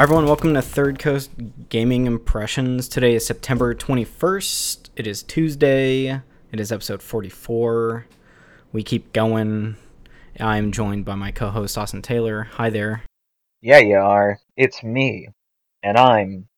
Hi 0.00 0.04
everyone, 0.04 0.24
welcome 0.24 0.54
to 0.54 0.62
Third 0.62 0.98
Coast 0.98 1.30
Gaming 1.68 2.06
Impressions. 2.06 2.88
Today 2.88 3.14
is 3.16 3.26
September 3.26 3.74
21st. 3.74 4.88
It 4.96 5.06
is 5.06 5.22
Tuesday. 5.22 6.22
It 6.50 6.58
is 6.58 6.72
episode 6.72 7.02
44. 7.02 8.06
We 8.72 8.82
keep 8.82 9.12
going. 9.12 9.76
I'm 10.40 10.72
joined 10.72 11.04
by 11.04 11.16
my 11.16 11.32
co-host 11.32 11.76
Austin 11.76 12.00
Taylor. 12.00 12.44
Hi 12.52 12.70
there. 12.70 13.02
Yeah, 13.60 13.80
you 13.80 13.98
are. 13.98 14.40
It's 14.56 14.82
me. 14.82 15.28
And 15.82 15.98
I'm 15.98 16.48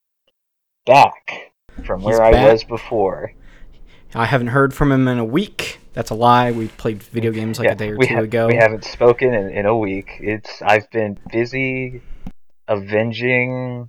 back 0.86 1.52
from 1.84 2.02
He's 2.02 2.10
where 2.10 2.22
I 2.22 2.52
was 2.52 2.62
before. 2.62 3.32
I 4.14 4.26
haven't 4.26 4.46
heard 4.46 4.72
from 4.72 4.92
him 4.92 5.08
in 5.08 5.18
a 5.18 5.24
week. 5.24 5.80
That's 5.94 6.10
a 6.10 6.14
lie. 6.14 6.52
We 6.52 6.68
played 6.68 7.02
video 7.02 7.32
games 7.32 7.58
like 7.58 7.66
Yeah, 7.66 7.72
a 7.72 7.74
day 7.74 7.88
or 7.88 7.96
two 7.96 8.14
ha- 8.14 8.20
ago. 8.20 8.46
We 8.46 8.54
haven't 8.54 8.84
spoken 8.84 9.34
in, 9.34 9.50
in 9.50 9.66
a 9.66 9.76
week. 9.76 10.18
It's 10.20 10.62
I've 10.62 10.88
been 10.92 11.18
busy 11.32 12.02
avenging 12.72 13.88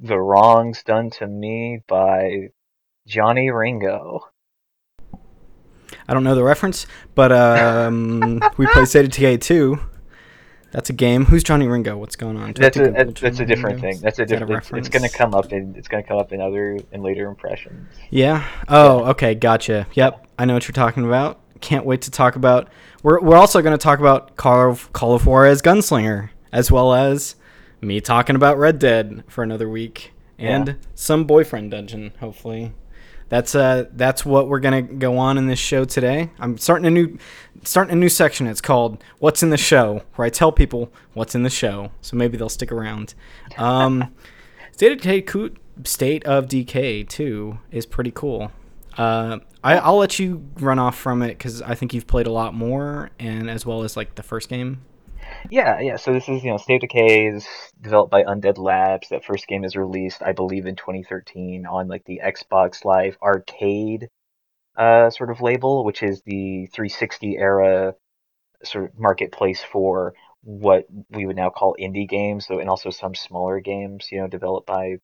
the 0.00 0.18
wrongs 0.18 0.82
done 0.82 1.10
to 1.10 1.26
me 1.26 1.80
by 1.86 2.48
Johnny 3.06 3.50
Ringo. 3.50 4.20
I 6.06 6.14
don't 6.14 6.24
know 6.24 6.34
the 6.34 6.44
reference, 6.44 6.86
but 7.14 7.32
um, 7.32 8.40
we 8.56 8.66
played 8.66 8.88
Decay 8.88 9.38
2. 9.38 9.78
That's 10.70 10.90
a 10.90 10.92
game. 10.92 11.26
Who's 11.26 11.44
Johnny 11.44 11.68
Ringo? 11.68 11.96
What's 11.96 12.16
going 12.16 12.36
on? 12.36 12.52
Do 12.52 12.62
That's 12.62 12.76
to 12.76 12.88
a 12.88 12.90
that's, 12.90 13.20
that's 13.20 13.38
a 13.38 13.46
different 13.46 13.80
Ringo? 13.80 13.92
thing. 13.92 14.00
That's 14.02 14.18
a 14.18 14.22
Is 14.22 14.30
that 14.30 14.40
different. 14.40 14.72
it's, 14.76 14.88
gonna 14.88 15.08
come 15.08 15.32
up 15.32 15.52
in 15.52 15.76
it's 15.76 15.86
gonna 15.86 16.02
come 16.02 16.18
up 16.18 16.32
in 16.32 16.40
other 16.40 16.76
in 16.90 17.00
later 17.00 17.28
impressions. 17.28 17.86
Yeah. 18.10 18.44
Oh, 18.66 19.04
okay. 19.10 19.36
Gotcha. 19.36 19.86
Yep. 19.92 20.26
I 20.36 20.44
know 20.46 20.54
what 20.54 20.66
you're 20.66 20.72
talking 20.72 21.04
about. 21.04 21.38
Can't 21.60 21.86
wait 21.86 22.02
to 22.02 22.10
talk 22.10 22.34
about. 22.34 22.68
We're 23.04 23.20
we're 23.20 23.36
also 23.36 23.62
going 23.62 23.72
to 23.78 23.82
talk 23.82 24.00
about 24.00 24.34
Call 24.34 24.70
of, 24.70 24.92
Call 24.92 25.14
of 25.14 25.24
Juarez 25.26 25.62
Gunslinger, 25.62 26.30
as 26.50 26.72
well 26.72 26.92
as 26.92 27.36
me 27.84 28.00
talking 28.00 28.36
about 28.36 28.58
Red 28.58 28.78
Dead 28.78 29.24
for 29.28 29.42
another 29.44 29.68
week, 29.68 30.12
and 30.38 30.68
Yeah. 30.68 30.74
some 30.94 31.24
boyfriend 31.24 31.70
dungeon. 31.70 32.12
Hopefully, 32.20 32.72
that's 33.28 33.54
uh 33.54 33.84
that's 33.94 34.24
what 34.24 34.48
we're 34.48 34.60
gonna 34.60 34.82
go 34.82 35.18
on 35.18 35.38
in 35.38 35.46
this 35.46 35.58
show 35.58 35.84
today. 35.84 36.30
I'm 36.38 36.58
starting 36.58 36.86
a 36.86 36.90
new 36.90 37.18
starting 37.62 37.92
a 37.92 37.96
new 37.96 38.08
section. 38.08 38.46
It's 38.46 38.60
called 38.60 39.02
"What's 39.18 39.42
in 39.42 39.50
the 39.50 39.56
Show," 39.56 40.02
where 40.16 40.26
I 40.26 40.30
tell 40.30 40.52
people 40.52 40.92
what's 41.14 41.34
in 41.34 41.42
the 41.42 41.50
show, 41.50 41.90
so 42.00 42.16
maybe 42.16 42.36
they'll 42.36 42.48
stick 42.48 42.72
around. 42.72 43.14
Um, 43.58 44.12
State 44.72 44.92
of 44.92 45.00
Decay, 45.00 45.50
State 45.84 46.24
of 46.24 46.48
Decay 46.48 47.04
two 47.04 47.58
is 47.70 47.86
pretty 47.86 48.10
cool. 48.10 48.50
Uh, 48.98 49.38
I, 49.62 49.78
I'll 49.78 49.96
let 49.96 50.18
you 50.18 50.44
run 50.60 50.78
off 50.78 50.96
from 50.96 51.22
it 51.22 51.28
because 51.38 51.62
I 51.62 51.74
think 51.74 51.94
you've 51.94 52.06
played 52.06 52.26
a 52.26 52.32
lot 52.32 52.54
more, 52.54 53.10
and 53.18 53.48
as 53.50 53.64
well 53.66 53.82
as 53.82 53.96
like 53.96 54.14
the 54.16 54.22
first 54.22 54.48
game. 54.48 54.82
Yeah, 55.50 55.80
yeah. 55.80 55.96
So 55.96 56.12
this 56.12 56.28
is, 56.28 56.42
you 56.42 56.50
know, 56.50 56.56
State 56.56 56.76
of 56.76 56.88
Decay 56.88 57.26
is 57.28 57.46
developed 57.80 58.10
by 58.10 58.24
Undead 58.24 58.58
Labs. 58.58 59.08
That 59.10 59.24
first 59.24 59.46
game 59.46 59.64
is 59.64 59.76
released, 59.76 60.22
I 60.22 60.32
believe, 60.32 60.66
in 60.66 60.76
2013 60.76 61.66
on 61.66 61.88
like 61.88 62.04
the 62.04 62.20
Xbox 62.24 62.84
Live 62.84 63.16
Arcade 63.22 64.08
uh, 64.76 65.10
sort 65.10 65.30
of 65.30 65.42
label, 65.42 65.84
which 65.84 66.02
is 66.02 66.22
the 66.26 66.66
360 66.74 67.36
era 67.38 67.94
sort 68.64 68.86
of 68.86 68.98
marketplace 68.98 69.62
for 69.62 70.14
what 70.42 70.86
we 71.10 71.26
would 71.26 71.36
now 71.36 71.50
call 71.50 71.76
indie 71.80 72.08
games, 72.08 72.46
so 72.46 72.60
and 72.60 72.70
also 72.70 72.90
some 72.90 73.14
smaller 73.14 73.60
games, 73.60 74.08
you 74.12 74.20
know, 74.20 74.28
developed 74.28 74.66
by 74.66 74.96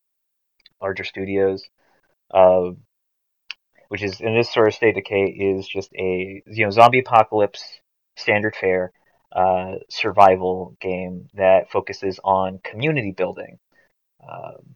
larger 0.81 1.03
studios. 1.05 1.63
Uh, 2.33 2.71
which 3.89 4.03
is 4.03 4.21
in 4.21 4.35
this 4.35 4.51
sort 4.53 4.67
of 4.67 4.73
State 4.73 4.89
of 4.89 4.95
Decay 5.03 5.25
is 5.25 5.67
just 5.67 5.91
a 5.93 6.41
you 6.47 6.65
know 6.65 6.71
zombie 6.71 6.99
apocalypse 6.99 7.63
standard 8.15 8.55
fare 8.55 8.91
uh, 9.31 9.75
survival 9.89 10.75
game 10.81 11.27
that 11.35 11.71
focuses 11.71 12.19
on 12.23 12.59
community 12.63 13.11
building. 13.11 13.59
Um, 14.27 14.75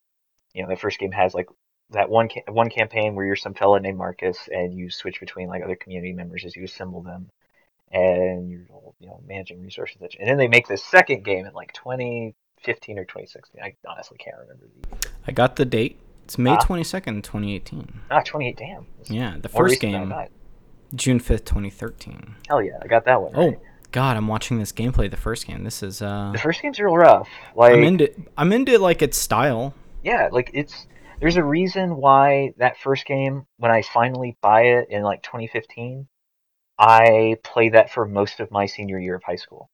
you 0.53 0.64
know, 0.64 0.70
the 0.70 0.75
first 0.78 1.00
game 1.00 1.12
has 1.12 1.34
like 1.34 1.47
that 1.91 2.09
one 2.09 2.30
ca- 2.30 2.52
one 2.52 2.69
campaign 2.69 3.16
where 3.16 3.25
you're 3.25 3.35
some 3.35 3.53
fella 3.53 3.80
named 3.80 3.97
Marcus 3.97 4.50
and 4.52 4.74
you 4.74 4.90
switch 4.90 5.19
between 5.19 5.47
like 5.50 5.63
other 5.63 5.75
community 5.75 6.13
members 6.13 6.46
as 6.46 6.56
you 6.56 6.63
assemble 6.63 7.02
them, 7.02 7.30
and 7.91 8.50
you're 8.50 8.66
you 9.00 9.07
know 9.07 9.22
managing 9.28 9.62
resources. 9.62 9.97
And 10.19 10.28
then 10.28 10.38
they 10.38 10.47
make 10.47 10.68
this 10.68 10.84
second 10.84 11.24
game 11.24 11.46
in 11.46 11.53
like 11.53 11.74
2015 11.74 12.97
or 13.00 13.03
2016. 13.06 13.62
I 13.62 13.75
honestly 13.88 14.18
can't 14.18 14.38
remember 14.40 14.66
the 14.68 15.09
I 15.28 15.31
got 15.31 15.56
the 15.57 15.66
date. 15.66 16.00
It's 16.24 16.38
May 16.40 16.51
Ah. 16.51 16.57
twenty 16.57 16.84
second, 16.84 17.24
twenty 17.24 17.53
eighteen. 17.56 18.01
ah 18.09 18.22
28. 18.22 18.57
Damn, 18.57 18.88
It's 19.01 19.12
Yeah, 19.12 19.35
the 19.40 19.50
first 19.50 19.84
recent 19.84 19.91
than 19.94 20.12
I 20.13 20.24
game. 20.25 20.31
June 20.96 21.19
fifth, 21.19 21.46
twenty 21.46 21.69
thirteen. 21.69 22.35
Hell 22.47 22.63
yeah, 22.63 22.80
I 22.81 22.88
got 22.88 23.06
that 23.06 23.22
one. 23.22 23.34
Oh 23.35 23.50
right. 23.50 23.59
God, 23.95 24.17
I'm 24.17 24.28
watching 24.28 24.59
this 24.59 24.73
gameplay. 24.73 25.09
The 25.09 25.16
first 25.16 25.47
game. 25.47 25.63
This 25.63 25.81
is 25.81 26.01
uh, 26.01 26.31
the 26.33 26.38
first 26.38 26.61
game's 26.61 26.81
real 26.81 26.97
rough. 26.97 27.29
Like 27.56 27.72
I'm 27.72 27.83
into. 27.85 28.11
I'm 28.38 28.51
into 28.51 28.78
like 28.78 29.01
its 29.01 29.17
style. 29.17 29.73
yeah, 30.03 30.28
like 30.33 30.51
it's 30.53 30.85
there's 31.22 31.38
a 31.38 31.44
reason 31.45 31.95
why 31.95 32.51
that 32.57 32.78
first 32.78 33.06
game, 33.06 33.47
when 33.56 33.72
I 33.72 33.83
finally 33.83 34.35
buy 34.41 34.63
it 34.63 34.88
in 34.89 35.01
like 35.01 35.23
2015, 35.23 36.09
I 36.78 37.38
played 37.41 37.75
that 37.75 37.89
for 37.89 38.06
most 38.06 38.41
of 38.41 38.51
my 38.51 38.66
senior 38.66 39.00
year 39.00 39.16
of 39.16 39.23
high 39.23 39.38
school. 39.38 39.69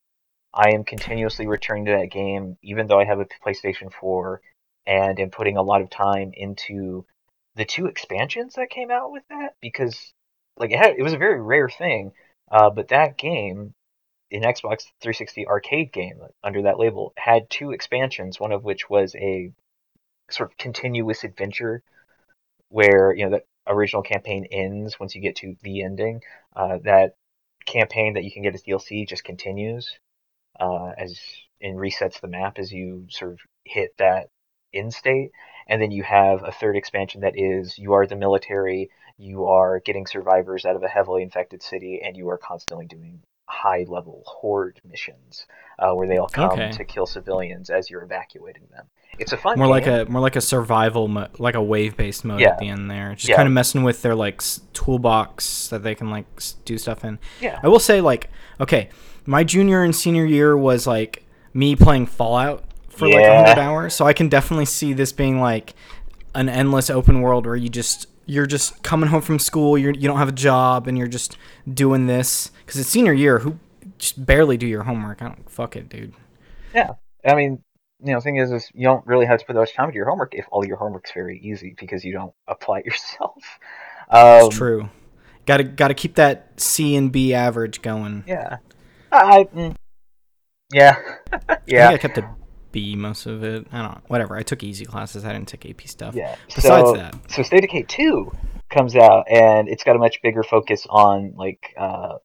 I 0.53 0.69
am 0.69 0.83
continuously 0.83 1.47
returning 1.47 1.85
to 1.85 1.93
that 1.93 2.11
game, 2.11 2.57
even 2.61 2.85
though 2.85 2.99
I 2.99 3.05
have 3.05 3.21
a 3.21 3.27
PlayStation 3.43 3.91
4, 3.91 4.39
and 4.85 5.19
am 5.19 5.31
putting 5.31 5.57
a 5.57 5.63
lot 5.63 5.81
of 5.81 5.89
time 5.89 6.29
into 6.35 7.07
the 7.55 7.65
two 7.65 7.87
expansions 7.87 8.53
that 8.53 8.69
came 8.69 8.91
out 8.91 9.11
with 9.11 9.23
that 9.29 9.55
because, 9.61 10.13
like, 10.57 10.69
it, 10.69 10.77
had, 10.77 10.93
it 10.95 11.01
was 11.01 11.13
a 11.13 11.17
very 11.17 11.41
rare 11.41 11.69
thing. 11.69 12.11
Uh, 12.51 12.69
but 12.69 12.89
that 12.89 13.17
game, 13.17 13.73
an 14.31 14.43
Xbox 14.43 14.85
360 15.01 15.47
arcade 15.47 15.91
game 15.91 16.21
under 16.43 16.63
that 16.63 16.79
label, 16.79 17.13
had 17.17 17.49
two 17.49 17.71
expansions. 17.71 18.39
One 18.39 18.51
of 18.51 18.63
which 18.63 18.89
was 18.89 19.15
a 19.15 19.51
sort 20.29 20.51
of 20.51 20.57
continuous 20.57 21.23
adventure 21.23 21.83
where 22.69 23.13
you 23.13 23.25
know 23.25 23.37
the 23.37 23.43
original 23.67 24.01
campaign 24.01 24.47
ends 24.51 24.99
once 24.99 25.15
you 25.15 25.21
get 25.21 25.35
to 25.37 25.55
the 25.61 25.83
ending. 25.83 26.21
Uh, 26.55 26.79
that 26.83 27.15
campaign 27.65 28.13
that 28.13 28.23
you 28.23 28.31
can 28.31 28.43
get 28.43 28.55
as 28.55 28.63
DLC 28.63 29.07
just 29.07 29.23
continues 29.23 29.99
uh, 30.59 30.91
as 30.97 31.19
and 31.61 31.77
resets 31.77 32.19
the 32.21 32.27
map 32.27 32.57
as 32.57 32.71
you 32.71 33.05
sort 33.09 33.33
of 33.33 33.39
hit 33.65 33.93
that 33.97 34.29
end 34.73 34.93
state. 34.93 35.31
And 35.67 35.81
then 35.81 35.91
you 35.91 36.03
have 36.03 36.43
a 36.43 36.51
third 36.51 36.75
expansion 36.75 37.21
that 37.21 37.37
is 37.37 37.77
you 37.77 37.93
are 37.93 38.07
the 38.07 38.15
military, 38.15 38.89
you 39.17 39.45
are 39.45 39.79
getting 39.79 40.07
survivors 40.07 40.65
out 40.65 40.75
of 40.75 40.83
a 40.83 40.87
heavily 40.87 41.21
infected 41.23 41.61
city, 41.61 42.01
and 42.03 42.17
you 42.17 42.29
are 42.29 42.37
constantly 42.37 42.87
doing 42.87 43.21
high 43.51 43.85
level 43.87 44.23
horde 44.25 44.79
missions 44.89 45.45
uh, 45.79 45.91
where 45.93 46.07
they 46.07 46.17
all 46.17 46.27
come 46.29 46.51
Okay. 46.51 46.71
to 46.71 46.83
kill 46.85 47.05
civilians 47.05 47.69
as 47.69 47.89
you're 47.89 48.03
evacuating 48.03 48.63
them. 48.71 48.85
It's 49.19 49.33
a 49.33 49.37
fun 49.37 49.59
More 49.59 49.67
like 49.67 49.87
a 49.87 50.05
more 50.09 50.21
like 50.21 50.35
a 50.37 50.41
survival, 50.41 51.07
mo- 51.09 51.27
like 51.37 51.55
a 51.55 51.61
wave 51.61 51.97
based 51.97 52.23
mode 52.23 52.39
Yeah. 52.39 52.49
at 52.51 52.59
the 52.59 52.69
end 52.69 52.89
there. 52.89 53.13
Just 53.13 53.27
Yeah. 53.29 53.35
kind 53.35 53.47
of 53.47 53.53
messing 53.53 53.83
with 53.83 54.01
their 54.01 54.15
like 54.15 54.35
s- 54.41 54.61
toolbox 54.73 55.67
that 55.67 55.83
they 55.83 55.95
can 55.95 56.09
like 56.09 56.25
s- 56.37 56.55
do 56.65 56.77
stuff 56.77 57.03
in. 57.03 57.19
yeah. 57.41 57.59
I 57.61 57.67
will 57.67 57.79
say 57.79 57.99
like 58.01 58.29
okay, 58.59 58.89
my 59.25 59.43
junior 59.43 59.83
and 59.83 59.95
senior 59.95 60.25
year 60.25 60.55
was 60.57 60.87
like 60.87 61.23
me 61.53 61.75
playing 61.75 62.05
Fallout 62.05 62.63
for 62.89 63.05
like 63.07 63.15
Yeah. 63.15 63.41
100 63.41 63.59
hours, 63.61 63.93
so 63.93 64.05
I 64.05 64.13
can 64.13 64.29
definitely 64.29 64.65
see 64.65 64.93
this 64.93 65.11
being 65.11 65.39
like 65.41 65.73
an 66.33 66.47
endless 66.47 66.89
open 66.89 67.21
world 67.21 67.45
where 67.45 67.55
you 67.57 67.67
just 67.69 68.07
you're 68.31 68.45
just 68.45 68.81
coming 68.81 69.09
home 69.09 69.21
from 69.21 69.39
school, 69.39 69.77
you're 69.77 69.91
you 69.91 70.07
don't 70.07 70.17
have 70.17 70.29
a 70.29 70.33
job 70.33 70.87
and 70.87 70.97
you're 70.97 71.07
just 71.07 71.37
doing 71.71 72.07
this 72.07 72.51
cuz 72.65 72.77
it's 72.77 72.89
senior 72.89 73.13
year 73.13 73.39
who 73.39 73.59
just 73.97 74.25
barely 74.25 74.57
do 74.57 74.65
your 74.65 74.83
homework. 74.83 75.21
I 75.21 75.25
don't 75.27 75.49
fuck 75.49 75.75
it, 75.75 75.89
dude. 75.89 76.13
Yeah, 76.73 76.91
I 77.25 77.35
mean, 77.35 77.61
you 77.99 78.13
know, 78.13 78.19
the 78.19 78.21
thing 78.21 78.37
is, 78.37 78.51
is 78.51 78.71
you 78.73 78.85
don't 78.85 79.05
really 79.05 79.25
have 79.25 79.39
to 79.39 79.45
put 79.45 79.53
that 79.53 79.59
much 79.59 79.73
time 79.75 79.89
into 79.89 79.97
your 79.97 80.09
homework 80.09 80.33
if 80.33 80.45
all 80.49 80.65
your 80.65 80.77
homework's 80.77 81.11
very 81.11 81.39
easy 81.39 81.75
because 81.77 82.05
you 82.05 82.13
don't 82.13 82.33
apply 82.47 82.79
it 82.79 82.85
yourself. 82.91 83.59
Um, 84.09 84.47
It's 84.47 84.55
true. 84.55 84.89
Got 85.45 85.57
to 85.57 85.63
got 85.63 85.89
to 85.89 85.93
keep 85.93 86.15
that 86.15 86.53
C 86.57 86.95
and 86.95 87.11
B 87.11 87.33
average 87.33 87.81
going. 87.81 88.23
Yeah. 88.27 88.57
I. 89.11 89.43
mm, 89.53 89.75
yeah. 90.73 90.95
I 91.49 91.57
yeah. 91.65 91.89
think 91.89 91.93
I 91.93 91.97
kept 91.97 92.17
a 92.19 92.29
B 92.71 92.95
most 92.95 93.25
of 93.25 93.43
it. 93.43 93.67
I 93.71 93.81
don't 93.81 93.91
know. 93.91 94.01
Whatever. 94.07 94.35
I 94.35 94.43
took 94.43 94.63
easy 94.63 94.85
classes. 94.85 95.25
I 95.25 95.33
didn't 95.33 95.47
take 95.47 95.69
AP 95.69 95.87
stuff. 95.87 96.15
Yeah. 96.15 96.35
Besides 96.53 96.89
so, 96.89 96.95
that. 96.95 97.15
so 97.31 97.43
State 97.43 97.63
of 97.63 97.69
Decay 97.69 97.83
two 97.83 98.31
comes 98.69 98.95
out 98.95 99.25
and 99.29 99.67
it's 99.67 99.83
got 99.83 99.95
a 99.95 99.99
much 99.99 100.21
bigger 100.21 100.43
focus 100.43 100.87
on 100.89 101.33
like 101.35 101.73
uh, 101.77 102.17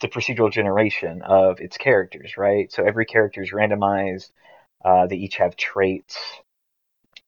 the 0.00 0.08
procedural 0.08 0.50
generation 0.50 1.22
of 1.22 1.60
its 1.60 1.76
characters, 1.76 2.36
right? 2.36 2.70
So 2.72 2.84
every 2.84 3.06
character 3.06 3.42
is 3.42 3.52
randomized. 3.52 4.30
Uh, 4.84 5.06
they 5.06 5.16
each 5.16 5.36
have 5.36 5.56
traits, 5.56 6.18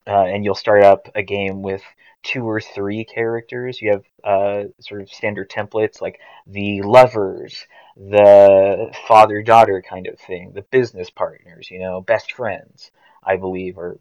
uh, 0.06 0.24
and 0.24 0.44
you'll 0.44 0.54
start 0.54 0.84
up 0.84 1.08
a 1.14 1.22
game 1.22 1.62
with 1.62 1.82
two 2.22 2.48
or 2.48 2.60
three 2.60 3.04
characters. 3.04 3.80
You 3.80 3.92
have 3.92 4.04
uh, 4.22 4.64
sort 4.80 5.02
of 5.02 5.10
standard 5.10 5.50
templates 5.50 6.00
like 6.00 6.20
the 6.46 6.82
lovers, 6.82 7.66
the 7.98 8.94
father 9.08 9.42
daughter 9.42 9.82
kind 9.82 10.06
of 10.06 10.18
thing, 10.20 10.52
the 10.54 10.62
business 10.62 11.10
partners, 11.10 11.68
you 11.70 11.80
know, 11.80 12.00
best 12.00 12.32
friends, 12.32 12.92
I 13.24 13.36
believe, 13.36 13.76
are 13.76 13.98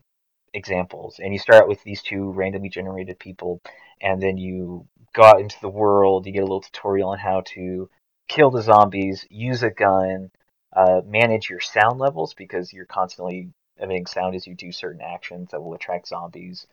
examples. 0.54 1.20
And 1.20 1.34
you 1.34 1.40
start 1.40 1.68
with 1.68 1.84
these 1.84 2.04
two 2.04 2.32
randomly 2.32 2.70
generated 2.70 3.18
people, 3.18 3.60
and 4.00 4.22
then 4.22 4.38
you 4.38 4.88
go 5.14 5.24
out 5.24 5.42
into 5.42 5.60
the 5.62 5.70
world, 5.70 6.28
you 6.28 6.32
get 6.32 6.44
a 6.44 6.46
little 6.46 6.62
tutorial 6.62 7.10
on 7.10 7.18
how 7.18 7.42
to 7.48 7.90
kill 8.28 8.52
the 8.52 8.62
zombies, 8.62 9.26
use 9.32 9.64
a 9.64 9.72
gun, 9.72 10.30
uh, 10.76 11.02
manage 11.06 11.50
your 11.50 11.60
sound 11.60 11.98
levels 11.98 12.36
because 12.36 12.72
you're 12.72 12.86
constantly 12.86 13.50
emitting 13.80 14.06
sound 14.06 14.36
as 14.36 14.46
you 14.46 14.54
do 14.54 14.72
certain 14.72 15.02
actions 15.02 15.50
that 15.52 15.62
will 15.62 15.74
attract 15.74 16.08
zombies. 16.08 16.68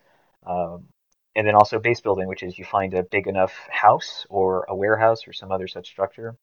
Um, 0.47 0.89
and 1.37 1.47
then 1.47 1.55
also 1.55 1.79
base 1.79 2.01
building, 2.01 2.29
which 2.29 2.43
is 2.43 2.59
you 2.59 2.67
find 2.67 2.93
a 2.93 3.03
big 3.03 3.27
enough 3.27 3.53
house 3.71 4.27
or 4.29 4.67
a 4.69 4.77
warehouse 4.77 5.27
or 5.27 5.33
some 5.33 5.51
other 5.51 5.67
such 5.67 5.89
structure, 5.89 6.37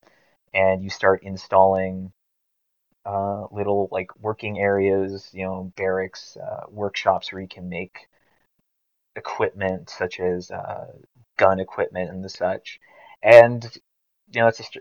and 0.54 0.84
you 0.84 0.90
start 0.90 1.24
installing 1.24 2.12
uh, 3.06 3.46
little 3.52 3.90
like 3.92 4.16
working 4.20 4.60
areas, 4.60 5.30
you 5.34 5.44
know, 5.44 5.72
barracks, 5.76 6.38
uh, 6.38 6.66
workshops 6.70 7.32
where 7.32 7.42
you 7.42 7.48
can 7.48 7.70
make 7.70 8.08
equipment 9.16 9.90
such 9.90 10.20
as 10.20 10.52
uh, 10.52 10.88
gun 11.38 11.60
equipment 11.60 12.10
and 12.10 12.24
the 12.24 12.30
such. 12.30 12.80
And 13.24 13.64
you 14.32 14.42
know, 14.42 14.46
that's 14.46 14.60
a, 14.60 14.80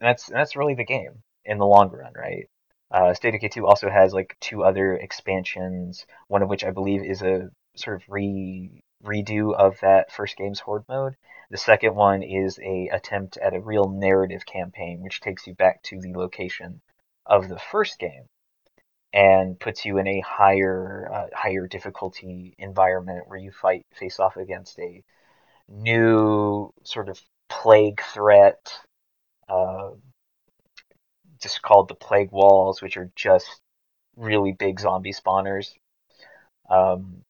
that's 0.00 0.26
that's 0.26 0.56
really 0.56 0.74
the 0.74 0.84
game 0.84 1.22
in 1.44 1.58
the 1.58 1.66
long 1.66 1.90
run, 1.90 2.12
right? 2.14 2.48
Uh, 2.90 3.14
State 3.14 3.34
of 3.34 3.40
Decay 3.40 3.48
2 3.48 3.66
also 3.66 3.88
has 3.88 4.12
like 4.12 4.36
two 4.40 4.64
other 4.64 4.96
expansions, 4.96 6.06
one 6.28 6.42
of 6.42 6.48
which 6.48 6.64
I 6.64 6.70
believe 6.70 7.04
is 7.04 7.22
a 7.22 7.50
sort 7.76 7.96
of 7.96 8.08
re 8.08 8.82
redo 9.04 9.54
of 9.54 9.80
that 9.80 10.12
first 10.12 10.36
game's 10.36 10.60
horde 10.60 10.84
mode. 10.88 11.16
The 11.50 11.56
second 11.56 11.94
one 11.94 12.22
is 12.22 12.58
a 12.60 12.88
attempt 12.92 13.36
at 13.38 13.54
a 13.54 13.60
real 13.60 13.88
narrative 13.88 14.46
campaign, 14.46 15.00
which 15.00 15.20
takes 15.20 15.46
you 15.46 15.54
back 15.54 15.82
to 15.84 16.00
the 16.00 16.14
location 16.14 16.80
of 17.26 17.48
the 17.48 17.58
first 17.58 17.98
game 17.98 18.28
and 19.12 19.58
puts 19.58 19.84
you 19.84 19.98
in 19.98 20.06
a 20.06 20.20
higher 20.20 21.10
uh, 21.12 21.26
higher 21.34 21.66
difficulty 21.66 22.54
environment 22.58 23.24
where 23.26 23.38
you 23.38 23.50
fight 23.50 23.84
face 23.92 24.20
off 24.20 24.36
against 24.36 24.78
a 24.78 25.02
new 25.68 26.72
sort 26.84 27.08
of 27.08 27.20
plague 27.48 28.00
threat, 28.02 28.72
uh, 29.48 29.90
just 31.40 31.62
called 31.62 31.88
the 31.88 31.94
plague 31.94 32.30
walls, 32.30 32.80
which 32.82 32.96
are 32.96 33.10
just 33.16 33.60
really 34.16 34.52
big 34.52 34.78
zombie 34.78 35.12
spawners. 35.12 35.72
Um, 36.68 37.24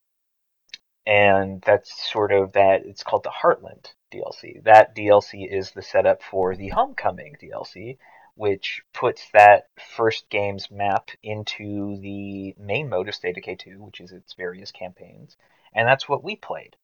and 1.11 1.61
that's 1.63 2.09
sort 2.09 2.31
of 2.31 2.53
that. 2.53 2.87
It's 2.87 3.03
called 3.03 3.25
the 3.25 3.31
Heartland 3.31 3.87
DLC. 4.13 4.63
That 4.63 4.95
DLC 4.95 5.45
is 5.51 5.73
the 5.73 5.83
setup 5.83 6.23
for 6.23 6.55
the 6.55 6.69
Homecoming 6.69 7.37
DLC, 7.43 7.99
which 8.37 8.83
puts 8.95 9.29
that 9.33 9.67
first 9.97 10.31
game's 10.31 10.71
map 10.71 11.11
into 11.25 11.99
the 12.01 12.55
main 12.57 12.89
mode 12.89 13.09
of 13.09 13.17
State 13.17 13.31
of 13.31 13.35
Decay 13.43 13.57
2, 13.57 13.83
which 13.83 14.01
is 14.01 14.13
its 14.13 14.35
various 14.35 14.71
campaigns, 14.71 15.37
and 15.75 15.89
that's 15.89 16.09
what 16.09 16.23
we 16.23 16.37
played. 16.37 16.77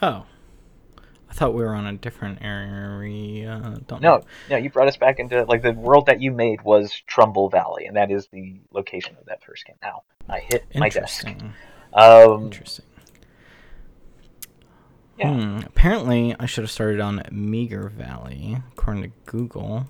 Oh, 0.00 0.24
I 1.34 1.36
thought 1.36 1.54
we 1.54 1.64
were 1.64 1.74
on 1.74 1.86
a 1.86 1.94
different 1.94 2.38
area. 2.42 3.60
Don't 3.88 4.00
no, 4.00 4.18
know. 4.18 4.24
no, 4.50 4.56
you 4.56 4.70
brought 4.70 4.86
us 4.86 4.96
back 4.96 5.18
into 5.18 5.42
like 5.46 5.62
the 5.62 5.72
world 5.72 6.06
that 6.06 6.22
you 6.22 6.30
made 6.30 6.62
was 6.62 7.02
Trumbull 7.08 7.48
Valley, 7.48 7.86
and 7.86 7.96
that 7.96 8.12
is 8.12 8.28
the 8.28 8.60
location 8.72 9.16
of 9.18 9.26
that 9.26 9.42
first 9.42 9.66
game. 9.66 9.74
Now 9.82 10.04
I 10.28 10.38
hit 10.38 10.64
my 10.76 10.88
desk. 10.88 11.26
Um, 11.92 12.44
Interesting. 12.44 12.84
Yeah. 15.18 15.32
Hmm, 15.32 15.58
apparently, 15.66 16.36
I 16.38 16.46
should 16.46 16.62
have 16.62 16.70
started 16.70 17.00
on 17.00 17.18
Meagher 17.32 17.90
Valley, 17.90 18.58
according 18.72 19.02
to 19.02 19.10
Google. 19.26 19.86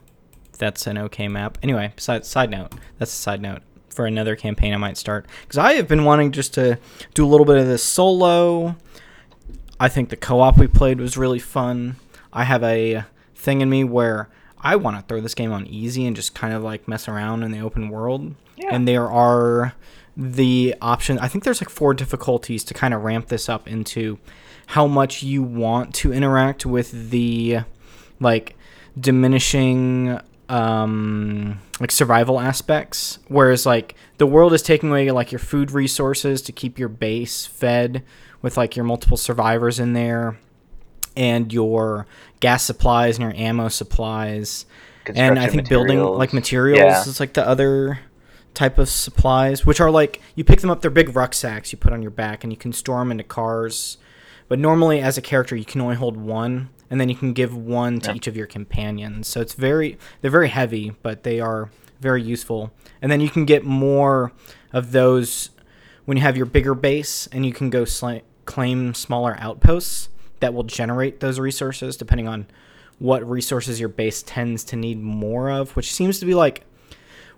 That's 0.56 0.86
an 0.86 0.96
okay 0.96 1.28
map. 1.28 1.58
Anyway, 1.62 1.92
side, 1.98 2.24
side 2.24 2.50
note. 2.50 2.72
That's 2.98 3.12
a 3.12 3.16
side 3.16 3.42
note 3.42 3.60
for 3.90 4.06
another 4.06 4.34
campaign 4.34 4.72
I 4.72 4.78
might 4.78 4.96
start. 4.96 5.26
Because 5.42 5.58
I 5.58 5.74
have 5.74 5.88
been 5.88 6.04
wanting 6.04 6.32
just 6.32 6.54
to 6.54 6.78
do 7.12 7.26
a 7.26 7.28
little 7.28 7.46
bit 7.46 7.58
of 7.58 7.66
this 7.66 7.82
solo 7.82 8.76
I 9.78 9.88
think 9.88 10.08
the 10.08 10.16
co-op 10.16 10.58
we 10.58 10.66
played 10.66 11.00
was 11.00 11.16
really 11.16 11.38
fun. 11.38 11.96
I 12.32 12.44
have 12.44 12.62
a 12.62 13.04
thing 13.34 13.60
in 13.60 13.70
me 13.70 13.84
where 13.84 14.28
I 14.60 14.76
want 14.76 14.96
to 14.96 15.02
throw 15.02 15.20
this 15.20 15.34
game 15.34 15.52
on 15.52 15.66
easy 15.66 16.06
and 16.06 16.16
just 16.16 16.34
kind 16.34 16.54
of 16.54 16.62
like 16.62 16.88
mess 16.88 17.08
around 17.08 17.42
in 17.42 17.50
the 17.50 17.60
open 17.60 17.88
world. 17.88 18.34
Yeah. 18.56 18.68
And 18.70 18.88
there 18.88 19.10
are 19.10 19.74
the 20.16 20.74
option. 20.80 21.18
I 21.18 21.28
think 21.28 21.44
there's 21.44 21.60
like 21.60 21.70
four 21.70 21.92
difficulties 21.92 22.64
to 22.64 22.74
kind 22.74 22.94
of 22.94 23.02
ramp 23.02 23.28
this 23.28 23.48
up 23.48 23.68
into 23.68 24.18
how 24.66 24.86
much 24.86 25.22
you 25.22 25.42
want 25.42 25.94
to 25.96 26.12
interact 26.12 26.64
with 26.64 27.10
the 27.10 27.60
like 28.20 28.56
diminishing 28.98 30.18
um 30.48 31.58
like 31.80 31.90
survival 31.90 32.38
aspects 32.38 33.18
whereas 33.28 33.64
like 33.64 33.94
the 34.18 34.26
world 34.26 34.52
is 34.52 34.62
taking 34.62 34.90
away 34.90 35.10
like 35.10 35.32
your 35.32 35.38
food 35.38 35.70
resources 35.70 36.42
to 36.42 36.52
keep 36.52 36.78
your 36.78 36.88
base 36.88 37.46
fed 37.46 38.04
with 38.44 38.58
like 38.58 38.76
your 38.76 38.84
multiple 38.84 39.16
survivors 39.16 39.80
in 39.80 39.94
there 39.94 40.38
and 41.16 41.50
your 41.50 42.06
gas 42.40 42.62
supplies 42.62 43.16
and 43.16 43.22
your 43.22 43.34
ammo 43.42 43.68
supplies 43.68 44.66
and 45.14 45.38
i 45.38 45.46
think 45.46 45.62
materials. 45.62 45.86
building 45.88 46.18
like 46.18 46.34
materials 46.34 46.78
yeah. 46.78 47.00
is 47.00 47.20
like 47.20 47.32
the 47.32 47.48
other 47.48 47.98
type 48.52 48.76
of 48.76 48.86
supplies 48.86 49.64
which 49.64 49.80
are 49.80 49.90
like 49.90 50.20
you 50.34 50.44
pick 50.44 50.60
them 50.60 50.68
up 50.68 50.82
they're 50.82 50.90
big 50.90 51.16
rucksacks 51.16 51.72
you 51.72 51.78
put 51.78 51.90
on 51.90 52.02
your 52.02 52.10
back 52.10 52.44
and 52.44 52.52
you 52.52 52.56
can 52.58 52.70
store 52.70 52.98
them 52.98 53.10
into 53.10 53.24
cars 53.24 53.96
but 54.46 54.58
normally 54.58 55.00
as 55.00 55.16
a 55.16 55.22
character 55.22 55.56
you 55.56 55.64
can 55.64 55.80
only 55.80 55.96
hold 55.96 56.14
one 56.14 56.68
and 56.90 57.00
then 57.00 57.08
you 57.08 57.16
can 57.16 57.32
give 57.32 57.56
one 57.56 57.98
to 57.98 58.10
yeah. 58.10 58.16
each 58.16 58.26
of 58.26 58.36
your 58.36 58.46
companions 58.46 59.26
so 59.26 59.40
it's 59.40 59.54
very 59.54 59.96
they're 60.20 60.30
very 60.30 60.50
heavy 60.50 60.92
but 61.02 61.22
they 61.22 61.40
are 61.40 61.70
very 61.98 62.22
useful 62.22 62.70
and 63.00 63.10
then 63.10 63.22
you 63.22 63.30
can 63.30 63.46
get 63.46 63.64
more 63.64 64.32
of 64.70 64.92
those 64.92 65.48
when 66.04 66.18
you 66.18 66.22
have 66.22 66.36
your 66.36 66.44
bigger 66.44 66.74
base 66.74 67.26
and 67.28 67.46
you 67.46 67.52
can 67.54 67.70
go 67.70 67.84
sli- 67.84 68.20
claim 68.44 68.94
smaller 68.94 69.36
outposts 69.38 70.08
that 70.40 70.54
will 70.54 70.64
generate 70.64 71.20
those 71.20 71.38
resources 71.38 71.96
depending 71.96 72.28
on 72.28 72.46
what 72.98 73.28
resources 73.28 73.80
your 73.80 73.88
base 73.88 74.22
tends 74.22 74.64
to 74.64 74.76
need 74.76 75.00
more 75.00 75.50
of, 75.50 75.74
which 75.76 75.92
seems 75.92 76.20
to 76.20 76.26
be 76.26 76.34
like 76.34 76.64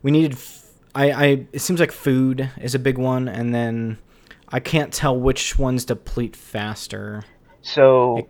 we 0.02 0.10
needed. 0.10 0.32
F- 0.32 0.62
I, 0.94 1.10
I 1.10 1.46
it 1.52 1.60
seems 1.60 1.80
like 1.80 1.92
food 1.92 2.50
is 2.60 2.74
a 2.74 2.78
big 2.78 2.98
one, 2.98 3.28
and 3.28 3.54
then 3.54 3.98
I 4.48 4.60
can't 4.60 4.92
tell 4.92 5.18
which 5.18 5.58
ones 5.58 5.84
deplete 5.84 6.36
faster. 6.36 7.24
So, 7.62 8.28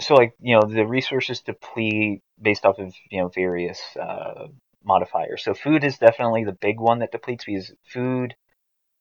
so 0.00 0.14
like 0.14 0.32
you 0.40 0.54
know 0.54 0.62
the 0.66 0.86
resources 0.86 1.40
deplete 1.40 2.22
based 2.40 2.64
off 2.64 2.78
of 2.78 2.94
you 3.10 3.20
know 3.20 3.28
various 3.28 3.80
uh, 4.00 4.48
modifiers. 4.84 5.44
So 5.44 5.54
food 5.54 5.84
is 5.84 5.98
definitely 5.98 6.44
the 6.44 6.52
big 6.52 6.80
one 6.80 7.00
that 7.00 7.12
depletes 7.12 7.44
because 7.44 7.72
food 7.92 8.34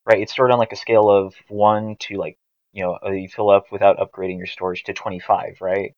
right? 0.08 0.22
It's 0.22 0.32
stored 0.32 0.52
on 0.52 0.60
like 0.60 0.72
a 0.72 0.78
scale 0.78 1.10
of 1.10 1.36
one 1.50 1.98
to 2.02 2.16
like, 2.18 2.40
you 2.74 2.84
know, 2.84 2.98
uh, 3.06 3.12
you 3.12 3.30
fill 3.30 3.50
up 3.50 3.66
without 3.72 3.98
upgrading 4.00 4.38
your 4.38 4.48
storage 4.48 4.84
to 4.86 4.94
25, 4.94 5.58
right? 5.62 5.96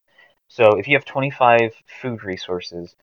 So 0.50 0.78
if 0.80 0.88
you 0.88 0.96
have 0.98 1.06
25 1.06 1.74
food 2.02 2.24
resources 2.24 2.96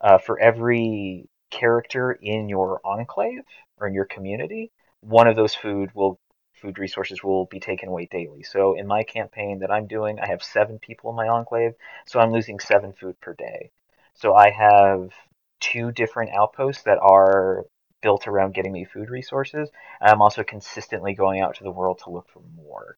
uh, 0.00 0.18
for 0.18 0.38
every 0.40 1.28
character 1.50 2.12
in 2.12 2.48
your 2.48 2.80
enclave 2.84 3.42
or 3.78 3.86
in 3.86 3.94
your 3.94 4.06
community, 4.06 4.72
one 5.00 5.28
of 5.28 5.36
those 5.36 5.54
food 5.54 5.90
will 5.94 6.18
food 6.60 6.78
resources 6.78 7.22
will 7.22 7.46
be 7.46 7.60
taken 7.60 7.88
away 7.88 8.08
daily. 8.10 8.42
So 8.42 8.74
in 8.76 8.86
my 8.88 9.04
campaign 9.04 9.60
that 9.60 9.70
I'm 9.70 9.86
doing, 9.86 10.18
I 10.18 10.26
have 10.28 10.42
seven 10.42 10.80
people 10.80 11.10
in 11.10 11.16
my 11.16 11.28
enclave, 11.28 11.74
so 12.06 12.18
I'm 12.18 12.32
losing 12.32 12.58
seven 12.58 12.92
food 12.92 13.20
per 13.20 13.34
day. 13.34 13.70
So 14.14 14.34
I 14.34 14.50
have 14.50 15.12
two 15.60 15.92
different 15.92 16.32
outposts 16.32 16.82
that 16.82 16.98
are 17.00 17.64
built 18.02 18.28
around 18.28 18.54
getting 18.54 18.72
me 18.72 18.84
food 18.84 19.10
resources. 19.10 19.70
And 20.00 20.10
I'm 20.10 20.22
also 20.22 20.42
consistently 20.44 21.14
going 21.14 21.40
out 21.40 21.56
to 21.56 21.64
the 21.64 21.70
world 21.70 22.00
to 22.04 22.10
look 22.10 22.28
for 22.32 22.42
more. 22.56 22.96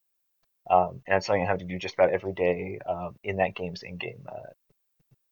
Um, 0.71 1.01
and 1.07 1.17
it's 1.17 1.27
something 1.27 1.43
I 1.43 1.47
have 1.47 1.59
to 1.59 1.65
do 1.65 1.79
just 1.79 1.95
about 1.95 2.11
every 2.11 2.33
day 2.33 2.79
um, 2.89 3.17
in 3.25 3.37
that 3.37 3.55
game's 3.55 3.83
in-game, 3.83 4.25
uh, 4.29 4.53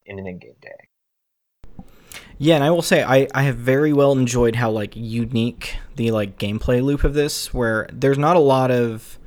in 0.04 0.18
an 0.18 0.26
in-game 0.26 0.56
day. 0.60 1.84
Yeah, 2.38 2.54
and 2.54 2.64
I 2.64 2.70
will 2.70 2.82
say 2.82 3.02
I, 3.02 3.26
I 3.34 3.42
have 3.42 3.56
very 3.56 3.92
well 3.92 4.12
enjoyed 4.12 4.56
how 4.56 4.70
like 4.70 4.94
unique 4.94 5.76
the 5.96 6.12
like 6.12 6.38
gameplay 6.38 6.82
loop 6.82 7.04
of 7.04 7.14
this, 7.14 7.52
where 7.52 7.88
there's 7.92 8.18
not 8.18 8.36
a 8.36 8.40
lot 8.40 8.70
of 8.70 9.18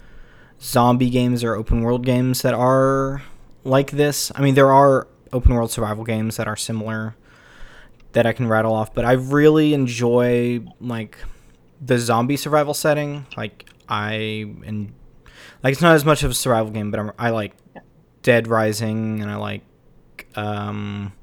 zombie 0.62 1.10
games 1.10 1.44
or 1.44 1.56
open 1.56 1.82
world 1.82 2.06
games 2.06 2.42
that 2.42 2.54
are 2.54 3.22
like 3.64 3.92
this. 3.92 4.32
I 4.36 4.42
mean, 4.42 4.56
there 4.56 4.72
are 4.72 5.08
open 5.34 5.54
world 5.54 5.72
survival 5.72 6.04
games 6.04 6.38
that 6.38 6.48
are 6.48 6.56
similar 6.56 7.16
that 8.14 8.26
I 8.26 8.34
can 8.34 8.48
rattle 8.48 8.74
off, 8.74 8.94
but 8.94 9.06
I 9.06 9.14
really 9.14 9.74
enjoy 9.74 10.62
like 10.80 11.18
the 11.80 11.98
zombie 11.98 12.38
survival 12.38 12.74
setting. 12.74 13.26
Like 13.38 13.70
I 13.88 14.14
and 14.66 14.94
like 15.64 15.74
it's 15.74 15.82
not 15.82 15.96
as 15.96 16.06
much 16.06 16.24
of 16.24 16.32
a 16.32 16.34
survival 16.34 16.72
game, 16.72 16.92
but 16.92 17.00
I'm, 17.00 17.12
i 17.18 17.30
like 17.30 17.54
Dead 18.22 18.48
Rising 18.48 19.22
and 19.22 19.32
I 19.32 19.36
like 19.36 19.64
um, 20.36 21.14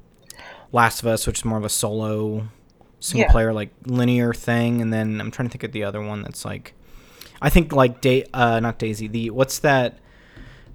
Last 0.71 1.01
of 1.01 1.07
Us, 1.07 1.25
which 1.25 1.39
is 1.39 1.45
more 1.45 1.57
of 1.57 1.65
a 1.65 1.69
solo 1.69 2.47
single 2.99 3.27
yeah. 3.27 3.31
player 3.31 3.53
like 3.53 3.69
linear 3.85 4.33
thing. 4.33 4.81
And 4.81 4.91
then 4.91 5.21
I'm 5.21 5.31
trying 5.31 5.47
to 5.47 5.51
think 5.51 5.63
of 5.63 5.71
the 5.71 5.83
other 5.83 6.01
one 6.01 6.21
that's 6.21 6.43
like 6.43 6.73
I 7.41 7.49
think 7.49 7.71
like 7.71 8.01
day 8.01 8.25
uh 8.33 8.59
not 8.59 8.79
Daisy 8.79 9.07
the 9.07 9.29
what's 9.29 9.59
that 9.59 9.99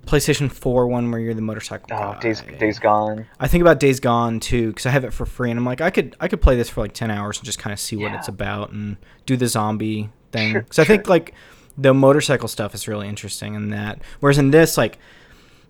PlayStation 0.04 0.50
4 0.50 0.87
one 0.87 1.11
where 1.11 1.20
you're 1.20 1.34
the 1.34 1.42
motorcycle 1.42 1.87
oh, 1.92 2.12
guy. 2.12 2.20
Days 2.20 2.42
Days 2.58 2.78
Gone. 2.78 3.26
I 3.40 3.49
think 3.49 3.62
about 3.62 3.80
Days 3.80 4.00
Gone 4.00 4.40
too 4.40 4.68
because 4.68 4.87
I 4.87 4.90
have 4.90 5.04
it 5.04 5.12
for 5.12 5.26
free 5.26 5.50
and 5.50 5.58
I'm 5.58 5.64
like 5.64 5.80
I 5.80 5.90
could 5.90 6.16
I 6.20 6.28
could 6.28 6.40
play 6.40 6.56
this 6.56 6.68
for 6.68 6.80
like 6.80 6.92
10 6.92 7.11
hours 7.11 7.38
and 7.38 7.44
just 7.44 7.58
kind 7.58 7.73
of 7.73 7.80
see 7.80 7.96
yeah. 7.96 8.11
what 8.11 8.18
it's 8.18 8.28
about 8.28 8.70
and 8.70 8.96
do 9.26 9.37
the 9.37 9.46
zombie 9.46 10.11
thing. 10.32 10.54
Because 10.54 10.76
sure, 10.76 10.84
I 10.84 10.87
think 10.87 11.08
like 11.08 11.34
the 11.76 11.92
motorcycle 11.94 12.49
stuff 12.49 12.75
is 12.75 12.87
really 12.87 13.08
interesting 13.08 13.54
in 13.54 13.70
that. 13.70 14.00
Whereas 14.20 14.38
in 14.38 14.50
this 14.50 14.76
like 14.76 14.99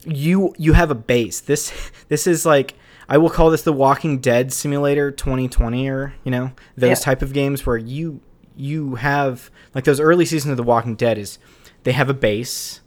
you 0.04 0.54
you 0.58 0.74
have 0.74 0.90
a 0.90 0.94
base. 0.94 1.40
This 1.40 1.90
this 2.08 2.26
is 2.26 2.44
like 2.44 2.74
I 3.08 3.18
will 3.18 3.30
call 3.30 3.50
this 3.50 3.62
the 3.62 3.72
Walking 3.72 4.18
Dead 4.18 4.52
simulator 4.52 5.10
2020 5.10 5.88
or 5.88 5.96
er, 5.96 6.14
you 6.24 6.30
know 6.30 6.52
those 6.76 7.00
Yeah. 7.00 7.04
type 7.04 7.22
of 7.22 7.32
games 7.32 7.66
where 7.66 7.76
you 7.76 8.20
you 8.56 8.96
have 8.96 9.50
like 9.74 9.84
those 9.84 10.00
early 10.00 10.24
seasons 10.24 10.52
of 10.52 10.56
the 10.56 10.62
Walking 10.62 10.94
Dead 10.94 11.18
is 11.18 11.38
they 11.82 11.92
have 11.92 12.08
a 12.08 12.14
base 12.14 12.80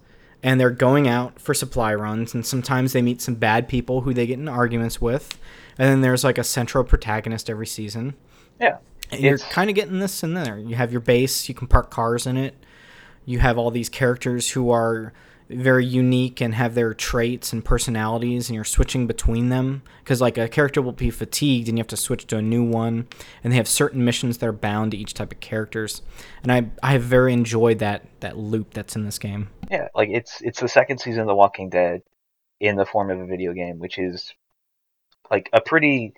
and 0.43 0.59
they're 0.59 0.69
going 0.69 1.07
out 1.07 1.39
for 1.39 1.53
supply 1.53 1.93
runs 1.93 2.33
and 2.33 2.45
sometimes 2.45 2.93
they 2.93 3.01
meet 3.01 3.21
some 3.21 3.35
bad 3.35 3.67
people 3.67 4.01
who 4.01 4.13
they 4.13 4.27
get 4.27 4.39
in 4.39 4.47
arguments 4.47 5.01
with 5.01 5.37
and 5.77 5.89
then 5.89 6.01
there's 6.01 6.23
like 6.23 6.37
a 6.37 6.43
central 6.43 6.83
protagonist 6.83 7.49
every 7.49 7.67
season. 7.67 8.15
Yeah. 8.59 8.77
And 9.11 9.21
you're 9.21 9.37
kind 9.37 9.69
of 9.69 9.75
getting 9.75 9.99
this 9.99 10.23
in 10.23 10.33
there. 10.33 10.57
You 10.57 10.75
have 10.75 10.91
your 10.91 11.01
base, 11.01 11.47
you 11.47 11.55
can 11.55 11.67
park 11.67 11.89
cars 11.89 12.25
in 12.25 12.37
it. 12.37 12.55
You 13.25 13.39
have 13.39 13.57
all 13.57 13.71
these 13.71 13.89
characters 13.89 14.51
who 14.51 14.69
are 14.71 15.13
very 15.49 15.85
unique 15.85 16.41
and 16.41 16.53
have 16.55 16.75
their 16.75 16.93
traits 16.93 17.53
and 17.53 17.63
personalities, 17.63 18.49
and 18.49 18.55
you're 18.55 18.63
switching 18.63 19.07
between 19.07 19.49
them. 19.49 19.83
Because, 20.03 20.21
like, 20.21 20.37
a 20.37 20.47
character 20.47 20.81
will 20.81 20.91
be 20.91 21.09
fatigued 21.09 21.67
and 21.67 21.77
you 21.77 21.81
have 21.81 21.87
to 21.87 21.97
switch 21.97 22.27
to 22.27 22.37
a 22.37 22.41
new 22.41 22.63
one. 22.63 23.07
And 23.43 23.51
they 23.51 23.57
have 23.57 23.67
certain 23.67 24.03
missions 24.03 24.37
that 24.37 24.47
are 24.47 24.53
bound 24.53 24.91
to 24.91 24.97
each 24.97 25.13
type 25.13 25.31
of 25.31 25.39
characters. 25.39 26.01
And 26.43 26.51
I, 26.51 26.69
I 26.81 26.93
have 26.93 27.03
very 27.03 27.33
enjoyed 27.33 27.79
that, 27.79 28.05
that 28.19 28.37
loop 28.37 28.73
that's 28.73 28.95
in 28.95 29.05
this 29.05 29.19
game. 29.19 29.49
Yeah, 29.69 29.89
like 29.93 30.09
it's 30.09 30.41
it's 30.41 30.61
the 30.61 30.69
second 30.69 30.99
season 30.99 31.21
of 31.21 31.27
The 31.27 31.35
Walking 31.35 31.69
Dead 31.69 32.01
in 32.59 32.77
the 32.77 32.85
form 32.85 33.11
of 33.11 33.19
a 33.19 33.25
video 33.25 33.53
game, 33.53 33.79
which 33.79 33.97
is 33.97 34.33
like 35.29 35.49
a 35.53 35.61
pretty 35.61 36.13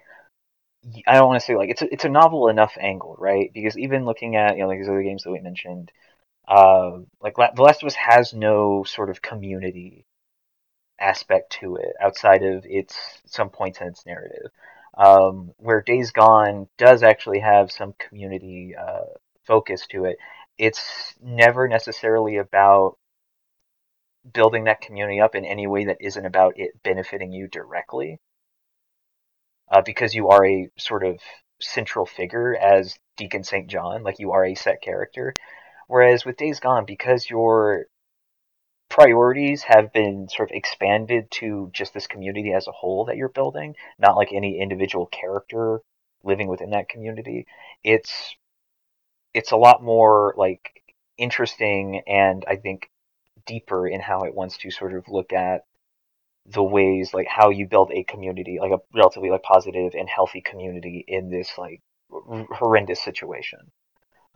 I 1.07 1.15
don't 1.15 1.27
want 1.27 1.41
to 1.41 1.45
say 1.45 1.55
like 1.55 1.69
it's 1.69 1.81
a, 1.81 1.91
it's 1.91 2.05
a 2.05 2.09
novel 2.09 2.47
enough 2.47 2.77
angle, 2.79 3.15
right? 3.19 3.51
Because 3.53 3.77
even 3.77 4.05
looking 4.05 4.35
at 4.35 4.55
you 4.55 4.61
know 4.61 4.67
like 4.67 4.79
these 4.79 4.87
other 4.87 5.03
games 5.03 5.23
that 5.23 5.31
we 5.31 5.39
mentioned, 5.39 5.91
uh, 6.49 6.97
like 7.21 7.37
La- 7.37 7.53
The 7.55 7.61
Last 7.61 7.83
of 7.83 7.87
Us 7.87 7.95
has 7.95 8.33
no 8.33 8.83
sort 8.83 9.09
of 9.09 9.21
community 9.21 10.05
aspect 10.99 11.51
to 11.61 11.77
it 11.77 11.93
outside 12.01 12.43
of 12.43 12.65
its 12.65 12.95
some 13.25 13.49
points 13.49 13.79
in 13.81 13.87
its 13.87 14.05
narrative. 14.05 14.51
Um, 14.97 15.53
where 15.57 15.81
Days 15.81 16.11
Gone 16.11 16.67
does 16.77 17.03
actually 17.03 17.39
have 17.39 17.71
some 17.71 17.93
community 17.99 18.75
uh, 18.75 19.05
focus 19.45 19.85
to 19.91 20.05
it. 20.05 20.17
It's 20.57 21.15
never 21.21 21.67
necessarily 21.69 22.37
about 22.37 22.97
building 24.33 24.65
that 24.65 24.81
community 24.81 25.21
up 25.21 25.35
in 25.35 25.45
any 25.45 25.67
way 25.67 25.85
that 25.85 25.97
isn't 26.01 26.25
about 26.25 26.53
it 26.57 26.71
benefiting 26.83 27.31
you 27.31 27.47
directly. 27.47 28.19
Uh, 29.71 29.81
because 29.85 30.15
you 30.15 30.29
are 30.29 30.45
a 30.45 30.69
sort 30.77 31.05
of 31.05 31.19
central 31.61 32.05
figure 32.05 32.55
as 32.55 32.97
Deacon 33.17 33.43
St. 33.43 33.69
John, 33.69 34.03
like 34.03 34.19
you 34.19 34.31
are 34.31 34.43
a 34.45 34.55
set 34.55 34.81
character. 34.81 35.35
Whereas 35.89 36.23
with 36.23 36.37
Days 36.37 36.59
Gone, 36.59 36.85
because 36.85 37.27
your 37.31 37.87
priorities 38.89 39.63
have 39.63 39.91
been 39.91 40.29
sort 40.29 40.51
of 40.51 40.55
expanded 40.55 41.31
to 41.31 41.71
just 41.73 41.95
this 41.95 42.05
community 42.05 42.53
as 42.53 42.67
a 42.67 42.71
whole 42.71 43.05
that 43.05 43.17
you're 43.17 43.27
building, 43.27 43.75
not 43.97 44.15
like 44.15 44.31
any 44.31 44.61
individual 44.61 45.07
character 45.07 45.81
living 46.23 46.47
within 46.47 46.69
that 46.69 46.89
community, 46.89 47.47
it's 47.83 48.35
it's 49.33 49.51
a 49.51 49.57
lot 49.57 49.81
more 49.81 50.35
like 50.37 50.83
interesting 51.17 52.03
and 52.05 52.45
I 52.47 52.57
think 52.57 52.91
deeper 53.47 53.87
in 53.87 53.99
how 53.99 54.21
it 54.21 54.35
wants 54.35 54.57
to 54.57 54.69
sort 54.69 54.93
of 54.93 55.07
look 55.07 55.33
at 55.33 55.63
the 56.45 56.63
ways 56.63 57.15
like 57.15 57.27
how 57.27 57.49
you 57.49 57.65
build 57.65 57.91
a 57.91 58.03
community 58.03 58.59
like 58.61 58.71
a 58.71 58.79
relatively 58.93 59.31
like 59.31 59.41
positive 59.41 59.95
and 59.95 60.07
healthy 60.07 60.41
community 60.41 61.03
in 61.07 61.31
this 61.31 61.57
like 61.57 61.81
horrendous 62.11 63.01
situation. 63.01 63.71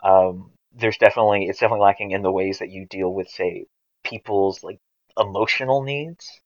Um 0.03 0.49
there's 0.75 0.97
definitely 0.97 1.45
it's 1.45 1.59
definitely 1.59 1.83
lacking 1.83 2.11
in 2.11 2.21
the 2.21 2.31
ways 2.31 2.59
that 2.59 2.69
you 2.69 2.85
deal 2.85 3.13
with 3.13 3.29
say 3.29 3.65
people's 4.03 4.63
like 4.63 4.79
emotional 5.17 5.83
needs 5.83 6.41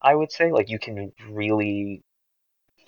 i 0.00 0.14
would 0.14 0.30
say 0.30 0.52
like 0.52 0.70
you 0.70 0.78
can 0.78 1.12
really 1.30 2.02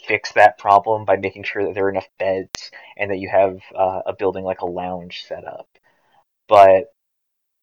fix 0.06 0.32
that 0.32 0.58
problem 0.58 1.04
by 1.04 1.16
making 1.16 1.42
sure 1.42 1.64
that 1.64 1.74
there 1.74 1.86
are 1.86 1.90
enough 1.90 2.08
beds 2.18 2.70
and 2.96 3.10
that 3.10 3.18
you 3.18 3.28
have 3.28 3.58
uh, 3.74 4.00
a 4.06 4.14
building 4.14 4.44
like 4.44 4.60
a 4.60 4.66
lounge 4.66 5.24
set 5.26 5.44
up 5.44 5.68
but 6.48 6.86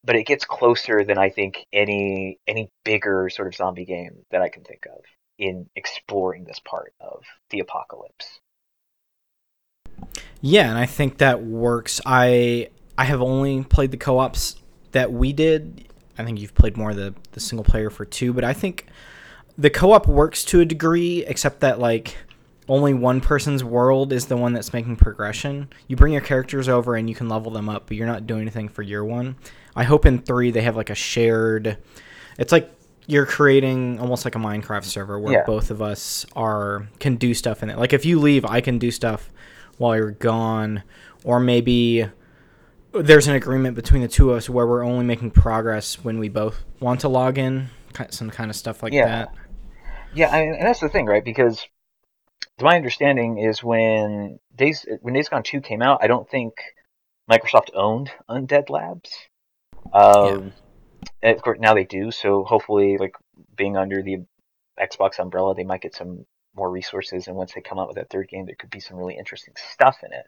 but 0.06 0.16
it 0.16 0.26
gets 0.28 0.46
closer 0.46 1.04
than 1.04 1.18
I 1.18 1.30
think 1.30 1.66
any 1.74 2.40
any 2.48 2.70
bigger 2.84 3.30
sort 3.30 3.48
of 3.48 3.56
zombie 3.56 3.86
game 3.86 4.26
that 4.32 4.42
I 4.42 4.50
can 4.50 4.64
think 4.64 4.86
of 4.86 5.02
in 5.38 5.68
exploring 5.76 6.46
this 6.46 6.60
part 6.60 6.94
of 7.02 7.24
the 7.50 7.60
apocalypse. 7.60 8.40
Yeah, 10.42 10.70
and 10.70 10.78
I 10.78 10.86
think 10.86 11.18
that 11.18 11.44
works. 11.44 12.00
I 12.06 12.70
I 12.98 13.06
have 13.06 13.22
only 13.22 13.64
played 13.64 13.92
the 13.92 13.98
co-ops 13.98 14.56
that 14.92 15.12
we 15.12 15.34
did. 15.34 15.88
I 16.18 16.24
think 16.24 16.40
you've 16.40 16.56
played 16.56 16.78
more 16.78 16.92
of 16.92 16.96
the 16.96 17.14
the 17.34 17.40
single 17.40 17.64
player 17.66 17.90
for 17.90 18.06
two, 18.06 18.32
but 18.34 18.44
I 18.44 18.54
think 18.54 18.88
the 19.58 19.70
co-op 19.70 20.08
works 20.08 20.44
to 20.46 20.62
a 20.62 20.66
degree, 20.66 21.24
except 21.26 21.60
that 21.62 21.80
like 21.80 22.16
only 22.68 22.94
one 22.94 23.22
person's 23.22 23.64
world 23.64 24.12
is 24.12 24.26
the 24.26 24.36
one 24.38 24.54
that's 24.54 24.74
making 24.74 24.96
progression. 24.96 25.70
You 25.88 25.96
bring 25.96 26.14
your 26.14 26.22
characters 26.22 26.68
over 26.68 26.96
and 26.96 27.08
you 27.10 27.16
can 27.16 27.30
level 27.30 27.52
them 27.52 27.70
up, 27.70 27.88
but 27.88 27.96
you're 27.98 28.08
not 28.08 28.26
doing 28.26 28.42
anything 28.42 28.70
for 28.70 28.82
your 28.82 29.06
one. 29.06 29.36
I 29.76 29.84
hope 29.84 30.06
in 30.06 30.20
three 30.20 30.52
they 30.52 30.62
have 30.62 30.76
like 30.76 30.90
a 30.90 30.96
shared. 30.96 31.78
It's 32.40 32.52
like 32.52 32.72
you're 33.08 33.26
creating 33.28 34.00
almost 34.00 34.26
like 34.26 34.34
a 34.36 34.40
Minecraft 34.40 34.84
server 34.86 35.20
where 35.20 35.34
Yeah. 35.34 35.44
both 35.46 35.70
of 35.70 35.82
us 35.82 36.26
are 36.36 36.88
can 37.00 37.18
do 37.18 37.34
stuff 37.36 37.62
in 37.62 37.70
it. 37.70 37.78
Like 37.78 37.94
if 37.94 38.04
you 38.06 38.20
leave, 38.20 38.46
I 38.46 38.62
can 38.62 38.80
do 38.80 38.90
stuff 38.90 39.30
while 39.78 39.96
you're 39.96 40.12
gone, 40.12 40.82
or 41.24 41.40
maybe 41.40 42.08
there's 43.02 43.28
an 43.28 43.36
agreement 43.36 43.76
between 43.76 44.02
the 44.02 44.08
two 44.08 44.32
of 44.32 44.38
us 44.38 44.50
where 44.50 44.66
we're 44.68 44.84
only 44.84 45.06
making 45.06 45.32
progress 45.32 46.04
when 46.04 46.20
we 46.20 46.30
both 46.30 46.64
want 46.80 47.02
to 47.02 47.10
log 47.10 47.38
in, 47.38 47.70
some 48.10 48.30
kind 48.30 48.50
of 48.50 48.56
stuff 48.56 48.84
like 48.84 48.94
Yeah. 48.94 49.08
that. 49.08 49.34
Yeah, 50.14 50.30
I, 50.30 50.42
and 50.42 50.62
that's 50.66 50.80
the 50.80 50.90
thing, 50.90 51.06
right? 51.06 51.24
Because 51.24 51.68
my 52.62 52.76
understanding 52.76 53.38
is 53.38 53.64
when 53.64 54.40
Days 54.56 54.86
when 55.02 55.14
Days 55.14 55.28
Gone 55.28 55.44
Two 55.44 55.60
came 55.60 55.82
out, 55.82 56.00
I 56.02 56.08
don't 56.08 56.30
think 56.30 56.54
Microsoft 57.30 57.70
owned 57.74 58.12
Undead 58.30 58.70
Labs. 58.70 59.12
Um, 59.92 60.54
and 61.22 61.36
of 61.36 61.42
course, 61.42 61.60
now 61.60 61.74
they 61.74 61.84
do. 61.84 62.12
So 62.12 62.44
hopefully, 62.44 62.98
like 62.98 63.16
being 63.56 63.76
under 63.76 64.02
the 64.02 64.26
Xbox 64.80 65.20
umbrella, 65.20 65.54
they 65.54 65.64
might 65.64 65.82
get 65.82 65.96
some 65.96 66.26
more 66.56 66.70
resources. 66.70 67.28
And 67.28 67.36
once 67.36 67.54
they 67.54 67.62
come 67.62 67.78
out 67.78 67.88
with 67.88 67.98
that 67.98 68.10
third 68.10 68.30
game, 68.30 68.46
there 68.46 68.56
could 68.56 68.70
be 68.70 68.80
some 68.80 68.98
really 68.98 69.18
interesting 69.18 69.54
stuff 69.74 69.98
in 70.04 70.14
it. 70.14 70.26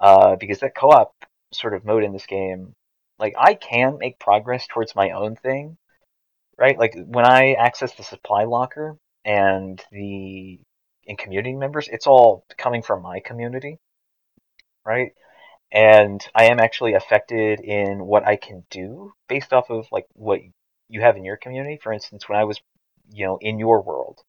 Uh, 0.00 0.34
because 0.36 0.58
that 0.60 0.74
co-op 0.74 1.14
sort 1.52 1.74
of 1.74 1.84
mode 1.84 2.04
in 2.04 2.12
this 2.12 2.26
game, 2.26 2.74
like 3.18 3.34
I 3.38 3.54
can 3.54 3.98
make 3.98 4.18
progress 4.18 4.66
towards 4.66 4.94
my 4.94 5.10
own 5.10 5.36
thing, 5.36 5.76
right? 6.58 6.78
Like 6.78 6.94
when 7.06 7.26
I 7.26 7.52
access 7.54 7.94
the 7.94 8.02
supply 8.02 8.44
locker 8.44 8.96
and 9.24 9.82
the 9.90 10.60
in 11.04 11.16
community 11.16 11.54
members, 11.54 11.88
it's 11.90 12.06
all 12.06 12.44
coming 12.58 12.82
from 12.82 13.02
my 13.02 13.20
community, 13.20 13.78
right? 14.84 15.12
And 15.72 16.24
I 16.34 16.44
am 16.46 16.60
actually 16.60 16.94
affected 16.94 17.60
in 17.60 18.04
what 18.04 18.26
I 18.26 18.36
can 18.36 18.64
do 18.70 19.12
based 19.28 19.52
off 19.52 19.70
of 19.70 19.86
like 19.90 20.06
what 20.12 20.40
you 20.88 21.00
have 21.00 21.16
in 21.16 21.24
your 21.24 21.36
community. 21.36 21.78
For 21.82 21.92
instance, 21.92 22.28
when 22.28 22.38
I 22.38 22.44
was, 22.44 22.60
you 23.10 23.26
know, 23.26 23.38
in 23.40 23.58
your 23.58 23.82
world, 23.82 24.20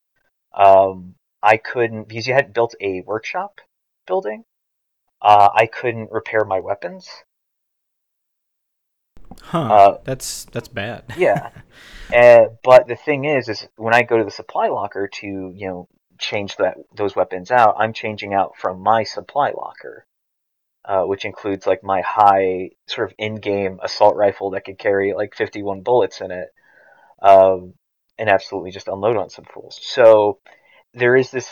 um, 0.54 1.16
I 1.42 1.58
couldn't 1.58 2.08
because 2.08 2.28
you 2.28 2.34
hadn't 2.34 2.54
built 2.54 2.76
a 2.80 3.02
workshop 3.02 3.60
building. 4.08 4.46
Uh, 5.24 5.50
I 5.56 5.68
couldn't 5.68 6.12
repair 6.12 6.44
my 6.44 6.60
weapons. 6.60 7.10
Huh? 9.42 9.62
Uh, 9.62 9.98
that's 10.04 10.46
that's 10.46 10.68
bad. 10.68 11.06
Yeah. 11.18 11.50
Uh, 12.14 12.48
but 12.64 12.88
the 12.88 12.96
thing 12.96 13.26
is, 13.26 13.50
is 13.50 13.68
when 13.76 13.96
I 13.96 14.04
go 14.04 14.18
to 14.18 14.24
the 14.24 14.32
supply 14.32 14.68
locker 14.68 15.08
to, 15.08 15.28
you 15.28 15.68
know, 15.68 15.88
change 16.20 16.58
that 16.58 16.76
those 16.96 17.16
weapons 17.16 17.50
out, 17.50 17.76
I'm 17.80 17.94
changing 17.94 18.34
out 18.34 18.54
from 18.58 18.82
my 18.82 19.04
supply 19.04 19.52
locker, 19.52 20.06
uh, 20.86 21.04
which 21.04 21.26
includes 21.26 21.66
like 21.66 21.84
my 21.84 22.02
high 22.02 22.72
sort 22.88 23.10
of 23.10 23.16
in-game 23.18 23.80
assault 23.82 24.16
rifle 24.16 24.52
that 24.52 24.66
could 24.66 24.78
carry 24.78 25.14
like 25.14 25.34
51 25.36 25.82
bullets 25.82 26.22
in 26.22 26.32
it, 26.32 26.50
um, 27.22 27.74
and 28.20 28.30
absolutely 28.30 28.72
just 28.72 28.88
unload 28.88 29.18
on 29.18 29.30
some 29.30 29.46
fools. 29.46 29.80
So 29.82 30.40
there 30.94 31.16
is 31.16 31.32
this 31.32 31.50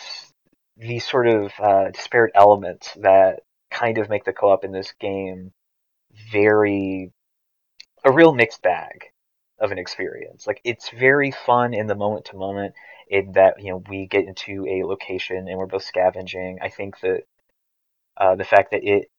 these 0.77 1.07
sort 1.07 1.27
of 1.27 1.51
uh, 1.59 1.89
disparate 1.91 2.33
elements 2.35 2.93
that 3.01 3.41
kind 3.71 3.97
of 3.97 4.09
make 4.09 4.25
the 4.25 4.33
co-op 4.33 4.63
in 4.63 4.71
this 4.71 4.93
game 4.99 5.53
very 6.31 7.11
a 8.03 8.11
real 8.11 8.33
mixed 8.33 8.61
bag 8.61 9.05
of 9.59 9.71
an 9.71 9.77
experience. 9.77 10.47
Like 10.47 10.59
it's 10.63 10.89
very 10.89 11.31
fun 11.31 11.73
in 11.73 11.87
the 11.87 11.95
moment 11.95 12.25
to 12.25 12.35
moment 12.35 12.73
in 13.07 13.33
that 13.33 13.61
you 13.61 13.71
know 13.71 13.83
we 13.89 14.07
get 14.07 14.25
into 14.25 14.65
a 14.67 14.83
location 14.83 15.47
and 15.47 15.57
we're 15.57 15.67
both 15.67 15.83
scavenging. 15.83 16.59
I 16.61 16.69
think 16.69 16.99
that 17.01 17.23
uh, 18.17 18.35
the 18.35 18.43
fact 18.43 18.71
that 18.71 18.83
it 18.83 19.09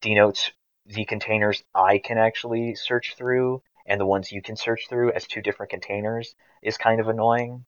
denotes 0.00 0.50
the 0.86 1.04
containers 1.04 1.62
I 1.74 1.98
can 1.98 2.18
actually 2.18 2.74
search 2.74 3.14
through 3.16 3.62
and 3.86 4.00
the 4.00 4.06
ones 4.06 4.32
you 4.32 4.42
can 4.42 4.56
search 4.56 4.88
through 4.88 5.12
as 5.12 5.26
two 5.26 5.40
different 5.40 5.70
containers 5.70 6.34
is 6.62 6.76
kind 6.76 7.00
of 7.00 7.08
annoying. 7.08 7.64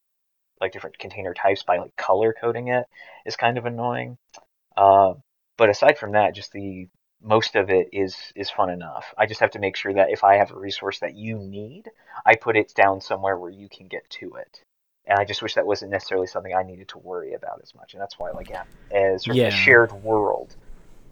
Like 0.61 0.73
different 0.73 0.99
container 0.99 1.35
types 1.35 1.63
by 1.63 1.79
like 1.79 1.95
color 1.97 2.35
coding 2.39 2.69
it 2.69 2.87
is 3.27 3.37
kind 3.37 3.59
of 3.59 3.67
annoying. 3.67 4.17
Uh, 4.77 5.15
but 5.57 5.71
aside 5.71 5.99
from 5.99 6.13
that, 6.13 6.35
just 6.35 6.53
the 6.53 6.89
most 7.23 7.57
of 7.57 7.71
it 7.71 7.89
is 7.93 8.15
is 8.35 8.51
fun 8.51 8.71
enough. 8.71 9.15
I 9.17 9.27
just 9.27 9.41
have 9.41 9.53
to 9.53 9.59
make 9.59 9.77
sure 9.77 9.93
that 9.95 10.11
if 10.11 10.23
I 10.25 10.37
have 10.37 10.51
a 10.53 10.59
resource 10.59 10.99
that 11.01 11.15
you 11.15 11.39
need, 11.39 11.91
I 12.25 12.35
put 12.37 12.57
it 12.57 12.75
down 12.75 13.01
somewhere 13.01 13.39
where 13.39 13.51
you 13.51 13.69
can 13.69 13.89
get 13.89 14.09
to 14.21 14.35
it. 14.37 14.63
and 15.09 15.19
I 15.21 15.25
just 15.25 15.41
wish 15.41 15.55
that 15.55 15.65
wasn't 15.67 15.93
necessarily 15.93 16.27
something 16.27 16.53
I 16.53 16.65
needed 16.65 16.89
to 16.89 16.99
worry 16.99 17.35
about 17.35 17.61
as 17.63 17.73
much. 17.77 17.95
And 17.95 18.01
that's 18.03 18.19
why, 18.19 18.33
like, 18.33 18.51
yeah, 18.51 18.65
as 18.91 19.23
sort 19.25 19.37
of 19.37 19.37
Yeah. 19.37 19.47
a 19.49 19.51
shared 19.53 19.93
world 19.93 20.57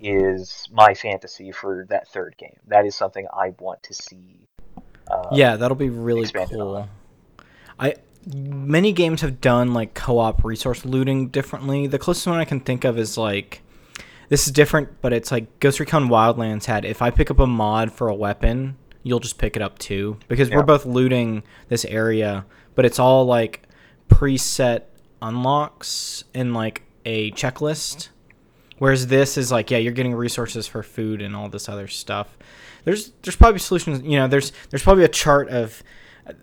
is 0.01 0.69
my 0.73 0.95
fantasy 0.95 1.53
for 1.53 1.87
that 1.89 2.09
third 2.09 2.37
game. 2.37 2.59
That 2.67 2.87
is 2.87 2.97
something 2.97 3.27
I 3.33 3.55
want 3.61 3.83
to 3.85 3.95
see. 3.95 4.49
Uh, 5.09 5.29
yeah, 5.33 5.57
that'll 5.57 5.77
be 5.77 5.91
really 5.91 6.27
cool. 6.27 6.77
on. 6.77 6.89
I 7.79 7.95
many 8.27 8.93
games 8.93 9.21
have 9.21 9.41
done 9.41 9.75
like 9.75 9.95
co-op 9.95 10.45
resource 10.45 10.85
looting 10.85 11.29
differently. 11.29 11.87
The 11.87 11.99
closest 11.99 12.27
one 12.27 12.39
I 12.39 12.45
can 12.45 12.61
think 12.61 12.85
of 12.85 12.99
is 12.99 13.17
like 13.17 13.63
this 14.29 14.47
is 14.47 14.53
different, 14.53 15.01
but 15.01 15.13
it's 15.13 15.31
like 15.33 15.61
Ghost 15.61 15.81
Recon 15.81 16.09
Wildlands 16.09 16.65
had 16.65 16.85
if 16.85 17.03
I 17.03 17.11
pick 17.11 17.31
up 17.31 17.39
a 17.39 17.47
mod 17.47 17.93
for 17.93 18.09
a 18.09 18.15
weapon, 18.15 18.77
you'll 19.03 19.21
just 19.21 19.39
pick 19.39 19.57
it 19.57 19.63
up 19.63 19.79
too 19.79 20.19
because 20.29 20.49
Yeah. 20.49 20.57
we're 20.57 20.63
both 20.63 20.87
looting 20.87 21.43
this 21.69 21.85
area, 21.85 22.47
but 22.75 22.85
it's 22.85 22.99
all 22.99 23.25
like 23.27 23.63
preset 24.09 24.83
unlocks 25.23 26.25
in 26.35 26.55
like 26.55 26.83
a 27.05 27.31
checklist. 27.33 28.09
Whereas 28.79 29.07
this 29.07 29.37
is 29.39 29.53
like, 29.53 29.71
yeah, 29.71 29.79
you're 29.79 29.93
getting 29.93 30.15
resources 30.15 30.67
for 30.67 30.83
food 30.83 31.23
and 31.23 31.35
all 31.37 31.49
this 31.49 31.69
other 31.69 31.87
stuff. 31.89 32.37
There's 32.85 33.13
there's 33.23 33.37
probably 33.37 33.61
solutions. 33.61 34.03
You 34.03 34.19
know, 34.19 34.29
there's 34.29 34.53
there's 34.71 34.83
probably 34.83 35.05
a 35.05 35.09
chart 35.09 35.49
of 35.49 35.83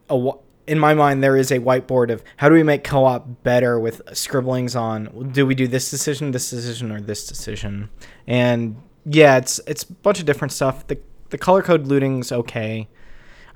a, 0.10 0.32
in 0.72 0.80
my 0.80 0.94
mind 0.94 1.22
there 1.22 1.36
is 1.36 1.52
a 1.52 1.60
whiteboard 1.60 2.10
of 2.10 2.24
how 2.38 2.48
do 2.48 2.56
we 2.56 2.64
make 2.64 2.84
co-op 2.84 3.44
better 3.44 3.78
with 3.78 4.02
scribblings 4.14 4.74
on 4.76 5.30
do 5.34 5.46
we 5.46 5.54
do 5.54 5.68
this 5.68 5.92
decision, 5.92 6.32
this 6.32 6.50
decision, 6.50 6.92
or 6.94 7.02
this 7.02 7.28
decision. 7.28 7.90
And 8.26 8.78
yeah, 9.06 9.36
it's 9.38 9.60
it's 9.68 9.84
a 9.84 9.92
bunch 9.92 10.20
of 10.22 10.26
different 10.26 10.54
stuff. 10.54 10.88
The 10.88 10.98
the 11.30 11.38
color 11.38 11.62
code 11.62 11.88
looting's 11.88 12.32
okay. 12.32 12.88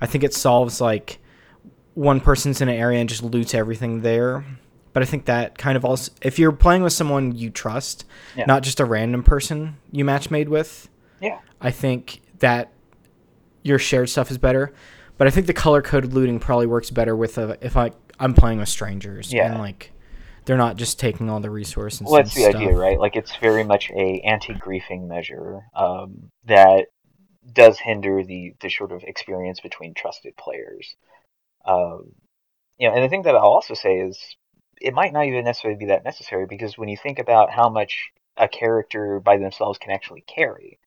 I 0.00 0.06
think 0.06 0.24
it 0.24 0.34
solves 0.34 0.80
like 0.80 1.18
one 1.94 2.20
person's 2.20 2.60
in 2.60 2.68
an 2.68 2.76
area 2.76 3.00
and 3.00 3.08
just 3.08 3.22
loots 3.22 3.54
everything 3.54 4.02
there. 4.02 4.44
But 4.92 5.02
I 5.02 5.06
think 5.06 5.24
that 5.24 5.56
kind 5.56 5.76
of 5.76 5.84
also, 5.84 6.12
if 6.20 6.38
you're 6.38 6.52
playing 6.52 6.82
with 6.82 6.92
someone 6.92 7.34
you 7.34 7.48
trust, 7.50 8.04
Yeah. 8.36 8.44
not 8.46 8.62
just 8.62 8.78
a 8.80 8.84
random 8.84 9.22
person 9.22 9.76
you 9.90 10.04
match 10.04 10.30
made 10.30 10.48
with, 10.50 10.88
Yeah. 11.20 11.38
I 11.62 11.70
think 11.70 12.20
that 12.40 12.72
your 13.62 13.78
shared 13.78 14.08
stuff 14.10 14.30
is 14.30 14.36
better. 14.38 14.72
But 15.18 15.26
I 15.26 15.30
think 15.30 15.46
the 15.46 15.54
color 15.54 15.82
coded 15.82 16.12
looting 16.12 16.38
probably 16.38 16.66
works 16.66 16.90
better 16.90 17.16
with 17.16 17.38
a, 17.38 17.56
if 17.60 17.76
I 17.76 17.92
I'm 18.18 18.34
playing 18.34 18.58
with 18.58 18.68
strangers 18.68 19.32
Yeah. 19.32 19.50
and 19.50 19.58
like 19.58 19.92
they're 20.44 20.56
not 20.56 20.76
just 20.76 20.98
taking 20.98 21.28
all 21.28 21.40
the 21.40 21.50
resources. 21.50 22.02
Well, 22.02 22.14
that's 22.22 22.34
and 22.36 22.44
the 22.44 22.50
stuff. 22.50 22.62
idea, 22.62 22.76
right? 22.76 22.98
Like 23.00 23.16
it's 23.16 23.36
very 23.36 23.64
much 23.64 23.90
a 23.90 24.20
anti-griefing 24.20 25.08
measure 25.08 25.60
um, 25.74 26.30
that 26.44 26.86
does 27.52 27.78
hinder 27.78 28.22
the 28.24 28.54
the 28.60 28.70
sort 28.70 28.92
of 28.92 29.02
experience 29.04 29.60
between 29.60 29.94
trusted 29.94 30.36
players. 30.36 30.94
Um, 31.64 32.12
you 32.78 32.88
know, 32.88 32.94
and 32.94 33.04
the 33.04 33.08
thing 33.08 33.22
that 33.22 33.34
I'll 33.34 33.42
also 33.42 33.74
say 33.74 33.98
is 33.98 34.18
it 34.80 34.94
might 34.94 35.12
not 35.12 35.24
even 35.26 35.44
necessarily 35.44 35.78
be 35.78 35.86
that 35.86 36.04
necessary 36.04 36.46
because 36.46 36.76
when 36.78 36.88
you 36.88 36.96
think 36.96 37.18
about 37.18 37.50
how 37.50 37.68
much 37.68 38.10
a 38.36 38.48
character 38.48 39.18
by 39.20 39.38
themselves 39.38 39.78
can 39.78 39.90
actually 39.90 40.20
carry, 40.22 40.78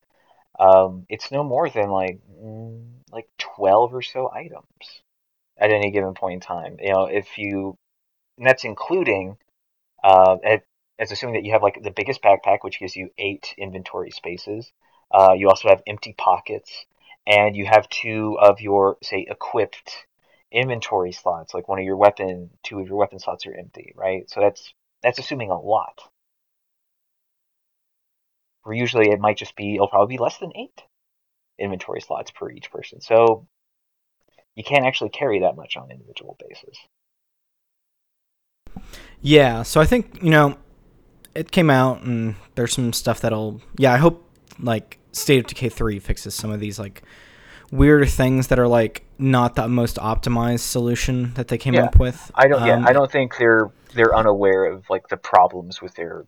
um, 0.60 1.06
it's 1.10 1.32
no 1.32 1.44
more 1.44 1.70
than 1.70 1.90
like 1.90 2.20
mm, 2.42 2.86
like 3.12 3.28
twelve 3.38 3.94
or 3.94 4.02
so 4.02 4.32
items 4.32 5.02
at 5.58 5.72
any 5.72 5.92
given 5.92 6.14
point 6.14 6.36
in 6.36 6.40
time. 6.40 6.78
You 6.80 6.94
know, 6.94 7.06
if 7.06 7.38
you 7.38 7.78
and 8.38 8.48
that's 8.48 8.64
including 8.64 9.38
uh, 10.04 10.38
at, 10.44 10.64
as 10.98 11.12
assuming 11.12 11.36
that 11.36 11.46
you 11.46 11.54
have 11.54 11.64
like 11.64 11.82
the 11.82 11.92
biggest 11.92 12.22
backpack, 12.22 12.60
which 12.62 12.80
gives 12.80 12.96
you 12.96 13.10
eight 13.18 13.54
inventory 13.58 14.12
spaces. 14.12 14.72
Uh, 15.12 15.34
you 15.36 15.50
also 15.50 15.70
have 15.70 15.82
empty 15.88 16.14
pockets, 16.18 16.86
and 17.26 17.56
you 17.56 17.66
have 17.66 17.90
two 17.90 18.38
of 18.40 18.62
your 18.62 18.98
say 19.04 19.26
equipped 19.30 19.92
inventory 20.52 21.12
slots. 21.12 21.54
Like 21.54 21.68
one 21.68 21.80
of 21.80 21.86
your 21.86 21.98
weapon, 21.98 22.50
two 22.64 22.80
of 22.80 22.88
your 22.88 22.98
weapon 22.98 23.20
slots 23.20 23.46
are 23.46 23.54
empty, 23.54 23.94
right? 23.96 24.30
So 24.30 24.40
that's 24.42 24.74
that's 25.04 25.20
assuming 25.20 25.52
a 25.52 25.60
lot. 25.60 26.02
Where 28.64 28.76
usually 28.76 29.10
it 29.10 29.20
might 29.20 29.38
just 29.38 29.56
be 29.56 29.76
it'll 29.76 29.88
probably 29.88 30.16
be 30.16 30.22
less 30.22 30.38
than 30.38 30.56
eight 30.56 30.82
inventory 31.60 32.02
slots 32.02 32.32
per 32.32 32.50
each 32.50 32.72
person. 32.72 33.02
So 33.02 33.48
you 34.56 34.64
can't 34.64 34.86
actually 34.86 35.10
carry 35.10 35.40
that 35.42 35.56
much 35.56 35.78
on 35.78 35.86
an 35.86 35.92
individual 35.92 36.38
basis. 36.48 36.78
Yeah, 39.22 39.64
so 39.64 39.82
I 39.82 39.86
think 39.86 40.22
you 40.24 40.30
know 40.30 40.58
it 41.36 41.52
came 41.52 41.70
out 41.70 42.02
and 42.04 42.36
there's 42.56 42.74
some 42.74 42.94
stuff 42.94 43.22
that'll 43.22 43.62
yeah 43.78 43.94
I 43.94 43.98
hope 43.98 44.26
like 44.60 44.98
State 45.12 45.40
of 45.40 45.48
Decay 45.48 45.70
three 45.70 46.00
fixes 46.00 46.36
some 46.36 46.52
of 46.52 46.60
these 46.60 46.80
like 46.80 47.04
weird 47.72 48.10
things 48.10 48.48
that 48.48 48.60
are 48.60 48.68
like 48.68 49.06
not 49.18 49.56
the 49.56 49.68
most 49.68 49.98
optimized 49.98 50.62
solution 50.62 51.34
that 51.36 51.50
they 51.50 51.58
came 51.58 51.74
Yeah. 51.74 51.86
up 51.86 52.00
with. 52.00 52.32
I 52.34 52.48
don't. 52.48 52.62
Um, 52.62 52.68
yeah, 52.68 52.84
I 52.88 52.94
don't 52.94 53.12
think 53.12 53.38
they're 53.38 53.70
they're 53.94 54.16
unaware 54.16 54.66
of 54.66 54.90
like 54.90 55.08
the 55.10 55.18
problems 55.18 55.82
with 55.82 55.96
their 55.96 56.26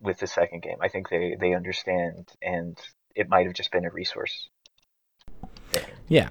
with 0.00 0.18
the 0.18 0.26
second 0.26 0.62
game. 0.62 0.76
I 0.80 0.88
think 0.88 1.08
they 1.08 1.36
they 1.38 1.54
understand, 1.54 2.28
and 2.42 2.78
it 3.14 3.28
might 3.28 3.46
have 3.46 3.54
just 3.54 3.72
been 3.72 3.84
a 3.84 3.90
resource. 3.90 4.48
Yeah. 6.08 6.28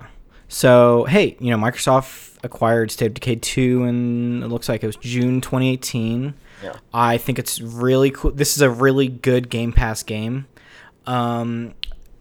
So 0.47 1.06
hey, 1.06 1.38
you 1.39 1.52
know 1.52 1.58
Microsoft 1.58 2.38
acquired 2.43 2.91
State 2.91 3.08
of 3.08 3.13
Decay 3.15 3.36
two, 3.38 3.84
and 3.84 4.43
it 4.43 4.47
looks 4.47 4.67
like 4.67 4.84
it 4.84 4.88
was 4.88 4.95
June 4.97 5.41
2018. 5.41 6.34
Yeah. 6.63 6.73
I 6.93 7.17
think 7.17 7.39
it's 7.39 7.62
really 7.62 8.12
cool. 8.12 8.32
This 8.32 8.56
is 8.56 8.62
a 8.62 8.69
really 8.69 9.08
good 9.08 9.49
Game 9.49 9.71
Pass 9.71 10.04
game. 10.04 10.47
Um, 11.06 11.73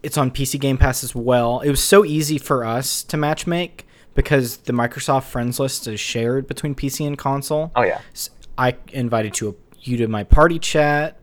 it's 0.02 0.16
on 0.16 0.30
PC 0.30 0.60
Game 0.60 0.78
Pass 0.78 1.02
as 1.02 1.14
well. 1.14 1.60
It 1.60 1.70
was 1.70 1.82
so 1.82 2.04
easy 2.04 2.38
for 2.38 2.64
us 2.64 3.02
to 3.04 3.16
matchmake 3.16 3.80
because 4.14 4.58
the 4.58 4.72
Microsoft 4.72 5.24
friends 5.24 5.58
list 5.58 5.86
is 5.86 6.00
shared 6.00 6.46
between 6.46 6.74
PC 6.74 7.06
and 7.06 7.16
console. 7.16 7.72
Oh 7.74 7.82
yeah, 7.82 8.00
I 8.56 8.76
invited 8.92 9.40
you 9.40 9.56
you 9.80 9.96
to 9.98 10.08
my 10.08 10.24
party 10.24 10.58
chat. 10.58 11.18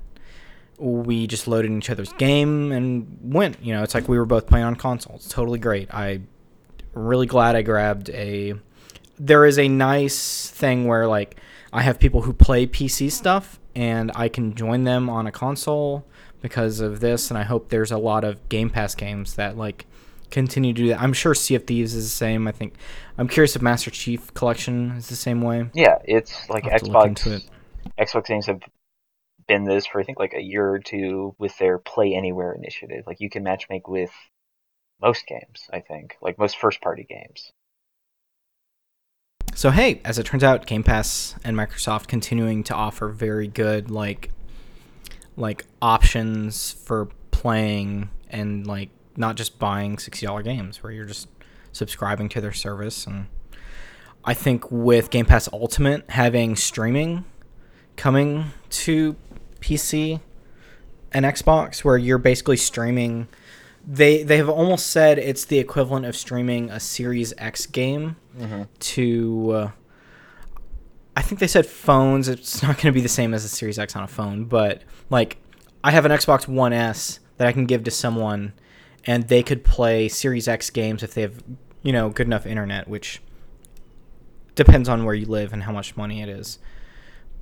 We 0.77 1.27
just 1.27 1.47
loaded 1.47 1.71
each 1.71 1.89
other's 1.89 2.11
game 2.13 2.71
and 2.71 3.17
went. 3.21 3.57
You 3.63 3.73
know, 3.73 3.83
it's 3.83 3.93
like 3.93 4.07
we 4.07 4.17
were 4.17 4.25
both 4.25 4.47
playing 4.47 4.65
on 4.65 4.75
console. 4.75 5.15
It's 5.15 5.29
totally 5.29 5.59
great. 5.59 5.93
I 5.93 6.21
really 6.93 7.27
glad 7.27 7.55
I 7.55 7.61
grabbed 7.61 8.09
a. 8.09 8.55
There 9.17 9.45
is 9.45 9.57
a 9.57 9.67
nice 9.67 10.49
thing 10.49 10.85
where 10.85 11.07
like 11.07 11.37
I 11.71 11.81
have 11.81 11.99
people 11.99 12.21
who 12.23 12.33
play 12.33 12.67
PC 12.67 13.11
stuff 13.11 13.59
and 13.75 14.11
I 14.15 14.29
can 14.29 14.55
join 14.55 14.83
them 14.83 15.09
on 15.09 15.27
a 15.27 15.31
console 15.31 16.05
because 16.41 16.79
of 16.79 16.99
this. 16.99 17.29
And 17.29 17.37
I 17.37 17.43
hope 17.43 17.69
there's 17.69 17.91
a 17.91 17.97
lot 17.97 18.23
of 18.23 18.47
Game 18.49 18.69
Pass 18.69 18.95
games 18.95 19.35
that 19.35 19.57
like 19.57 19.85
continue 20.31 20.73
to 20.73 20.81
do 20.81 20.87
that. 20.89 21.01
I'm 21.01 21.13
sure 21.13 21.33
Sea 21.33 21.55
of 21.55 21.65
Thieves 21.65 21.93
is 21.93 22.05
the 22.05 22.09
same. 22.09 22.47
I 22.47 22.51
think 22.51 22.75
I'm 23.17 23.27
curious 23.27 23.55
if 23.55 23.61
Master 23.61 23.89
Chief 23.91 24.33
Collection 24.33 24.91
is 24.91 25.07
the 25.07 25.15
same 25.15 25.41
way. 25.41 25.69
yeah. 25.73 25.99
It's 26.03 26.49
like 26.49 26.65
I'll 26.65 26.71
have 26.71 26.81
to 26.81 26.91
look 26.91 27.07
into 27.07 27.29
Xbox. 27.29 27.49
Xbox 27.99 28.25
games 28.25 28.45
have 28.47 28.59
been 29.47 29.65
this 29.65 29.85
for 29.85 29.99
I 29.99 30.03
think 30.03 30.19
like 30.19 30.33
a 30.33 30.41
year 30.41 30.67
or 30.67 30.79
two 30.79 31.35
with 31.37 31.57
their 31.57 31.77
Play 31.77 32.13
Anywhere 32.13 32.53
initiative. 32.53 33.03
Like 33.05 33.19
you 33.19 33.29
can 33.29 33.43
matchmake 33.43 33.87
with 33.87 34.11
most 35.01 35.25
games. 35.27 35.67
I 35.71 35.79
think 35.79 36.15
like 36.21 36.37
most 36.37 36.57
first 36.57 36.81
party 36.81 37.05
games. 37.07 37.51
So 39.53 39.71
hey, 39.71 40.01
as 40.03 40.19
it 40.19 40.25
turns 40.25 40.43
out, 40.43 40.65
Game 40.65 40.83
Pass 40.83 41.35
and 41.43 41.55
Microsoft 41.55 42.07
continuing 42.07 42.63
to 42.65 42.75
offer 42.75 43.09
very 43.09 43.47
good 43.47 43.89
like 43.89 44.31
like 45.37 45.65
options 45.81 46.71
for 46.71 47.07
playing 47.31 48.09
and 48.29 48.65
like 48.65 48.89
not 49.17 49.35
just 49.35 49.59
buying 49.59 49.97
sixty 49.97 50.25
dollar 50.25 50.43
games 50.43 50.81
where 50.81 50.91
you're 50.91 51.05
just 51.05 51.27
subscribing 51.71 52.29
to 52.29 52.41
their 52.41 52.53
service 52.53 53.05
and 53.05 53.27
I 54.23 54.33
think 54.33 54.71
with 54.71 55.11
Game 55.11 55.25
Pass 55.25 55.47
Ultimate 55.53 56.09
having 56.09 56.55
streaming 56.55 57.25
coming 57.95 58.45
to 58.69 59.15
PC 59.65 60.19
and 61.11 61.25
Xbox 61.25 61.83
where 61.83 61.97
you're 61.97 62.17
basically 62.19 62.57
streaming 62.57 63.27
they 63.87 64.23
they 64.23 64.37
have 64.37 64.49
almost 64.49 64.87
said 64.87 65.17
it's 65.19 65.45
the 65.45 65.59
equivalent 65.59 66.05
of 66.05 66.15
streaming 66.15 66.69
a 66.69 66.79
Series 66.79 67.33
X 67.37 67.65
game 67.65 68.15
Mm-hmm. 68.37 68.63
to 68.79 69.51
uh, 69.53 69.71
I 71.15 71.21
think 71.21 71.39
they 71.39 71.47
said 71.47 71.65
phones. 71.65 72.27
It's 72.27 72.61
not 72.63 72.75
going 72.75 72.91
to 72.91 72.91
be 72.91 72.99
the 73.01 73.07
same 73.07 73.33
as 73.33 73.45
a 73.45 73.49
Series 73.49 73.79
X 73.79 73.95
on 73.95 74.03
a 74.03 74.07
phone, 74.07 74.43
but 74.45 74.81
like 75.09 75.37
I 75.83 75.91
have 75.91 76.05
an 76.05 76.11
Xbox 76.11 76.47
One 76.47 76.73
S 76.73 77.19
that 77.37 77.47
I 77.47 77.51
can 77.53 77.65
give 77.65 77.83
to 77.85 77.91
someone 77.91 78.53
and 79.05 79.27
they 79.29 79.41
could 79.43 79.63
play 79.63 80.09
Series 80.09 80.47
X 80.47 80.69
games 80.69 81.01
if 81.03 81.13
they 81.13 81.21
have, 81.21 81.41
you 81.83 81.93
know, 81.93 82.09
good 82.09 82.27
enough 82.27 82.45
internet, 82.45 82.87
which 82.87 83.21
depends 84.55 84.89
on 84.89 85.05
where 85.05 85.13
you 85.15 85.25
live 85.27 85.53
and 85.53 85.63
how 85.63 85.71
much 85.71 85.95
money 85.95 86.21
it 86.21 86.27
is. 86.29 86.59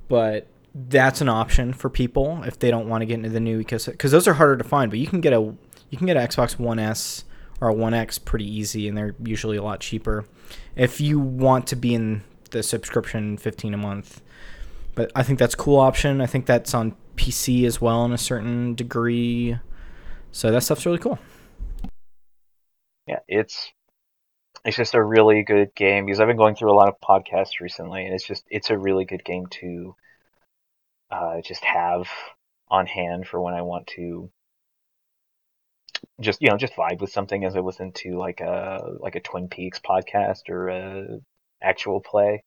But 0.08 0.46
that's 0.74 1.20
an 1.20 1.28
option 1.28 1.72
for 1.72 1.88
people 1.88 2.42
if 2.42 2.58
they 2.58 2.70
don't 2.70 2.88
want 2.88 3.02
to 3.02 3.06
get 3.06 3.14
into 3.14 3.28
the 3.28 3.40
new 3.40 3.62
ecosystem 3.62 3.92
because 3.92 4.10
those 4.10 4.26
are 4.26 4.34
harder 4.34 4.56
to 4.56 4.64
find. 4.64 4.90
But 4.90 4.98
you 4.98 5.06
can 5.06 5.20
get 5.20 5.32
a 5.32 5.54
you 5.90 5.98
can 5.98 6.06
get 6.06 6.16
an 6.16 6.26
Xbox 6.26 6.58
One 6.58 6.78
S 6.78 7.24
or 7.60 7.68
a 7.68 7.72
One 7.72 7.94
X 7.94 8.18
pretty 8.18 8.50
easy, 8.50 8.88
and 8.88 8.98
they're 8.98 9.14
usually 9.22 9.56
a 9.56 9.62
lot 9.62 9.80
cheaper 9.80 10.24
if 10.74 11.00
you 11.00 11.20
want 11.20 11.66
to 11.68 11.76
be 11.76 11.94
in 11.94 12.22
the 12.50 12.62
subscription 12.62 13.36
15 13.36 13.74
a 13.74 13.76
month. 13.76 14.20
But 14.94 15.10
I 15.14 15.22
think 15.22 15.38
that's 15.38 15.54
a 15.54 15.56
cool 15.56 15.78
option. 15.78 16.20
I 16.20 16.26
think 16.26 16.46
that's 16.46 16.74
on 16.74 16.96
PC 17.16 17.64
as 17.64 17.80
well 17.80 18.04
in 18.04 18.12
a 18.12 18.18
certain 18.18 18.74
degree. 18.74 19.58
So 20.32 20.50
that 20.50 20.62
stuff's 20.62 20.86
really 20.86 20.98
cool. 20.98 21.18
Yeah, 23.06 23.20
it's 23.28 23.70
it's 24.64 24.76
just 24.76 24.94
a 24.94 25.02
really 25.02 25.42
good 25.42 25.74
game 25.74 26.06
because 26.06 26.20
I've 26.20 26.26
been 26.26 26.36
going 26.36 26.54
through 26.56 26.72
a 26.72 26.74
lot 26.74 26.88
of 26.88 26.94
podcasts 27.00 27.60
recently, 27.60 28.04
and 28.04 28.14
it's 28.14 28.26
just 28.26 28.44
it's 28.50 28.70
a 28.70 28.78
really 28.78 29.04
good 29.04 29.24
game 29.24 29.46
to 29.60 29.94
uh, 31.14 31.40
just 31.40 31.64
have 31.64 32.08
on 32.68 32.86
hand 32.86 33.26
for 33.26 33.40
when 33.40 33.54
I 33.54 33.62
want 33.62 33.86
to 33.88 34.30
just 36.20 36.42
you 36.42 36.48
know 36.48 36.56
just 36.56 36.74
vibe 36.74 37.00
with 37.00 37.10
something 37.10 37.44
as 37.44 37.56
I 37.56 37.60
listen 37.60 37.92
to 37.92 38.18
like 38.18 38.40
a 38.40 38.96
like 39.00 39.14
a 39.14 39.20
Twin 39.20 39.48
Peaks 39.48 39.80
podcast 39.80 40.48
or 40.48 40.68
a 40.68 41.20
actual 41.62 42.00
play. 42.00 42.42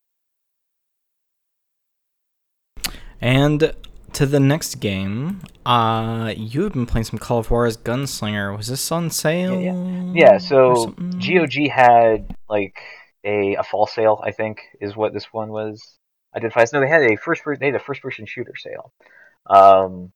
And 3.20 3.74
to 4.14 4.26
the 4.26 4.40
next 4.40 4.76
game, 4.76 5.42
uh, 5.66 6.34
you 6.36 6.64
have 6.64 6.74
been 6.74 6.86
playing 6.86 7.06
some 7.06 7.20
Call 7.20 7.40
of 7.40 7.50
Juarez 7.50 7.78
Gunslinger. 7.78 8.56
Was 8.56 8.68
this 8.68 8.92
on 8.92 9.10
sale? 9.10 9.60
Yeah, 9.60 10.12
yeah. 10.14 10.38
So 10.38 10.94
GOG 11.20 11.70
had 11.70 12.36
like 12.50 12.78
a 13.24 13.56
a 13.56 13.64
fall 13.64 13.88
sale, 13.88 14.22
I 14.24 14.32
think, 14.32 14.62
is 14.82 14.96
what 14.96 15.14
this 15.14 15.32
one 15.32 15.50
was 15.50 15.98
identified. 16.36 16.70
No, 16.74 16.82
they 16.82 16.88
had 16.88 17.04
a 17.04 17.18
first 17.18 17.44
they 17.60 17.68
had 17.68 17.76
a 17.76 17.80
first 17.80 18.02
person 18.02 18.26
shooter 18.26 18.56
sale, 18.56 18.94
um, 19.48 20.12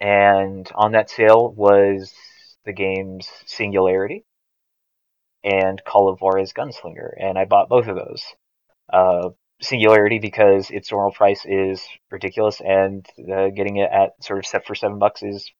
and 0.00 0.70
on 0.74 0.92
that 0.92 1.10
sale 1.10 1.52
was 1.52 2.12
the 2.64 2.72
game's 2.72 3.28
Singularity 3.46 4.24
and 5.44 5.82
Call 5.84 6.08
of 6.08 6.20
Juarez 6.20 6.52
Gunslinger, 6.52 7.10
and 7.18 7.38
I 7.38 7.44
bought 7.44 7.68
both 7.68 7.86
of 7.86 7.96
those. 7.96 8.24
Uh, 8.92 9.30
Singularity 9.62 10.18
because 10.18 10.70
its 10.70 10.92
normal 10.92 11.12
price 11.12 11.46
is 11.46 11.82
ridiculous, 12.10 12.60
and 12.60 13.06
uh, 13.32 13.48
getting 13.48 13.76
it 13.76 13.90
at 13.90 14.22
sort 14.22 14.38
of 14.38 14.46
set 14.46 14.66
for 14.66 14.74
seven 14.74 14.98
bucks 14.98 15.22
is, 15.22 15.50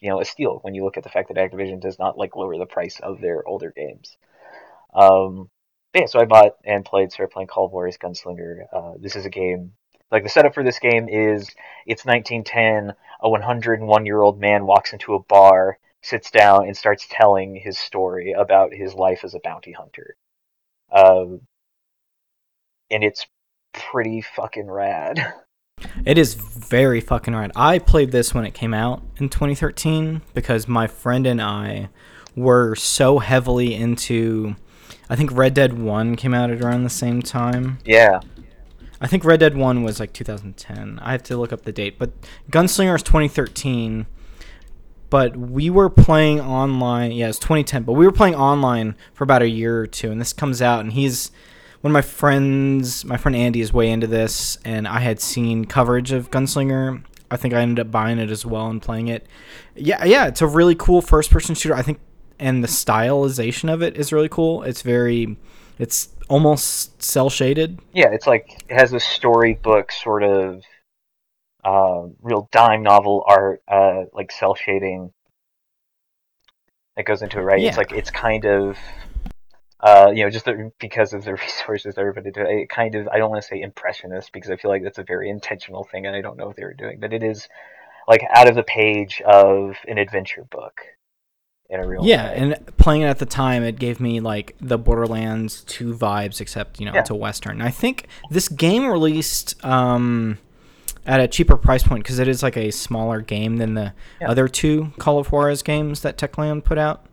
you 0.00 0.08
know, 0.08 0.22
a 0.22 0.24
steal 0.24 0.60
when 0.62 0.74
you 0.74 0.84
look 0.84 0.96
at 0.96 1.02
the 1.02 1.10
fact 1.10 1.28
that 1.28 1.36
Activision 1.36 1.78
does 1.80 1.98
not 1.98 2.16
like 2.16 2.34
lower 2.34 2.56
the 2.56 2.64
price 2.64 2.98
of 3.00 3.20
their 3.20 3.46
older 3.46 3.70
games. 3.76 4.16
Um, 4.94 5.50
yeah, 5.94 6.06
so 6.06 6.20
I 6.20 6.24
bought 6.24 6.56
and 6.64 6.84
played, 6.84 7.12
started 7.12 7.32
playing 7.32 7.48
Call 7.48 7.66
of 7.66 7.72
Juarez 7.72 7.98
Gunslinger. 7.98 8.64
Uh, 8.72 8.92
this 8.98 9.16
is 9.16 9.26
a 9.26 9.30
game 9.30 9.72
like 10.12 10.22
the 10.22 10.28
setup 10.28 10.54
for 10.54 10.62
this 10.62 10.78
game 10.78 11.08
is 11.08 11.48
it's 11.86 12.04
1910. 12.04 12.94
A 13.22 13.28
101 13.28 14.06
year 14.06 14.20
old 14.20 14.38
man 14.38 14.66
walks 14.66 14.92
into 14.92 15.14
a 15.14 15.22
bar, 15.22 15.78
sits 16.02 16.30
down, 16.30 16.66
and 16.66 16.76
starts 16.76 17.08
telling 17.10 17.56
his 17.56 17.78
story 17.78 18.32
about 18.32 18.74
his 18.74 18.94
life 18.94 19.24
as 19.24 19.34
a 19.34 19.40
bounty 19.42 19.72
hunter. 19.72 20.16
Um, 20.92 21.40
and 22.90 23.02
it's 23.02 23.26
pretty 23.72 24.20
fucking 24.20 24.70
rad. 24.70 25.34
It 26.06 26.16
is 26.16 26.34
very 26.34 27.00
fucking 27.00 27.34
rad. 27.34 27.50
I 27.56 27.80
played 27.80 28.12
this 28.12 28.32
when 28.32 28.44
it 28.44 28.54
came 28.54 28.72
out 28.72 29.02
in 29.16 29.28
2013 29.28 30.22
because 30.32 30.68
my 30.68 30.86
friend 30.86 31.26
and 31.26 31.42
I 31.42 31.88
were 32.36 32.76
so 32.76 33.18
heavily 33.18 33.74
into. 33.74 34.54
I 35.12 35.14
think 35.14 35.30
Red 35.30 35.52
Dead 35.52 35.78
1 35.78 36.16
came 36.16 36.32
out 36.32 36.50
at 36.50 36.62
around 36.62 36.84
the 36.84 36.88
same 36.88 37.20
time. 37.20 37.76
Yeah. 37.84 38.20
I 38.98 39.06
think 39.06 39.26
Red 39.26 39.40
Dead 39.40 39.54
1 39.54 39.82
was 39.82 40.00
like 40.00 40.14
2010. 40.14 40.98
I 41.02 41.12
have 41.12 41.22
to 41.24 41.36
look 41.36 41.52
up 41.52 41.62
the 41.62 41.70
date. 41.70 41.98
But 41.98 42.12
Gunslinger 42.50 42.96
is 42.96 43.02
2013. 43.02 44.06
But 45.10 45.36
we 45.36 45.68
were 45.68 45.90
playing 45.90 46.40
online. 46.40 47.12
Yeah, 47.12 47.28
it's 47.28 47.38
2010. 47.38 47.82
But 47.82 47.92
we 47.92 48.06
were 48.06 48.12
playing 48.12 48.36
online 48.36 48.96
for 49.12 49.24
about 49.24 49.42
a 49.42 49.50
year 49.50 49.80
or 49.80 49.86
two. 49.86 50.10
And 50.10 50.18
this 50.18 50.32
comes 50.32 50.62
out, 50.62 50.80
and 50.80 50.94
he's 50.94 51.30
one 51.82 51.90
of 51.90 51.92
my 51.92 52.00
friends, 52.00 53.04
my 53.04 53.18
friend 53.18 53.36
Andy 53.36 53.60
is 53.60 53.70
way 53.70 53.90
into 53.90 54.06
this, 54.06 54.56
and 54.64 54.88
I 54.88 55.00
had 55.00 55.20
seen 55.20 55.66
coverage 55.66 56.10
of 56.12 56.30
Gunslinger. 56.30 57.04
I 57.30 57.36
think 57.36 57.52
I 57.52 57.60
ended 57.60 57.84
up 57.84 57.90
buying 57.90 58.18
it 58.18 58.30
as 58.30 58.46
well 58.46 58.70
and 58.70 58.80
playing 58.80 59.08
it. 59.08 59.26
Yeah, 59.76 60.06
yeah, 60.06 60.26
it's 60.26 60.40
a 60.40 60.46
really 60.46 60.74
cool 60.74 61.02
first-person 61.02 61.54
shooter. 61.54 61.74
I 61.74 61.82
think, 61.82 62.00
and 62.38 62.62
the 62.62 62.68
stylization 62.68 63.72
of 63.72 63.82
it 63.82 63.96
is 63.96 64.12
really 64.12 64.28
cool. 64.28 64.62
It's 64.62 64.82
very, 64.82 65.36
it's 65.78 66.08
almost 66.28 67.02
cel 67.02 67.30
shaded. 67.30 67.80
Yeah, 67.92 68.08
it's 68.08 68.26
like 68.26 68.62
it 68.68 68.78
has 68.78 68.92
a 68.92 69.00
storybook 69.00 69.92
sort 69.92 70.22
of, 70.22 70.62
uh, 71.64 72.08
real 72.20 72.48
dime 72.50 72.82
novel 72.82 73.24
art, 73.26 73.62
uh, 73.68 74.04
like 74.12 74.32
cel 74.32 74.54
shading 74.54 75.12
that 76.96 77.04
goes 77.04 77.22
into 77.22 77.38
it. 77.38 77.42
Right? 77.42 77.60
Yeah. 77.60 77.68
It's 77.68 77.78
like 77.78 77.92
it's 77.92 78.10
kind 78.10 78.44
of 78.44 78.76
uh, 79.82 80.12
you 80.14 80.22
know, 80.22 80.30
just 80.30 80.44
the, 80.44 80.70
because 80.78 81.12
of 81.12 81.24
the 81.24 81.32
resources 81.42 81.94
that 81.94 82.00
everybody 82.00 82.30
did. 82.30 82.46
It 82.46 82.68
kind 82.68 82.94
of, 82.94 83.08
I 83.08 83.18
don't 83.18 83.30
want 83.30 83.42
to 83.42 83.48
say 83.48 83.60
impressionist 83.60 84.32
because 84.32 84.50
I 84.50 84.56
feel 84.56 84.70
like 84.70 84.82
that's 84.82 84.98
a 84.98 85.04
very 85.04 85.28
intentional 85.28 85.84
thing, 85.84 86.06
and 86.06 86.14
I 86.14 86.20
don't 86.20 86.36
know 86.36 86.46
what 86.46 86.56
they 86.56 86.64
were 86.64 86.74
doing, 86.74 87.00
but 87.00 87.12
it 87.12 87.22
is 87.22 87.48
like 88.08 88.22
out 88.34 88.48
of 88.48 88.54
the 88.54 88.62
page 88.62 89.20
of 89.22 89.76
an 89.86 89.98
adventure 89.98 90.44
book 90.44 90.80
in 91.72 91.80
a 91.80 91.86
real 91.88 92.04
yeah 92.06 92.28
way. 92.30 92.36
and 92.36 92.76
playing 92.76 93.02
it 93.02 93.06
at 93.06 93.18
the 93.18 93.26
time 93.26 93.62
it 93.62 93.78
gave 93.78 93.98
me 93.98 94.20
like 94.20 94.54
the 94.60 94.76
borderlands 94.78 95.62
2 95.64 95.94
vibes 95.94 96.40
except 96.40 96.78
you 96.78 96.86
know 96.86 96.92
Yeah. 96.94 97.00
it's 97.00 97.10
a 97.10 97.14
western 97.14 97.62
i 97.62 97.70
think 97.70 98.06
this 98.30 98.48
game 98.48 98.86
released 98.86 99.62
um 99.64 100.38
at 101.06 101.18
a 101.18 101.26
cheaper 101.26 101.56
price 101.56 101.82
point 101.82 102.04
because 102.04 102.18
it 102.18 102.28
is 102.28 102.42
like 102.42 102.56
a 102.56 102.70
smaller 102.70 103.20
game 103.20 103.56
than 103.56 103.74
the 103.74 103.92
Yeah. 104.20 104.30
other 104.30 104.48
two 104.48 104.92
call 104.98 105.18
of 105.18 105.32
juarez 105.32 105.62
games 105.62 106.02
that 106.02 106.16
techland 106.18 106.62
put 106.64 106.76
out 106.78 107.06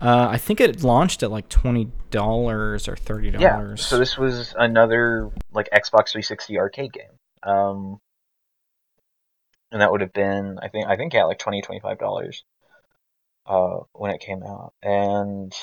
uh, 0.00 0.28
i 0.30 0.36
think 0.36 0.60
it 0.60 0.84
launched 0.84 1.22
at 1.24 1.30
like 1.30 1.48
$20 1.48 1.90
or 2.12 2.76
$30 2.78 3.40
Yeah, 3.40 3.74
so 3.74 3.98
this 3.98 4.16
was 4.16 4.54
another 4.56 5.30
like 5.52 5.68
Xbox 5.72 6.12
360 6.12 6.56
arcade 6.58 6.92
game. 6.92 7.10
Um, 7.42 8.00
and 9.72 9.80
that 9.82 9.90
would 9.90 10.00
have 10.00 10.12
been, 10.12 10.58
I 10.62 10.68
think, 10.68 10.86
I 10.86 10.96
think 10.96 11.12
yeah, 11.12 11.24
like 11.24 11.38
20 11.38 11.62
dollars 11.98 12.44
uh, 13.48 13.80
when 13.92 14.10
it 14.12 14.20
came 14.20 14.42
out. 14.42 14.74
And 14.82 15.54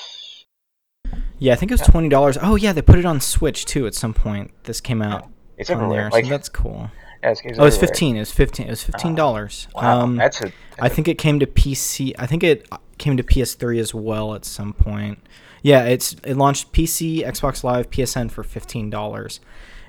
yeah 1.38 1.52
i 1.52 1.56
think 1.56 1.70
it 1.70 1.74
was 1.74 1.82
$20 1.82 2.38
oh 2.42 2.56
yeah 2.56 2.72
they 2.72 2.82
put 2.82 2.98
it 2.98 3.04
on 3.04 3.20
switch 3.20 3.64
too 3.66 3.86
at 3.86 3.94
some 3.94 4.14
point 4.14 4.50
this 4.64 4.80
came 4.80 5.02
out 5.02 5.28
it's 5.56 5.70
on 5.70 5.76
everywhere. 5.76 6.02
there 6.04 6.10
Like, 6.10 6.24
so 6.24 6.30
that's 6.30 6.48
cool 6.48 6.90
yeah, 7.22 7.30
it's, 7.30 7.40
it's 7.44 7.58
oh 7.58 7.64
it's 7.64 7.76
15 7.76 8.16
it 8.16 8.18
was 8.20 8.32
15 8.32 8.66
it 8.66 8.70
was 8.70 8.84
$15 8.84 9.66
Wow, 9.74 10.00
um, 10.00 10.16
that's 10.16 10.40
a. 10.40 10.52
I 10.78 10.88
think 10.88 11.08
it 11.08 11.18
came 11.18 11.40
to 11.40 11.46
PC. 11.46 12.12
I 12.18 12.26
think 12.26 12.44
it 12.44 12.68
came 12.98 13.16
to 13.16 13.22
PS3 13.22 13.78
as 13.78 13.94
well 13.94 14.34
at 14.34 14.44
some 14.44 14.72
point. 14.72 15.18
Yeah, 15.62 15.84
it's 15.84 16.14
it 16.24 16.36
launched 16.36 16.72
PC, 16.72 17.24
Xbox 17.24 17.64
Live, 17.64 17.90
PSN 17.90 18.30
for 18.30 18.44
fifteen 18.44 18.90
dollars. 18.90 19.40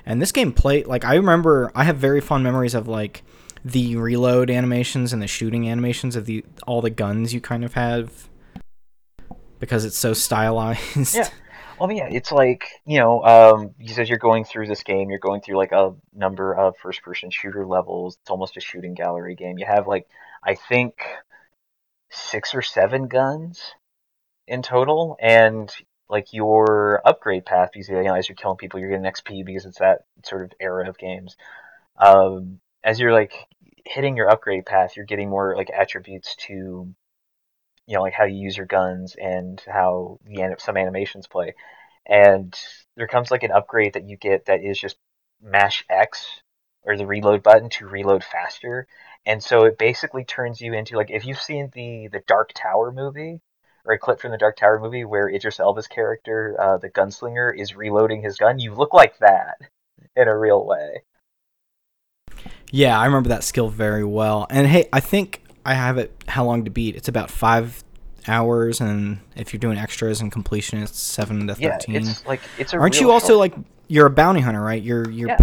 And 0.06 0.20
this 0.22 0.32
game 0.32 0.52
played 0.52 0.86
like 0.86 1.04
I 1.04 1.14
remember. 1.14 1.70
I 1.74 1.84
have 1.84 1.98
very 1.98 2.20
fond 2.20 2.42
memories 2.42 2.74
of 2.74 2.88
like 2.88 3.22
the 3.72 3.96
reload 3.96 4.50
animations 4.50 5.12
and 5.12 5.22
the 5.22 5.26
shooting 5.26 5.68
animations 5.68 6.16
of 6.16 6.26
the 6.26 6.44
all 6.66 6.80
the 6.80 6.90
guns 6.90 7.34
you 7.34 7.40
kind 7.40 7.64
of 7.64 7.74
have 7.74 8.28
because 9.58 9.84
it's 9.84 9.96
so 9.96 10.12
stylized. 10.12 11.14
Yeah. 11.14 11.28
Well, 11.80 11.92
yeah, 11.92 12.08
it's 12.10 12.32
like 12.32 12.64
you 12.86 12.98
know, 12.98 13.22
um, 13.22 13.74
because 13.78 14.00
as 14.00 14.08
you're 14.08 14.18
going 14.18 14.44
through 14.44 14.66
this 14.66 14.82
game, 14.82 15.10
you're 15.10 15.20
going 15.20 15.42
through 15.42 15.58
like 15.58 15.70
a 15.70 15.94
number 16.12 16.52
of 16.52 16.76
first-person 16.76 17.30
shooter 17.30 17.64
levels. 17.64 18.18
It's 18.20 18.30
almost 18.30 18.56
a 18.56 18.60
shooting 18.60 18.94
gallery 18.94 19.36
game. 19.36 19.58
You 19.58 19.66
have 19.66 19.86
like, 19.86 20.08
I 20.42 20.56
think, 20.56 20.94
six 22.10 22.52
or 22.52 22.62
seven 22.62 23.06
guns 23.06 23.74
in 24.48 24.62
total, 24.62 25.16
and 25.20 25.72
like 26.08 26.32
your 26.32 27.00
upgrade 27.04 27.46
path, 27.46 27.70
because 27.72 27.88
you 27.88 28.02
know, 28.02 28.14
as 28.14 28.28
you're 28.28 28.34
killing 28.34 28.56
people, 28.56 28.80
you're 28.80 28.90
getting 28.90 29.04
XP 29.04 29.44
because 29.44 29.64
it's 29.64 29.78
that 29.78 30.00
sort 30.24 30.46
of 30.46 30.52
era 30.58 30.88
of 30.88 30.98
games. 30.98 31.36
Um, 31.96 32.58
as 32.82 32.98
you're 32.98 33.12
like 33.12 33.34
hitting 33.88 34.16
your 34.16 34.30
upgrade 34.30 34.66
path, 34.66 34.96
you're 34.96 35.06
getting 35.06 35.30
more 35.30 35.56
like 35.56 35.70
attributes 35.70 36.36
to 36.36 36.94
you 37.88 37.94
know, 37.94 38.02
like 38.02 38.12
how 38.12 38.24
you 38.24 38.36
use 38.36 38.56
your 38.56 38.66
guns 38.66 39.16
and 39.20 39.62
how 39.66 40.18
the 40.26 40.42
anim- 40.42 40.58
some 40.58 40.76
animations 40.76 41.26
play. 41.26 41.54
And 42.06 42.54
there 42.96 43.06
comes 43.06 43.30
like 43.30 43.42
an 43.44 43.50
upgrade 43.50 43.94
that 43.94 44.06
you 44.06 44.16
get 44.16 44.44
that 44.46 44.62
is 44.62 44.78
just 44.78 44.96
mash 45.42 45.84
X 45.88 46.42
or 46.82 46.96
the 46.98 47.06
reload 47.06 47.42
button 47.42 47.70
to 47.70 47.88
reload 47.88 48.22
faster. 48.24 48.86
And 49.24 49.42
so 49.42 49.64
it 49.64 49.78
basically 49.78 50.24
turns 50.24 50.60
you 50.60 50.74
into 50.74 50.96
like 50.96 51.10
if 51.10 51.24
you've 51.24 51.40
seen 51.40 51.70
the 51.74 52.08
the 52.12 52.22
Dark 52.26 52.52
Tower 52.54 52.92
movie 52.92 53.40
or 53.86 53.94
a 53.94 53.98
clip 53.98 54.20
from 54.20 54.32
the 54.32 54.38
Dark 54.38 54.56
Tower 54.56 54.78
movie 54.78 55.06
where 55.06 55.28
Idris 55.30 55.58
Elba's 55.58 55.88
character, 55.88 56.56
uh, 56.60 56.76
the 56.76 56.90
gunslinger, 56.90 57.50
is 57.58 57.74
reloading 57.74 58.22
his 58.22 58.36
gun, 58.36 58.58
you 58.58 58.74
look 58.74 58.92
like 58.92 59.18
that 59.20 59.56
in 60.14 60.28
a 60.28 60.38
real 60.38 60.64
way. 60.66 61.04
Yeah, 62.70 62.98
I 62.98 63.06
remember 63.06 63.30
that 63.30 63.44
skill 63.44 63.68
very 63.68 64.04
well. 64.04 64.46
And 64.50 64.66
hey, 64.66 64.88
I 64.92 65.00
think 65.00 65.42
I 65.64 65.74
have 65.74 65.98
it 65.98 66.12
how 66.28 66.44
long 66.44 66.64
to 66.64 66.70
beat. 66.70 66.96
It's 66.96 67.08
about 67.08 67.30
five 67.30 67.82
hours, 68.26 68.80
and 68.80 69.20
if 69.36 69.52
you're 69.52 69.60
doing 69.60 69.78
extras 69.78 70.20
and 70.20 70.30
completion, 70.30 70.82
it's 70.82 70.98
seven 70.98 71.46
to 71.46 71.54
thirteen. 71.54 71.94
Yeah, 72.04 72.10
it's 72.10 72.26
like 72.26 72.40
it's 72.58 72.72
a. 72.74 72.78
Aren't 72.78 73.00
you 73.00 73.10
also 73.10 73.28
short- 73.28 73.38
like 73.38 73.54
you're 73.88 74.06
a 74.06 74.10
bounty 74.10 74.40
hunter, 74.40 74.60
right? 74.60 74.82
You're 74.82 75.08
you're 75.10 75.28
Yeah. 75.30 75.38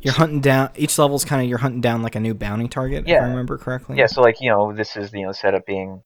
you're 0.00 0.14
hunting 0.14 0.40
down 0.40 0.70
each 0.76 0.98
level's 0.98 1.24
kind 1.24 1.42
of 1.42 1.48
you're 1.48 1.58
hunting 1.58 1.80
down 1.80 2.02
like 2.02 2.14
a 2.14 2.20
new 2.20 2.34
bounty 2.34 2.68
target. 2.68 3.06
Yeah. 3.08 3.16
if 3.18 3.22
I 3.22 3.26
remember 3.28 3.56
correctly. 3.58 3.96
Yeah, 3.98 4.06
so 4.06 4.20
like 4.20 4.40
you 4.40 4.50
know, 4.50 4.72
this 4.74 4.96
is 4.96 5.12
you 5.12 5.24
know 5.26 5.32
set 5.32 5.54
up 5.54 5.64
being 5.66 6.02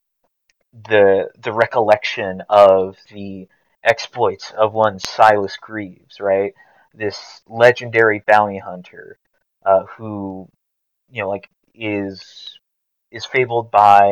the 0.89 1.29
the 1.41 1.53
recollection 1.53 2.43
of 2.49 2.97
the 3.13 3.49
exploits 3.83 4.53
of 4.57 4.73
one 4.73 4.99
Silas 4.99 5.57
Greaves, 5.57 6.21
right? 6.21 6.55
This 6.95 7.43
legendary 7.49 8.23
bounty 8.27 8.59
hunter, 8.59 9.19
uh, 9.65 9.85
who 9.97 10.49
you 11.11 11.23
know 11.23 11.29
like 11.29 11.49
is 11.75 12.59
is 13.11 13.25
fabled 13.25 13.71
by 13.71 14.07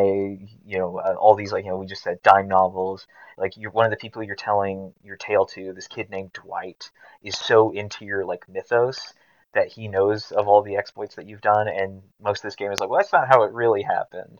you 0.65 0.79
know 0.79 0.99
uh, 0.99 1.15
all 1.15 1.35
these 1.35 1.53
like 1.53 1.65
you 1.65 1.71
know 1.71 1.79
we 1.79 1.87
just 1.87 2.03
said 2.03 2.23
dime 2.23 2.49
novels. 2.49 3.07
Like 3.39 3.57
you're 3.57 3.71
one 3.71 3.87
of 3.87 3.91
the 3.91 3.97
people 3.97 4.23
you're 4.23 4.37
telling 4.37 4.93
your 5.03 5.17
tale 5.17 5.47
to. 5.47 5.73
This 5.73 5.89
kid 5.89 6.11
named 6.11 6.33
Dwight 6.33 6.91
is 7.23 7.37
so 7.37 7.73
into 7.73 8.05
your 8.05 8.25
like 8.25 8.49
mythos 8.49 9.13
that 9.55 9.69
he 9.69 9.89
knows 9.89 10.33
of 10.33 10.49
all 10.49 10.63
the 10.63 10.77
exploits 10.77 11.17
that 11.17 11.29
you've 11.29 11.41
done, 11.41 11.69
and 11.69 12.03
most 12.21 12.39
of 12.39 12.43
this 12.45 12.57
game 12.57 12.73
is 12.73 12.81
like, 12.81 12.89
well, 12.89 12.99
that's 12.99 13.13
not 13.13 13.29
how 13.29 13.43
it 13.43 13.53
really 13.53 13.83
happened. 13.83 14.39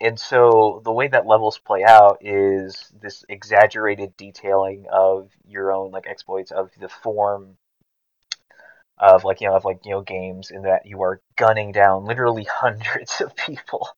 And 0.00 0.18
so 0.18 0.82
the 0.84 0.92
way 0.92 1.08
that 1.08 1.26
levels 1.26 1.58
play 1.58 1.84
out 1.84 2.18
is 2.20 2.92
this 3.00 3.24
exaggerated 3.28 4.16
detailing 4.16 4.86
of 4.92 5.30
your 5.46 5.72
own 5.72 5.92
like 5.92 6.06
exploits 6.08 6.50
of 6.50 6.70
the 6.78 6.88
form 6.88 7.56
of 8.98 9.24
like 9.24 9.40
you 9.40 9.48
know 9.48 9.56
of 9.56 9.64
like 9.64 9.80
you 9.84 9.92
know 9.92 10.00
games 10.00 10.50
in 10.50 10.62
that 10.62 10.86
you 10.86 11.02
are 11.02 11.20
gunning 11.36 11.72
down 11.72 12.04
literally 12.04 12.44
hundreds 12.50 13.20
of 13.20 13.34
people. 13.36 13.88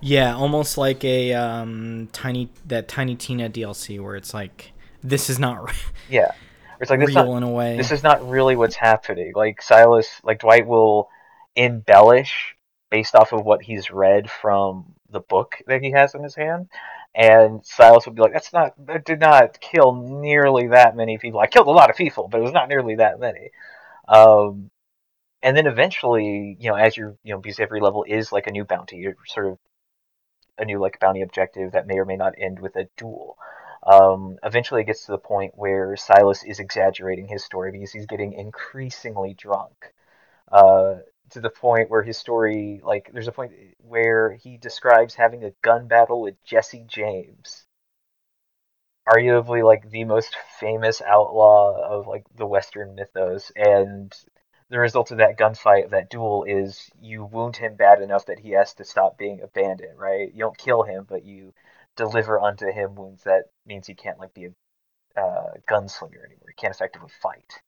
Yeah, 0.00 0.34
almost 0.34 0.78
like 0.78 1.04
a 1.04 1.34
um, 1.34 2.08
tiny 2.12 2.50
that 2.66 2.88
Tiny 2.88 3.14
Tina 3.14 3.48
DLC 3.48 4.00
where 4.02 4.16
it's 4.16 4.34
like 4.34 4.72
this 5.02 5.30
is 5.30 5.38
not 5.38 5.72
yeah, 6.08 6.32
it's 6.80 6.90
like 6.90 7.00
this 7.00 7.08
real 7.08 7.26
not, 7.26 7.36
in 7.36 7.42
a 7.42 7.50
way. 7.50 7.76
this 7.76 7.92
is 7.92 8.02
not 8.02 8.28
really 8.28 8.56
what's 8.56 8.76
happening. 8.76 9.32
Like 9.34 9.62
Silas, 9.62 10.08
like 10.22 10.40
Dwight 10.40 10.66
will 10.66 11.08
embellish 11.56 12.56
based 12.90 13.14
off 13.14 13.32
of 13.32 13.44
what 13.44 13.62
he's 13.62 13.90
read 13.90 14.30
from 14.30 14.94
the 15.10 15.20
book 15.20 15.56
that 15.66 15.82
he 15.82 15.90
has 15.92 16.14
in 16.14 16.22
his 16.22 16.34
hand. 16.34 16.68
And 17.18 17.66
Silas 17.66 18.06
would 18.06 18.14
be 18.14 18.22
like, 18.22 18.32
"That's 18.32 18.52
not. 18.52 18.74
I 18.88 18.98
did 18.98 19.20
not 19.20 19.60
kill 19.60 19.92
nearly 19.92 20.68
that 20.68 20.96
many 20.96 21.18
people. 21.18 21.40
I 21.40 21.48
killed 21.48 21.66
a 21.66 21.70
lot 21.72 21.90
of 21.90 21.96
people, 21.96 22.28
but 22.28 22.38
it 22.38 22.44
was 22.44 22.52
not 22.52 22.68
nearly 22.68 22.96
that 22.96 23.18
many." 23.20 23.50
Um, 24.08 24.70
and 25.42 25.56
then 25.56 25.66
eventually, 25.66 26.56
you 26.60 26.70
know, 26.70 26.76
as 26.76 26.96
you're, 26.96 27.16
you 27.24 27.34
know, 27.34 27.40
because 27.40 27.60
every 27.60 27.80
level 27.80 28.04
is 28.04 28.32
like 28.32 28.46
a 28.46 28.52
new 28.52 28.64
bounty, 28.64 28.96
you're 28.98 29.16
sort 29.26 29.46
of 29.46 29.58
a 30.58 30.64
new 30.64 30.78
like 30.80 31.00
bounty 31.00 31.22
objective 31.22 31.72
that 31.72 31.86
may 31.86 31.98
or 31.98 32.04
may 32.04 32.16
not 32.16 32.34
end 32.38 32.60
with 32.60 32.76
a 32.76 32.88
duel. 32.96 33.36
Um, 33.84 34.38
eventually, 34.44 34.82
it 34.82 34.86
gets 34.86 35.06
to 35.06 35.12
the 35.12 35.18
point 35.18 35.54
where 35.56 35.96
Silas 35.96 36.44
is 36.44 36.60
exaggerating 36.60 37.28
his 37.28 37.44
story 37.44 37.72
because 37.72 37.92
he's 37.92 38.06
getting 38.06 38.32
increasingly 38.32 39.34
drunk. 39.34 39.92
Uh, 40.52 40.96
to 41.30 41.40
the 41.40 41.50
point 41.50 41.90
where 41.90 42.02
his 42.02 42.18
story, 42.18 42.80
like, 42.82 43.10
there's 43.12 43.28
a 43.28 43.32
point 43.32 43.52
where 43.78 44.32
he 44.32 44.56
describes 44.56 45.14
having 45.14 45.44
a 45.44 45.52
gun 45.62 45.88
battle 45.88 46.20
with 46.22 46.42
Jesse 46.44 46.84
James, 46.86 47.66
arguably 49.08 49.64
like 49.64 49.88
the 49.90 50.04
most 50.04 50.36
famous 50.60 51.00
outlaw 51.02 51.76
of 51.80 52.06
like 52.06 52.24
the 52.36 52.46
Western 52.46 52.94
mythos, 52.94 53.50
and 53.56 54.14
the 54.70 54.78
result 54.78 55.10
of 55.10 55.18
that 55.18 55.38
gunfight, 55.38 55.84
of 55.84 55.90
that 55.92 56.10
duel, 56.10 56.44
is 56.44 56.90
you 57.00 57.24
wound 57.24 57.56
him 57.56 57.74
bad 57.76 58.02
enough 58.02 58.26
that 58.26 58.38
he 58.38 58.50
has 58.50 58.74
to 58.74 58.84
stop 58.84 59.16
being 59.18 59.40
a 59.42 59.46
bandit, 59.48 59.94
right? 59.96 60.32
You 60.32 60.40
don't 60.40 60.58
kill 60.58 60.82
him, 60.82 61.06
but 61.08 61.24
you 61.24 61.54
deliver 61.96 62.40
unto 62.40 62.70
him 62.70 62.94
wounds 62.94 63.24
that 63.24 63.44
means 63.66 63.86
he 63.86 63.94
can't 63.94 64.18
like 64.18 64.34
be 64.34 64.46
a 64.46 65.20
uh, 65.20 65.52
gunslinger 65.68 66.24
anymore. 66.24 66.48
He 66.48 66.54
can't 66.60 66.74
effectively 66.74 67.10
fight. 67.22 67.60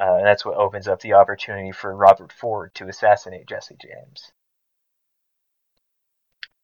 Uh, 0.00 0.16
and 0.16 0.26
that's 0.26 0.44
what 0.44 0.56
opens 0.56 0.88
up 0.88 1.00
the 1.00 1.14
opportunity 1.14 1.72
for 1.72 1.94
Robert 1.94 2.32
Ford 2.32 2.74
to 2.74 2.88
assassinate 2.88 3.46
Jesse 3.46 3.76
James. 3.80 4.32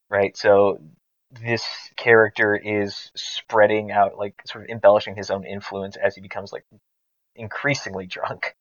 Right, 0.09 0.37
so 0.37 0.81
this 1.31 1.65
character 1.97 2.57
is 2.57 3.13
spreading 3.15 3.93
out, 3.93 4.19
like 4.19 4.35
sort 4.47 4.65
of 4.65 4.71
embellishing 4.71 5.15
his 5.15 5.31
own 5.31 5.45
influence 5.45 5.97
as 5.97 6.17
he 6.17 6.21
becomes 6.21 6.53
like 6.53 6.65
increasingly 7.37 8.07
drunk 8.07 8.57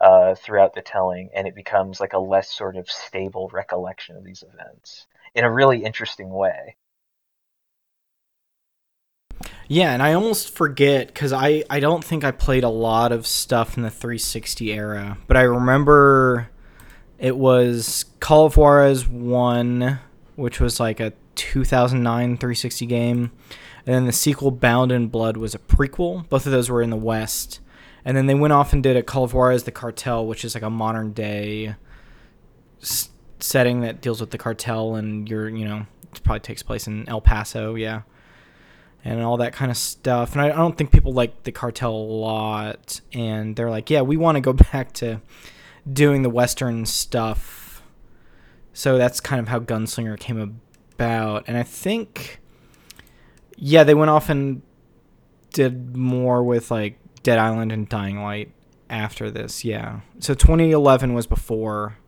uh, 0.00 0.34
throughout 0.34 0.74
the 0.74 0.82
telling, 0.82 1.30
and 1.34 1.46
it 1.46 1.54
becomes 1.54 2.00
like 2.00 2.12
a 2.12 2.18
less 2.18 2.50
sort 2.52 2.76
of 2.76 2.90
stable 2.90 3.48
recollection 3.52 4.16
of 4.16 4.24
these 4.24 4.44
events 4.52 5.06
in 5.34 5.44
a 5.44 5.52
really 5.52 5.84
interesting 5.84 6.30
way. 6.30 6.76
Yeah, 9.68 9.92
and 9.92 10.02
I 10.02 10.12
almost 10.12 10.54
forget 10.54 11.08
because 11.08 11.32
I, 11.32 11.64
I 11.68 11.80
don't 11.80 12.04
think 12.04 12.22
I 12.22 12.30
played 12.30 12.62
a 12.62 12.68
lot 12.68 13.10
of 13.10 13.26
stuff 13.26 13.76
in 13.76 13.82
the 13.82 13.90
360 13.90 14.72
era, 14.72 15.18
but 15.26 15.36
I 15.36 15.42
remember 15.42 16.50
it 17.18 17.36
was 17.36 18.04
Call 18.20 18.46
of 18.46 18.56
Juarez 18.56 19.08
1, 19.08 19.98
which 20.36 20.60
was 20.60 20.78
like 20.78 21.00
a 21.00 21.12
2009 21.34 22.36
360 22.36 22.86
game, 22.86 23.32
and 23.84 23.94
then 23.94 24.06
the 24.06 24.12
sequel 24.12 24.52
Bound 24.52 24.92
in 24.92 25.08
Blood 25.08 25.36
was 25.36 25.54
a 25.54 25.58
prequel. 25.58 26.28
Both 26.28 26.46
of 26.46 26.52
those 26.52 26.70
were 26.70 26.82
in 26.82 26.90
the 26.90 26.96
West. 26.96 27.60
And 28.04 28.16
then 28.16 28.26
they 28.26 28.36
went 28.36 28.52
off 28.52 28.72
and 28.72 28.84
did 28.84 28.96
a 28.96 29.02
Call 29.02 29.24
of 29.24 29.34
Juarez 29.34 29.64
the 29.64 29.72
Cartel, 29.72 30.24
which 30.26 30.44
is 30.44 30.54
like 30.54 30.62
a 30.62 30.70
modern 30.70 31.12
day 31.12 31.74
s- 32.80 33.10
setting 33.40 33.80
that 33.80 34.00
deals 34.00 34.20
with 34.20 34.30
the 34.30 34.38
cartel 34.38 34.94
and 34.94 35.28
you're, 35.28 35.48
you 35.48 35.64
know, 35.64 35.86
it 36.14 36.22
probably 36.22 36.38
takes 36.38 36.62
place 36.62 36.86
in 36.86 37.08
El 37.08 37.20
Paso, 37.20 37.74
yeah 37.74 38.02
and 39.04 39.22
all 39.22 39.36
that 39.36 39.52
kind 39.52 39.70
of 39.70 39.76
stuff. 39.76 40.32
And 40.32 40.40
I, 40.40 40.46
I 40.46 40.56
don't 40.56 40.76
think 40.76 40.90
people 40.90 41.12
like 41.12 41.44
the 41.44 41.52
cartel 41.52 41.92
a 41.92 41.96
lot. 41.96 43.00
And 43.12 43.54
they're 43.56 43.70
like, 43.70 43.90
yeah, 43.90 44.02
we 44.02 44.16
want 44.16 44.36
to 44.36 44.40
go 44.40 44.52
back 44.72 44.92
to 44.94 45.20
doing 45.90 46.22
the 46.22 46.30
Western 46.30 46.86
stuff. 46.86 47.82
So 48.72 48.98
that's 48.98 49.20
kind 49.20 49.40
of 49.40 49.48
how 49.48 49.60
Gunslinger 49.60 50.18
came 50.18 50.60
about. 50.94 51.44
And 51.46 51.56
I 51.56 51.62
think, 51.62 52.40
yeah, 53.56 53.84
they 53.84 53.94
went 53.94 54.10
off 54.10 54.28
and 54.28 54.62
did 55.52 55.96
more 55.96 56.42
with 56.42 56.70
like 56.70 56.98
Dead 57.22 57.38
Island 57.38 57.72
and 57.72 57.88
Dying 57.88 58.22
Light 58.22 58.52
after 58.90 59.30
this. 59.30 59.64
Yeah. 59.64 60.00
So 60.18 60.34
2011 60.34 61.14
was 61.14 61.26
before 61.26 61.98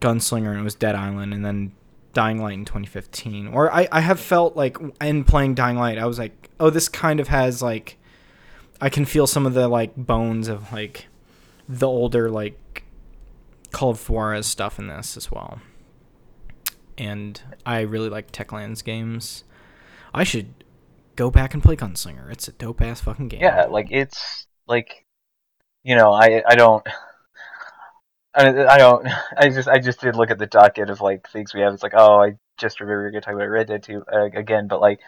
Gunslinger 0.00 0.50
and 0.50 0.60
it 0.60 0.64
was 0.64 0.74
Dead 0.74 0.94
Island. 0.94 1.34
And 1.34 1.44
then 1.44 1.72
Dying 2.12 2.42
Light 2.42 2.54
in 2.54 2.64
2015. 2.64 3.48
Or 3.48 3.72
I, 3.72 3.88
I 3.90 4.00
have 4.00 4.20
felt 4.20 4.56
like 4.56 4.76
in 5.00 5.24
playing 5.24 5.54
Dying 5.54 5.76
Light, 5.76 5.98
I 5.98 6.06
was 6.06 6.18
like, 6.18 6.50
oh, 6.60 6.70
this 6.70 6.88
kind 6.88 7.20
of 7.20 7.28
has 7.28 7.62
like, 7.62 7.98
I 8.80 8.88
can 8.88 9.04
feel 9.04 9.26
some 9.26 9.46
of 9.46 9.54
the 9.54 9.68
like 9.68 9.96
bones 9.96 10.48
of 10.48 10.72
like 10.72 11.06
the 11.68 11.86
older 11.86 12.30
like 12.30 12.84
Call 13.70 13.90
of 13.90 14.08
Juarez 14.08 14.46
stuff 14.46 14.78
in 14.78 14.86
this 14.86 15.16
as 15.16 15.30
well. 15.30 15.60
And 16.96 17.40
I 17.64 17.80
really 17.80 18.08
like 18.08 18.32
Techland's 18.32 18.82
games. 18.82 19.44
I 20.12 20.24
should 20.24 20.64
go 21.16 21.30
back 21.30 21.54
and 21.54 21.62
play 21.62 21.76
Gunslinger. 21.76 22.30
It's 22.32 22.48
a 22.48 22.52
dope 22.52 22.80
ass 22.80 23.00
fucking 23.00 23.28
game. 23.28 23.40
Yeah, 23.40 23.66
like 23.66 23.88
it's 23.90 24.46
like, 24.66 25.04
you 25.82 25.94
know, 25.94 26.12
I 26.12 26.42
I 26.46 26.54
don't. 26.54 26.86
I, 28.34 28.66
I 28.66 28.78
don't. 28.78 29.06
I 29.36 29.48
just 29.48 29.68
I 29.68 29.78
just 29.78 30.00
did 30.00 30.16
look 30.16 30.30
at 30.30 30.38
the 30.38 30.46
docket 30.46 30.90
of 30.90 31.00
like 31.00 31.28
things 31.30 31.54
we 31.54 31.60
have. 31.60 31.74
It's 31.74 31.82
like, 31.82 31.94
oh, 31.96 32.20
I 32.20 32.36
just 32.58 32.80
remember 32.80 33.02
we 33.02 33.08
are 33.08 33.10
gonna 33.10 33.20
talk 33.20 33.34
about 33.34 33.48
Red 33.48 33.68
Dead 33.68 33.82
2 33.82 34.04
uh, 34.12 34.24
again, 34.34 34.68
but 34.68 34.80
like, 34.80 35.00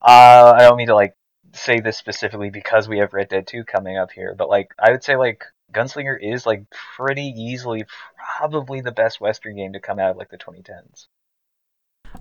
uh, 0.00 0.54
I 0.56 0.60
don't 0.62 0.76
mean 0.76 0.88
to 0.88 0.94
like 0.94 1.14
say 1.54 1.80
this 1.80 1.96
specifically 1.96 2.50
because 2.50 2.88
we 2.88 2.98
have 2.98 3.12
Red 3.12 3.28
Dead 3.28 3.46
2 3.46 3.64
coming 3.64 3.98
up 3.98 4.10
here, 4.12 4.34
but 4.36 4.48
like, 4.48 4.72
I 4.78 4.90
would 4.90 5.04
say 5.04 5.16
like 5.16 5.44
Gunslinger 5.72 6.16
is 6.20 6.46
like 6.46 6.64
pretty 6.96 7.34
easily 7.36 7.84
probably 8.38 8.80
the 8.80 8.92
best 8.92 9.20
Western 9.20 9.56
game 9.56 9.72
to 9.72 9.80
come 9.80 9.98
out 9.98 10.12
of 10.12 10.16
like 10.16 10.30
the 10.30 10.38
2010s. 10.38 11.06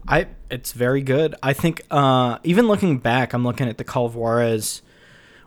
I 0.07 0.27
it's 0.49 0.71
very 0.71 1.01
good. 1.01 1.35
I 1.43 1.53
think 1.53 1.81
uh, 1.91 2.39
even 2.43 2.67
looking 2.67 2.97
back, 2.97 3.33
I'm 3.33 3.43
looking 3.43 3.67
at 3.67 3.77
the 3.77 3.83
Juarez 3.83 4.81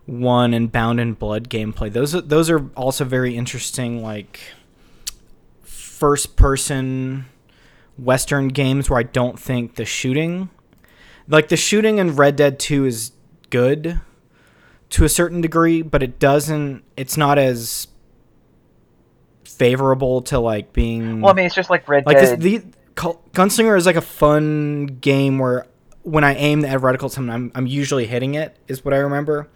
one 0.06 0.52
and 0.52 0.70
Bound 0.70 1.00
in 1.00 1.14
Blood 1.14 1.48
gameplay. 1.48 1.90
Those 1.90 2.14
are, 2.14 2.20
those 2.20 2.50
are 2.50 2.68
also 2.76 3.04
very 3.04 3.36
interesting. 3.36 4.02
Like 4.02 4.40
first 6.04 6.36
person 6.36 7.24
Western 7.96 8.48
games 8.48 8.90
where 8.90 9.00
I 9.00 9.04
don't 9.04 9.40
think 9.40 9.76
the 9.76 9.86
shooting, 9.86 10.50
like 11.28 11.48
the 11.48 11.56
shooting 11.56 11.96
in 11.96 12.14
Red 12.14 12.36
Dead 12.36 12.58
2 12.58 12.84
is 12.84 13.12
good 13.48 14.02
to 14.90 15.04
a 15.06 15.08
certain 15.08 15.40
degree, 15.40 15.80
but 15.80 16.02
it 16.02 16.18
doesn't, 16.18 16.84
it's 16.94 17.16
not 17.16 17.38
as 17.38 17.88
favorable 19.44 20.20
to 20.20 20.38
like 20.38 20.74
being. 20.74 21.22
Well, 21.22 21.32
I 21.32 21.36
mean, 21.36 21.46
it's 21.46 21.54
just 21.54 21.70
like 21.70 21.88
Red 21.88 22.04
like 22.04 22.18
Dead. 22.18 22.38
this, 22.38 22.62
the 22.62 22.66
Gunslinger 23.32 23.74
is 23.74 23.86
like 23.86 23.96
a 23.96 24.02
fun 24.02 24.98
game 25.00 25.38
where 25.38 25.66
when 26.02 26.22
I 26.22 26.34
aim 26.34 26.66
at 26.66 26.82
reticle, 26.82 27.10
something 27.10 27.32
I'm, 27.32 27.50
I'm 27.54 27.66
usually 27.66 28.04
hitting 28.04 28.34
it, 28.34 28.58
is 28.68 28.84
what 28.84 28.92
I 28.92 28.98
remember. 28.98 29.48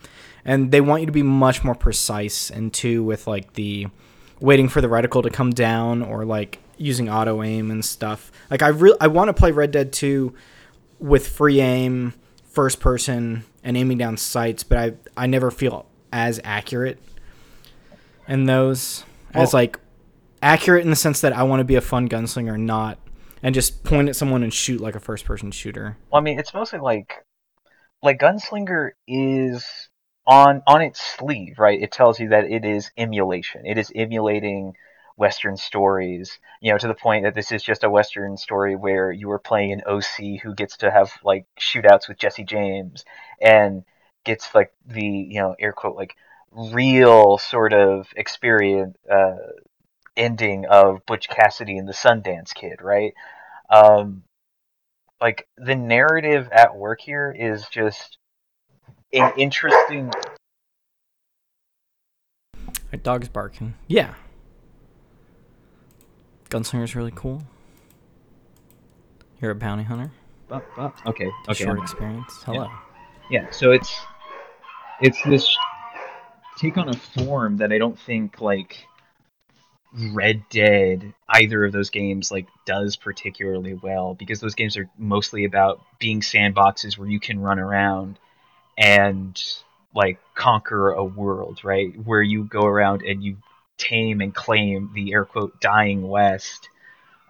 And 0.47 0.73
they 0.73 0.81
want 0.81 1.03
you 1.03 1.07
to 1.07 1.13
be 1.13 1.23
much 1.23 1.63
more 1.63 1.75
precise, 1.75 2.49
and 2.49 2.73
two, 2.73 3.05
with 3.05 3.27
like 3.27 3.53
the 3.53 3.89
waiting 4.41 4.69
for 4.69 4.81
the 4.81 4.89
reticle 4.89 5.23
to 5.23 5.31
come 5.31 5.51
down 5.51 6.03
or 6.03 6.25
like 6.25 6.61
using 6.77 7.09
auto 7.09 7.43
aim 7.43 7.71
and 7.71 7.85
stuff. 7.85 8.31
Like 8.51 8.63
I 8.63 8.69
really 8.69 8.99
I 9.01 9.09
want 9.09 9.29
to 9.29 9.35
play 9.35 9.51
Red 9.51 9.71
Dead 9.71 9.93
2 9.93 10.35
with 10.99 11.27
free 11.27 11.61
aim, 11.61 12.15
first 12.45 12.81
person 12.81 13.45
and 13.63 13.77
aiming 13.77 13.99
down 13.99 14.17
sights, 14.17 14.63
but 14.63 14.79
I 14.79 14.93
I 15.17 15.27
never 15.27 15.51
feel 15.51 15.87
as 16.13 16.41
accurate 16.45 16.99
in 18.27 18.45
those 18.45 19.05
well, 19.35 19.43
as 19.43 19.53
like 19.53 19.79
accurate 20.43 20.85
in 20.85 20.91
the 20.91 20.97
sense 20.97 21.21
that 21.21 21.33
I 21.33 21.43
want 21.43 21.61
to 21.61 21.65
be 21.65 21.75
a 21.75 21.81
fun 21.81 22.09
gunslinger 22.09 22.59
not 22.59 22.99
and 23.43 23.55
just 23.55 23.85
point 23.85 24.09
at 24.09 24.17
someone 24.17 24.43
and 24.43 24.53
shoot 24.53 24.81
like 24.81 24.95
a 24.95 25.01
first 25.01 25.25
person 25.25 25.51
shooter. 25.51 25.97
Well, 26.11 26.21
I 26.21 26.25
mean, 26.25 26.39
it's 26.39 26.55
mostly 26.55 26.79
like 26.79 27.25
like 28.03 28.19
gunslinger 28.19 28.91
is 29.07 29.65
on 30.29 30.63
on 30.69 30.83
its 30.83 31.01
sleeve, 31.01 31.59
right? 31.59 31.83
It 31.83 31.93
tells 31.93 32.21
you 32.21 32.31
that 32.31 32.47
it 32.47 32.67
is 32.67 32.93
emulation. 32.99 33.67
It 33.67 33.79
is 33.79 33.93
emulating 33.97 34.75
Western 35.17 35.57
stories, 35.57 36.39
you 36.63 36.73
know, 36.73 36.79
to 36.79 36.89
the 36.89 36.95
point 36.95 37.25
that 37.25 37.35
this 37.35 37.53
is 37.53 37.63
just 37.65 37.85
a 37.85 37.91
Western 37.91 38.37
story 38.39 38.77
where 38.77 39.13
you 39.13 39.31
are 39.33 39.41
playing 39.41 39.73
an 39.73 39.83
OC 39.87 40.39
who 40.39 40.55
gets 40.55 40.79
to 40.79 40.91
have 40.93 41.13
like 41.25 41.47
shootouts 41.61 42.09
with 42.09 42.19
Jesse 42.19 42.45
James 42.45 43.05
and 43.43 43.85
gets 44.25 44.55
like 44.55 44.73
the, 44.87 45.03
you 45.05 45.41
know, 45.41 45.57
air 45.61 45.73
quote, 45.73 45.97
like 45.97 46.17
real 46.53 47.39
sort 47.39 47.73
of 47.73 48.09
experience, 48.17 48.97
uh, 49.11 49.37
ending 50.17 50.67
of 50.67 51.07
Butch 51.07 51.29
Cassidy 51.29 51.79
and 51.79 51.89
the 51.89 51.93
Sundance 51.95 52.55
Kid, 52.55 52.83
right? 52.83 53.15
Um, 53.71 54.25
like 55.21 55.49
the 55.57 55.75
narrative 55.75 56.49
at 56.53 56.77
work 56.77 57.01
here 57.01 57.35
is 57.37 57.67
just 57.69 58.18
an 59.13 59.33
interesting. 59.37 60.11
A 62.93 62.97
dog's 62.97 63.29
barking. 63.29 63.75
Yeah. 63.87 64.15
Gunslinger's 66.49 66.95
really 66.97 67.13
cool. 67.15 67.43
You're 69.41 69.51
a 69.51 69.55
bounty 69.55 69.85
hunter. 69.85 70.11
Oh, 70.51 70.63
oh, 70.79 70.93
okay. 71.07 71.27
A 71.47 71.51
Okay. 71.51 71.65
short 71.65 71.79
experience. 71.79 72.43
Hello. 72.45 72.69
Yeah. 73.31 73.51
So 73.51 73.73
it's 73.73 73.95
it's 75.01 75.23
this 75.25 75.55
take 76.59 76.79
on 76.79 76.89
a 76.89 76.95
form 76.97 77.59
that 77.59 77.73
I 77.73 77.79
don't 77.79 77.99
think 77.99 78.41
like 78.41 78.87
Red 80.13 80.43
Dead 80.51 81.13
either 81.29 81.65
of 81.65 81.73
those 81.73 81.91
games 81.91 82.31
like 82.33 82.47
does 82.67 82.97
particularly 82.97 83.75
well 83.75 84.15
because 84.15 84.41
those 84.41 84.55
games 84.55 84.77
are 84.77 84.89
mostly 84.97 85.45
about 85.45 85.81
being 85.99 86.21
sandboxes 86.21 86.97
where 86.99 87.09
you 87.09 87.21
can 87.21 87.39
run 87.41 87.59
around 87.59 88.19
and 88.79 89.39
like 89.95 90.19
conquer 90.35 90.93
a 90.93 91.05
world, 91.05 91.65
right? 91.65 91.93
Where 92.05 92.23
you 92.23 92.45
go 92.45 92.63
around 92.63 93.03
and 93.03 93.23
you 93.23 93.37
tame 93.77 94.21
and 94.21 94.35
claim 94.35 94.91
the 94.95 95.13
air 95.13 95.25
quote 95.25 95.61
dying 95.61 96.09
west. 96.09 96.71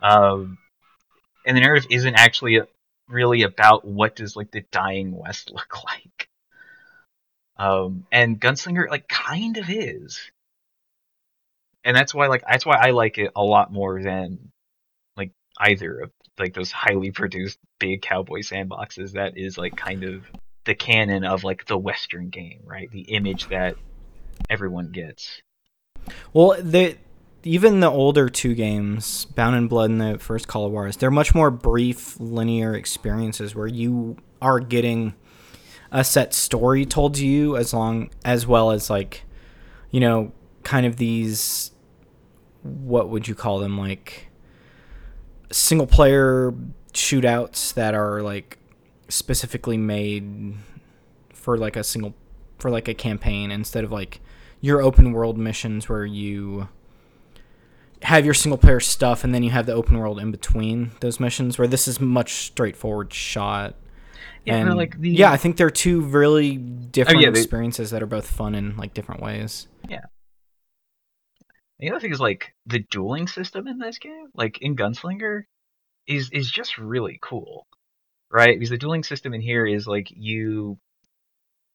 Um, 0.03 0.59
and 1.45 1.57
the 1.57 1.61
narrative 1.61 1.91
isn't 1.91 2.15
actually 2.15 2.61
really 3.09 3.43
about 3.43 3.85
what 3.85 4.15
does 4.15 4.37
like 4.37 4.53
the 4.53 4.65
dying 4.71 5.17
west 5.17 5.51
look 5.55 5.83
like. 5.85 6.29
Um, 7.57 8.07
and 8.13 8.41
Gunslinger 8.41 8.89
like 8.89 9.09
kind 9.09 9.57
of 9.57 9.69
is 9.69 10.21
and 11.89 11.97
that's 11.97 12.15
why 12.15 12.27
like 12.27 12.45
that's 12.47 12.67
why 12.67 12.77
I 12.77 12.91
like 12.91 13.17
it 13.17 13.33
a 13.35 13.43
lot 13.43 13.73
more 13.73 14.03
than 14.03 14.53
like 15.17 15.31
either 15.59 16.01
of 16.01 16.11
like 16.39 16.53
those 16.53 16.71
highly 16.71 17.11
produced 17.11 17.59
big 17.81 18.03
cowboy 18.03 18.41
sandboxes 18.41 19.13
that 19.13 19.39
is 19.39 19.57
like 19.57 19.75
kind 19.75 20.05
of 20.05 20.25
the 20.69 20.75
canon 20.75 21.25
of 21.25 21.43
like 21.43 21.65
the 21.65 21.79
western 21.79 22.29
game, 22.29 22.61
right? 22.65 22.91
The 22.91 23.01
image 23.01 23.49
that 23.49 23.75
everyone 24.49 24.93
gets. 24.93 25.41
Well, 26.33 26.57
the 26.61 26.97
even 27.43 27.81
the 27.81 27.91
older 27.91 28.29
two 28.29 28.55
games, 28.55 29.25
Bound 29.25 29.57
in 29.57 29.67
Blood 29.67 29.91
and 29.91 30.01
the 30.01 30.19
first 30.19 30.47
Call 30.47 30.67
of 30.67 30.73
Juarez, 30.73 30.99
they're 30.99 31.11
much 31.11 31.35
more 31.35 31.51
brief, 31.51 32.21
linear 32.21 32.75
experiences 32.75 33.55
where 33.55 33.67
you 33.67 34.19
are 34.43 34.61
getting 34.61 35.15
a 35.91 36.05
set 36.05 36.35
story 36.35 36.85
told 36.85 37.15
to 37.15 37.27
you 37.27 37.57
as 37.57 37.73
long 37.73 38.11
as 38.23 38.47
well 38.47 38.71
as 38.71 38.91
like 38.91 39.25
you 39.91 40.01
know 40.01 40.31
kind 40.63 40.85
of 40.85 40.99
these 40.99 41.71
what 42.63 43.09
would 43.09 43.27
you 43.27 43.35
call 43.35 43.59
them 43.59 43.79
like 43.79 44.29
single 45.51 45.87
player 45.87 46.53
shootouts 46.93 47.73
that 47.73 47.95
are 47.95 48.21
like 48.21 48.59
specifically 49.09 49.77
made 49.77 50.55
for 51.33 51.57
like 51.57 51.77
a 51.77 51.85
single 51.85 52.15
for 52.59 52.71
like 52.71 52.89
a 52.89 52.95
campaign 52.95 53.51
instead 53.51 53.85
of 53.85 53.93
like 53.93 54.21
your 54.61 54.83
open 54.83 55.13
world 55.13 55.39
missions 55.39 55.89
where 55.89 56.05
you 56.05 56.69
have 58.03 58.25
your 58.25 58.35
single 58.35 58.59
player 58.59 58.81
stuff 58.81 59.25
and 59.25 59.35
then 59.35 59.43
you 59.43 59.51
have 59.51 59.67
the 59.67 59.73
open 59.73 59.99
world 59.99 60.19
in 60.19 60.31
between 60.31 60.91
those 61.01 61.19
missions 61.19 61.59
where 61.59 61.69
this 61.69 61.89
is 61.89 62.01
much 62.01 62.47
straightforward 62.47 63.13
shot. 63.13 63.75
Yeah, 64.45 64.57
and 64.57 64.77
like 64.77 64.99
the 64.99 65.11
yeah 65.11 65.31
i 65.31 65.37
think 65.37 65.57
they're 65.57 65.69
two 65.71 66.01
really 66.01 66.57
different 66.57 67.21
yeah, 67.21 67.31
they- 67.31 67.41
experiences 67.41 67.91
that 67.91 68.03
are 68.03 68.07
both 68.07 68.31
fun 68.31 68.55
in 68.55 68.77
like 68.77 68.95
different 68.95 69.21
ways. 69.23 69.69
Yeah. 69.89 70.05
The 71.79 71.91
other 71.91 72.01
thing 72.01 72.13
is 72.13 72.21
like 72.21 72.55
the 72.67 72.81
dueling 72.91 73.29
system 73.29 73.69
in 73.69 73.79
this 73.79 73.99
game, 73.99 74.27
like 74.35 74.59
in 74.61 74.75
Gunslinger, 74.75 75.43
is 76.09 76.29
is 76.33 76.51
just 76.51 76.77
really 76.77 77.19
cool, 77.23 77.68
right? 78.31 78.59
Because 78.59 78.71
the 78.71 78.79
dueling 78.79 79.03
system 79.03 79.35
in 79.35 79.41
here 79.41 79.67
is 79.67 79.87
like 79.87 80.11
you, 80.11 80.79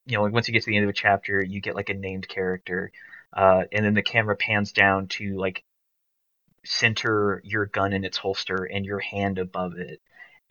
you 0.06 0.18
know, 0.18 0.24
like 0.24 0.34
once 0.34 0.48
you 0.48 0.54
get 0.54 0.63
to 0.63 0.70
the 0.70 0.78
end 0.78 0.86
of 0.86 0.89
a 0.89 0.94
chapter, 0.94 1.44
you 1.44 1.62
get 1.62 1.76
like 1.76 1.89
a 1.89 1.94
named 1.94 2.28
character, 2.28 2.92
uh, 3.36 3.63
and 3.72 3.86
then 3.86 3.94
the 3.94 4.04
camera 4.04 4.36
pans 4.36 4.72
down 4.72 5.08
to 5.08 5.38
like 5.38 5.63
center 6.66 7.42
your 7.44 7.66
gun 7.66 7.94
in 7.94 8.06
its 8.06 8.18
holster 8.18 8.66
and 8.66 8.86
your 8.86 9.00
hand 9.00 9.39
above 9.39 9.78
it, 9.78 10.02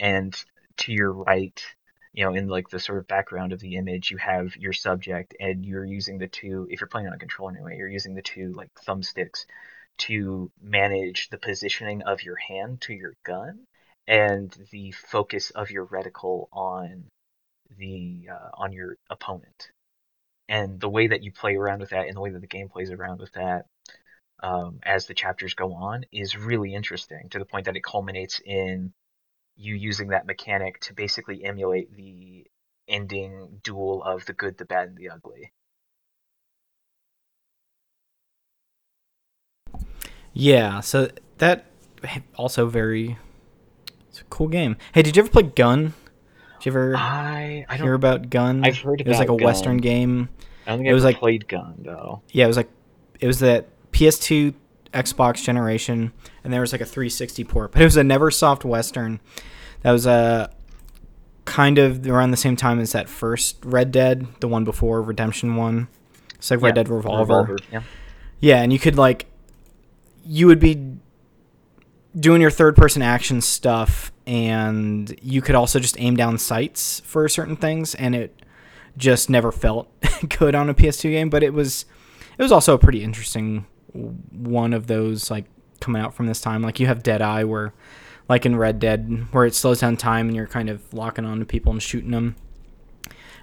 and 0.00 0.34
to 0.78 0.92
your 0.92 1.12
right, 1.12 1.62
you 2.12 2.24
know, 2.24 2.34
in 2.34 2.48
like 2.48 2.68
the 2.68 2.80
sort 2.80 2.98
of 2.98 3.06
background 3.06 3.52
of 3.52 3.60
the 3.60 3.76
image, 3.76 4.10
you 4.10 4.16
have 4.18 4.56
your 4.56 4.72
subject, 4.72 5.34
and 5.40 5.64
you're 5.64 5.84
using 5.84 6.18
the 6.18 6.28
two. 6.28 6.66
If 6.70 6.80
you're 6.80 6.88
playing 6.88 7.08
on 7.08 7.14
a 7.14 7.18
controller 7.18 7.52
anyway, 7.52 7.76
you're 7.76 7.88
using 7.88 8.14
the 8.14 8.22
two 8.22 8.52
like 8.54 8.70
thumbsticks 8.86 9.46
to 9.98 10.50
manage 10.60 11.28
the 11.28 11.38
positioning 11.38 12.02
of 12.02 12.22
your 12.22 12.36
hand 12.36 12.80
to 12.82 12.94
your 12.94 13.14
gun 13.24 13.66
and 14.06 14.54
the 14.70 14.92
focus 14.92 15.50
of 15.50 15.70
your 15.70 15.86
reticle 15.86 16.46
on 16.52 17.04
the 17.78 18.28
uh, 18.30 18.50
on 18.54 18.72
your 18.72 18.96
opponent. 19.10 19.70
And 20.48 20.80
the 20.80 20.88
way 20.88 21.06
that 21.06 21.22
you 21.22 21.32
play 21.32 21.56
around 21.56 21.80
with 21.80 21.90
that, 21.90 22.06
and 22.06 22.16
the 22.16 22.20
way 22.20 22.30
that 22.30 22.40
the 22.40 22.46
game 22.46 22.68
plays 22.68 22.90
around 22.90 23.20
with 23.20 23.32
that, 23.32 23.66
um, 24.42 24.80
as 24.82 25.06
the 25.06 25.14
chapters 25.14 25.54
go 25.54 25.72
on, 25.72 26.04
is 26.12 26.36
really 26.36 26.74
interesting. 26.74 27.28
To 27.30 27.38
the 27.38 27.44
point 27.44 27.66
that 27.66 27.76
it 27.76 27.84
culminates 27.84 28.40
in 28.44 28.92
you 29.56 29.74
using 29.74 30.08
that 30.08 30.26
mechanic 30.26 30.80
to 30.80 30.94
basically 30.94 31.44
emulate 31.44 31.94
the 31.96 32.46
ending 32.88 33.60
duel 33.62 34.02
of 34.02 34.26
the 34.26 34.32
good, 34.32 34.58
the 34.58 34.64
bad, 34.64 34.88
and 34.88 34.96
the 34.96 35.10
ugly. 35.10 35.52
yeah 40.32 40.80
so 40.80 41.08
that 41.38 41.66
also 42.36 42.66
very 42.66 43.18
cool 44.32 44.48
game 44.48 44.76
hey 44.94 45.02
did 45.02 45.14
you 45.16 45.22
ever 45.22 45.30
play 45.30 45.42
gun 45.42 45.92
did 46.58 46.66
you 46.66 46.72
ever 46.72 46.96
I 46.96 47.64
I 47.68 47.76
hear 47.76 47.94
about 47.94 48.30
gun 48.30 48.64
I've 48.64 48.78
heard 48.78 49.00
it 49.00 49.06
was 49.06 49.18
like 49.18 49.28
a 49.28 49.32
about 49.32 49.44
western 49.44 49.76
game 49.78 50.28
I 50.66 50.70
don't 50.70 50.78
think 50.78 50.88
it 50.88 50.94
was 50.94 51.02
ever 51.04 51.08
like- 51.10 51.18
played 51.18 51.48
Gun 51.48 51.74
though. 51.78 52.22
yeah, 52.30 52.44
it 52.44 52.48
was 52.48 52.56
like 52.56 52.70
it 53.20 53.26
was 53.26 53.40
that 53.40 53.66
PS2 53.92 54.54
Xbox 54.94 55.42
generation, 55.42 56.12
and 56.44 56.52
there 56.52 56.60
was 56.60 56.70
like 56.70 56.80
a 56.80 56.84
360 56.84 57.42
port, 57.44 57.72
but 57.72 57.80
it 57.82 57.84
was 57.84 57.96
a 57.96 58.02
NeverSoft 58.02 58.64
Western. 58.64 59.18
That 59.82 59.90
was 59.90 60.06
a 60.06 60.50
kind 61.46 61.78
of 61.78 62.06
around 62.06 62.30
the 62.30 62.36
same 62.36 62.54
time 62.56 62.78
as 62.78 62.92
that 62.92 63.08
first 63.08 63.56
Red 63.64 63.90
Dead, 63.90 64.26
the 64.40 64.46
one 64.48 64.64
before 64.64 65.02
Redemption 65.02 65.56
One. 65.56 65.88
It's 66.36 66.50
like 66.50 66.60
Red 66.62 66.76
Yeah, 66.76 66.82
Dead 66.84 66.88
Revolver. 66.90 67.56
Yeah. 67.72 67.82
Yeah, 68.38 68.62
and 68.62 68.72
you 68.72 68.78
could 68.78 68.96
like 68.96 69.26
you 70.24 70.46
would 70.46 70.60
be 70.60 70.96
doing 72.18 72.40
your 72.40 72.50
third 72.50 72.76
person 72.76 73.02
action 73.02 73.40
stuff 73.40 74.12
and 74.26 75.18
you 75.22 75.40
could 75.42 75.54
also 75.54 75.78
just 75.80 75.98
aim 76.00 76.16
down 76.16 76.38
sights 76.38 77.00
for 77.04 77.28
certain 77.28 77.56
things 77.56 77.94
and 77.94 78.14
it 78.14 78.38
just 78.96 79.30
never 79.30 79.50
felt 79.50 79.88
good 80.38 80.54
on 80.54 80.68
a 80.68 80.74
PS2 80.74 81.02
game, 81.10 81.30
but 81.30 81.42
it 81.42 81.52
was 81.54 81.86
it 82.38 82.42
was 82.42 82.52
also 82.52 82.74
a 82.74 82.78
pretty 82.78 83.02
interesting 83.02 83.66
one 83.94 84.72
of 84.72 84.86
those 84.86 85.30
like 85.30 85.46
coming 85.80 86.00
out 86.00 86.14
from 86.14 86.26
this 86.26 86.40
time. 86.40 86.62
Like 86.62 86.78
you 86.80 86.86
have 86.86 87.02
Deadeye 87.02 87.44
where 87.44 87.72
like 88.28 88.46
in 88.46 88.56
Red 88.56 88.78
Dead 88.78 89.26
where 89.32 89.44
it 89.46 89.54
slows 89.54 89.80
down 89.80 89.96
time 89.96 90.26
and 90.28 90.36
you're 90.36 90.46
kind 90.46 90.68
of 90.70 90.92
locking 90.94 91.24
on 91.24 91.38
to 91.40 91.44
people 91.46 91.72
and 91.72 91.82
shooting 91.82 92.10
them. 92.10 92.36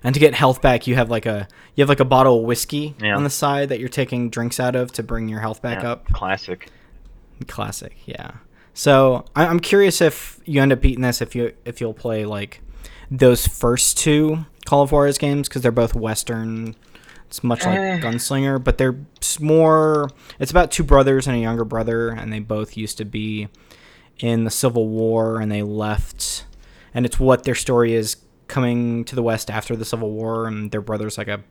And 0.02 0.14
to 0.14 0.20
get 0.20 0.34
health 0.34 0.62
back, 0.62 0.88
you 0.88 0.96
have 0.96 1.10
like 1.10 1.26
a 1.26 1.48
you 1.76 1.82
have 1.82 1.90
like 1.90 2.00
a 2.00 2.06
bottle 2.06 2.40
of 2.40 2.46
whiskey 2.46 2.96
Yeah. 3.02 3.16
on 3.16 3.24
the 3.24 3.30
side 3.30 3.70
that 3.70 3.80
you're 3.80 3.90
taking 3.90 4.30
drinks 4.30 4.60
out 4.60 4.76
of 4.76 4.92
to 4.94 5.04
bring 5.04 5.28
your 5.28 5.40
health 5.42 5.62
back 5.62 5.84
Yeah, 5.84 5.92
up. 5.92 6.08
Classic. 6.14 6.70
Classic, 7.48 7.96
yeah. 8.06 8.32
So 8.80 9.26
I, 9.36 9.46
I'm 9.46 9.60
curious 9.60 10.00
if 10.00 10.40
you 10.46 10.62
end 10.62 10.72
up 10.72 10.80
beating 10.80 11.02
this, 11.02 11.22
if 11.22 11.36
you 11.36 11.52
if 11.66 11.82
you'll 11.82 11.94
play 11.94 12.24
like 12.24 12.62
those 13.12 13.46
first 13.46 13.98
two 13.98 14.46
Call 14.66 14.84
of 14.84 14.94
Juarez 14.94 15.18
games 15.18 15.50
because 15.50 15.62
they're 15.64 15.72
both 15.74 15.94
Western. 15.94 16.78
It's 17.28 17.44
much 17.44 17.66
like 17.66 17.78
Eh. 17.78 18.00
Gunslinger, 18.00 18.64
but 18.64 18.78
they're 18.78 18.98
more. 19.42 20.10
It's 20.40 20.50
about 20.50 20.72
two 20.72 20.86
brothers 20.86 21.28
and 21.28 21.36
a 21.36 21.40
younger 21.42 21.66
brother, 21.66 22.08
and 22.08 22.32
they 22.32 22.40
both 22.40 22.78
used 22.78 22.98
to 23.00 23.06
be 23.06 23.50
in 24.20 24.46
the 24.46 24.50
Civil 24.50 24.88
War, 24.88 25.42
and 25.42 25.52
they 25.52 25.62
left. 25.62 26.46
And 26.94 27.06
it's 27.06 27.20
what 27.20 27.44
their 27.44 27.56
story 27.56 27.94
is 27.96 28.16
coming 28.48 29.04
to 29.04 29.14
the 29.14 29.22
West 29.22 29.52
after 29.52 29.76
the 29.76 29.84
Civil 29.84 30.12
War, 30.12 30.48
and 30.48 30.72
their 30.72 30.82
brother's 30.82 31.18
like 31.18 31.28
a, 31.28 31.42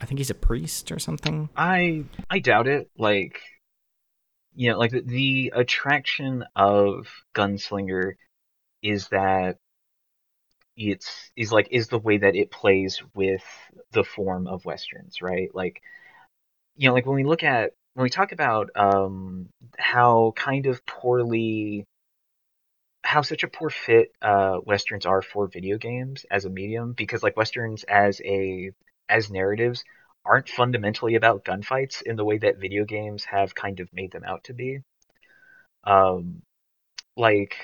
I 0.00 0.06
think 0.06 0.18
he's 0.20 0.30
a 0.30 0.34
priest 0.34 0.92
or 0.92 1.00
something. 1.00 1.48
I 1.56 2.04
I 2.30 2.38
doubt 2.38 2.68
it. 2.68 2.88
Like, 2.96 3.40
you 4.54 4.70
know, 4.70 4.78
like 4.78 4.92
the, 4.92 5.00
the 5.00 5.52
attraction 5.54 6.44
of 6.54 7.08
Gunslinger 7.34 8.14
is 8.82 9.08
that 9.08 9.58
it's 10.76 11.30
is 11.36 11.52
like 11.52 11.68
is 11.70 11.88
the 11.88 11.98
way 11.98 12.18
that 12.18 12.36
it 12.36 12.50
plays 12.50 13.02
with 13.14 13.44
the 13.92 14.04
form 14.04 14.46
of 14.46 14.64
westerns, 14.64 15.22
right? 15.22 15.54
Like, 15.54 15.82
you 16.76 16.88
know, 16.88 16.94
like 16.94 17.06
when 17.06 17.16
we 17.16 17.24
look 17.24 17.42
at 17.42 17.72
when 17.94 18.04
we 18.04 18.10
talk 18.10 18.32
about 18.32 18.70
um, 18.76 19.48
how 19.78 20.32
kind 20.36 20.66
of 20.66 20.84
poorly 20.86 21.86
how 23.04 23.22
such 23.22 23.42
a 23.44 23.48
poor 23.48 23.70
fit 23.70 24.12
uh, 24.22 24.58
westerns 24.64 25.06
are 25.06 25.22
for 25.22 25.46
video 25.46 25.78
games 25.78 26.24
as 26.30 26.44
a 26.44 26.50
medium 26.50 26.92
because 26.92 27.22
like 27.22 27.36
westerns 27.36 27.84
as 27.84 28.20
a 28.24 28.70
as 29.08 29.30
narratives 29.30 29.84
aren't 30.24 30.48
fundamentally 30.48 31.14
about 31.14 31.44
gunfights 31.44 32.02
in 32.02 32.16
the 32.16 32.24
way 32.24 32.38
that 32.38 32.58
video 32.58 32.84
games 32.84 33.24
have 33.24 33.54
kind 33.54 33.80
of 33.80 33.92
made 33.92 34.12
them 34.12 34.24
out 34.24 34.44
to 34.44 34.54
be. 34.54 34.80
Um, 35.84 36.42
like 37.16 37.56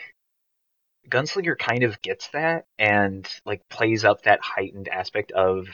Gunslinger 1.09 1.59
kind 1.59 1.83
of 1.83 2.01
gets 2.03 2.29
that 2.29 2.67
and 2.79 3.29
like 3.45 3.69
plays 3.69 4.05
up 4.05 4.23
that 4.23 4.41
heightened 4.43 4.89
aspect 4.89 5.33
of 5.33 5.67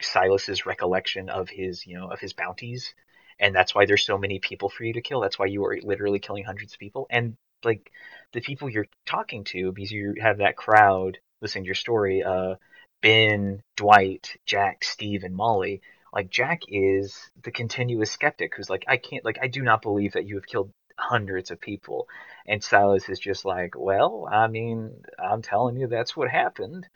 Silas's 0.00 0.66
recollection 0.66 1.28
of 1.28 1.48
his, 1.48 1.86
you 1.86 1.96
know, 1.98 2.08
of 2.08 2.20
his 2.20 2.32
bounties, 2.32 2.94
and 3.38 3.54
that's 3.54 3.74
why 3.74 3.86
there's 3.86 4.04
so 4.04 4.18
many 4.18 4.38
people 4.38 4.68
for 4.68 4.84
you 4.84 4.92
to 4.94 5.02
kill. 5.02 5.20
That's 5.20 5.38
why 5.38 5.46
you 5.46 5.64
are 5.64 5.78
literally 5.82 6.18
killing 6.18 6.44
hundreds 6.44 6.74
of 6.74 6.78
people, 6.78 7.06
and 7.10 7.36
like 7.64 7.90
the 8.32 8.40
people 8.40 8.68
you're 8.68 8.88
talking 9.06 9.44
to, 9.44 9.72
because 9.72 9.92
you 9.92 10.14
have 10.20 10.38
that 10.38 10.56
crowd 10.56 11.18
listening 11.40 11.64
to 11.64 11.68
your 11.68 11.74
story. 11.74 12.22
Uh, 12.22 12.56
Ben, 13.02 13.62
Dwight, 13.76 14.36
Jack, 14.46 14.82
Steve, 14.82 15.24
and 15.24 15.36
Molly. 15.36 15.82
Like 16.14 16.30
Jack 16.30 16.62
is 16.68 17.30
the 17.42 17.50
continuous 17.50 18.12
skeptic 18.12 18.54
who's 18.54 18.70
like, 18.70 18.84
I 18.86 18.96
can't, 18.98 19.24
like, 19.24 19.38
I 19.42 19.48
do 19.48 19.62
not 19.62 19.82
believe 19.82 20.12
that 20.12 20.26
you 20.26 20.36
have 20.36 20.46
killed 20.46 20.72
hundreds 20.96 21.50
of 21.50 21.60
people. 21.60 22.08
And 22.46 22.62
Silas 22.62 23.08
is 23.08 23.18
just 23.18 23.44
like, 23.44 23.74
well, 23.76 24.28
I 24.30 24.46
mean, 24.46 25.02
I'm 25.18 25.42
telling 25.42 25.76
you, 25.76 25.88
that's 25.88 26.16
what 26.16 26.30
happened. 26.30 26.86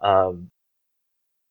Um, 0.00 0.50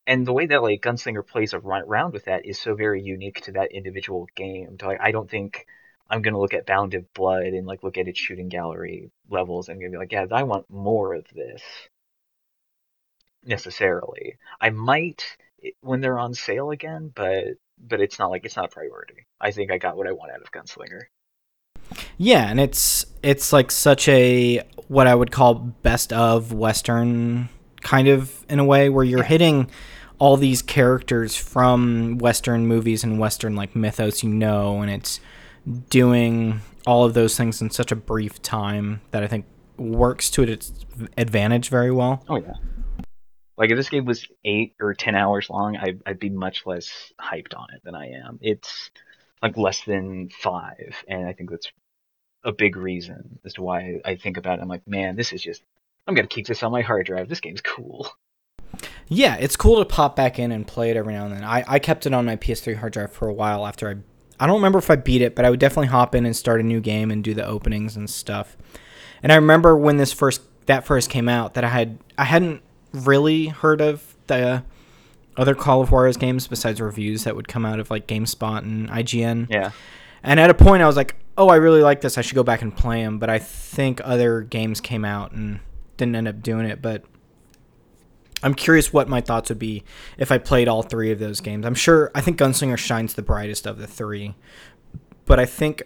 and 0.06 0.28
the 0.28 0.34
way 0.34 0.48
that 0.48 0.62
like 0.62 0.82
Gunslinger 0.82 1.26
plays 1.26 1.54
around 1.54 2.12
with 2.14 2.26
that 2.26 2.46
is 2.46 2.60
so 2.60 2.76
very 2.76 3.02
unique 3.02 3.40
to 3.42 3.54
that 3.54 3.72
individual 3.72 4.28
game. 4.36 4.78
Like, 4.82 5.00
I 5.02 5.12
don't 5.12 5.30
think 5.30 5.66
I'm 6.10 6.22
gonna 6.22 6.40
look 6.40 6.54
at 6.54 6.66
Bound 6.66 6.94
of 6.94 7.14
Blood 7.14 7.46
and 7.46 7.66
like 7.66 7.84
look 7.84 7.98
at 7.98 8.10
its 8.10 8.20
shooting 8.20 8.50
gallery 8.50 9.12
levels 9.30 9.70
and 9.70 9.80
gonna 9.80 9.92
be 9.92 9.98
like, 9.98 10.12
yeah, 10.12 10.26
I 10.30 10.44
want 10.44 10.70
more 10.70 11.14
of 11.14 11.26
this. 11.34 11.62
Necessarily, 13.46 14.36
I 14.60 14.70
might 14.72 15.38
when 15.82 16.02
they're 16.02 16.20
on 16.20 16.34
sale 16.34 16.72
again, 16.72 17.12
but 17.16 17.46
but 17.86 18.00
it's 18.00 18.20
not 18.20 18.30
like 18.30 18.46
it's 18.46 18.56
not 18.56 18.66
a 18.66 18.70
priority. 18.70 19.26
I 19.42 19.52
think 19.52 19.72
I 19.72 19.78
got 19.78 19.98
what 19.98 20.08
I 20.08 20.12
want 20.12 20.32
out 20.32 20.42
of 20.42 20.52
Gunslinger. 20.52 21.02
Yeah, 22.18 22.50
and 22.50 22.60
it's 22.60 23.06
it's 23.22 23.52
like 23.52 23.72
such 23.72 24.08
a 24.08 24.62
what 24.88 25.08
I 25.08 25.16
would 25.16 25.32
call 25.32 25.56
best 25.56 26.14
of 26.14 26.54
western 26.54 27.50
kind 27.82 28.08
of 28.08 28.46
in 28.50 28.60
a 28.60 28.66
way 28.66 28.90
where 28.90 29.04
you're 29.04 29.20
yeah. 29.20 29.26
hitting 29.26 29.72
all 30.20 30.38
these 30.38 30.62
characters 30.62 31.36
from 31.36 32.18
western 32.20 32.66
movies 32.66 33.04
and 33.04 33.20
western 33.20 33.58
like 33.58 33.76
mythos 33.76 34.24
you 34.24 34.30
know 34.30 34.82
and 34.82 34.90
it's 34.90 35.20
doing 35.90 36.62
all 36.86 37.04
of 37.04 37.14
those 37.14 37.38
things 37.38 37.62
in 37.62 37.70
such 37.70 37.92
a 37.92 37.96
brief 37.96 38.42
time 38.42 39.02
that 39.12 39.24
I 39.24 39.28
think 39.28 39.46
works 39.78 40.30
to 40.32 40.44
its 40.44 40.74
advantage 41.18 41.70
very 41.70 41.92
well. 41.92 42.24
Oh 42.30 42.38
yeah. 42.38 42.54
Like 43.58 43.70
if 43.70 43.78
this 43.78 43.90
game 43.90 44.06
was 44.06 44.28
eight 44.44 44.76
or 44.80 44.94
ten 44.94 45.16
hours 45.16 45.50
long, 45.50 45.78
I'd, 45.78 46.02
I'd 46.06 46.20
be 46.20 46.30
much 46.30 46.66
less 46.66 47.14
hyped 47.20 47.56
on 47.56 47.68
it 47.74 47.82
than 47.84 47.96
I 47.96 48.12
am. 48.12 48.40
It's 48.42 48.92
like 49.42 49.58
less 49.58 49.84
than 49.84 50.30
five, 50.30 51.04
and 51.08 51.28
I 51.28 51.34
think 51.34 51.52
that's 51.52 51.72
a 52.44 52.52
big 52.52 52.76
reason 52.76 53.40
as 53.46 53.54
to 53.54 53.62
why 53.62 54.02
I 54.04 54.16
think 54.16 54.38
about 54.38 54.60
it. 54.60 54.62
I'm 54.62 54.68
like, 54.68 54.88
man, 54.88 55.16
this 55.16 55.34
is 55.34 55.42
just 55.42 55.62
I'm 56.08 56.16
gonna 56.16 56.28
keep 56.28 56.48
this 56.48 56.64
on 56.64 56.72
my 56.72 56.82
hard 56.82 57.06
drive. 57.06 57.30
This 57.30 57.42
game's 57.42 57.62
cool. 57.62 58.10
Yeah, 59.08 59.36
it's 59.36 59.56
cool 59.56 59.78
to 59.80 59.86
pop 59.86 60.16
back 60.16 60.40
in 60.40 60.52
and 60.52 60.66
play 60.66 60.90
it 60.90 60.98
every 60.98 61.14
now 61.14 61.26
and 61.26 61.36
then. 61.36 61.44
I, 61.44 61.64
I 61.68 61.80
kept 61.80 62.06
it 62.06 62.14
on 62.14 62.26
my 62.26 62.36
PS3 62.36 62.78
hard 62.78 62.94
drive 62.94 63.12
for 63.12 63.28
a 63.28 63.34
while 63.34 63.68
after 63.68 63.90
I 63.90 63.96
I 64.40 64.48
don't 64.48 64.56
remember 64.56 64.80
if 64.80 64.90
I 64.90 64.96
beat 64.96 65.22
it, 65.22 65.36
but 65.36 65.46
I 65.46 65.50
would 65.50 65.60
definitely 65.60 65.88
hop 65.88 66.16
in 66.16 66.26
and 66.26 66.36
start 66.36 66.60
a 66.60 66.64
new 66.64 66.82
game 66.82 67.12
and 67.12 67.24
do 67.24 67.34
the 67.34 67.46
openings 67.46 67.96
and 67.96 68.10
stuff. 68.10 68.58
And 69.22 69.32
I 69.32 69.36
remember 69.36 69.78
when 69.78 69.98
this 69.98 70.12
first 70.12 70.42
that 70.66 70.86
first 70.86 71.10
came 71.10 71.30
out 71.30 71.54
that 71.54 71.64
I 71.64 71.70
had 71.70 72.00
I 72.18 72.24
hadn't 72.24 72.62
really 72.94 73.48
heard 73.48 73.82
of 73.82 74.16
the 74.28 74.64
other 75.36 75.56
Call 75.56 75.82
of 75.82 75.92
Juarez 75.92 76.18
games 76.18 76.48
besides 76.48 76.80
reviews 76.80 77.24
that 77.24 77.36
would 77.36 77.48
come 77.48 77.66
out 77.66 77.80
of 77.80 77.90
like 77.90 78.08
GameSpot 78.08 78.60
and 78.60 78.90
IGN. 78.90 79.48
Yeah. 79.50 79.72
And 80.22 80.40
at 80.40 80.50
a 80.50 80.54
point, 80.54 80.82
I 80.82 80.88
was 80.88 80.96
like, 80.96 81.16
"Oh, 81.38 81.50
I 81.50 81.56
really 81.56 81.82
like 81.82 82.02
this. 82.02 82.18
I 82.18 82.22
should 82.22 82.36
go 82.36 82.44
back 82.44 82.62
and 82.62 82.76
play 82.76 83.04
them." 83.04 83.20
But 83.20 83.30
I 83.30 83.40
think 83.40 84.00
other 84.04 84.42
games 84.42 84.80
came 84.80 85.04
out 85.04 85.32
and 85.32 85.60
didn't 85.98 86.16
end 86.16 86.28
up 86.28 86.42
doing 86.42 86.66
it. 86.66 86.82
But 86.82 87.04
I'm 88.42 88.54
curious 88.54 88.94
what 88.94 89.10
my 89.10 89.22
thoughts 89.22 89.50
would 89.50 89.60
be 89.60 89.84
if 90.18 90.32
I 90.32 90.38
played 90.38 90.68
all 90.68 90.82
three 90.82 91.12
of 91.12 91.20
those 91.20 91.42
games. 91.42 91.66
I'm 91.66 91.76
sure 91.76 92.12
I 92.14 92.22
think 92.22 92.38
Gunslinger 92.38 92.78
shines 92.78 93.16
the 93.16 93.22
brightest 93.22 93.66
of 93.66 93.78
the 93.78 93.88
three, 93.88 94.36
but 95.26 95.40
I 95.40 95.46
think 95.46 95.84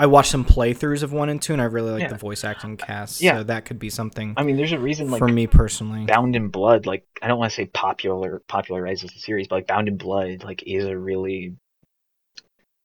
I 0.00 0.06
watched 0.06 0.30
some 0.30 0.46
playthroughs 0.46 1.02
of 1.02 1.12
one 1.12 1.28
and 1.28 1.42
two, 1.42 1.52
and 1.52 1.60
I 1.60 1.66
really 1.66 1.90
like 1.90 2.00
yeah. 2.00 2.08
the 2.08 2.14
voice 2.14 2.42
acting 2.42 2.78
cast. 2.78 3.20
Yeah, 3.20 3.40
so 3.40 3.42
that 3.44 3.66
could 3.66 3.78
be 3.78 3.90
something. 3.90 4.32
I 4.34 4.44
mean, 4.44 4.56
there's 4.56 4.72
a 4.72 4.78
reason 4.78 5.10
like 5.10 5.18
for 5.18 5.28
me 5.28 5.46
personally. 5.46 6.06
Bound 6.06 6.34
in 6.34 6.48
Blood, 6.48 6.86
like 6.86 7.04
I 7.20 7.28
don't 7.28 7.38
want 7.38 7.52
to 7.52 7.54
say 7.54 7.66
popular 7.66 8.40
popularizes 8.48 9.12
the 9.12 9.18
series, 9.18 9.46
but 9.46 9.56
like 9.56 9.66
Bound 9.66 9.88
in 9.88 9.98
Blood, 9.98 10.42
like 10.42 10.62
is 10.66 10.86
a 10.86 10.96
really 10.96 11.54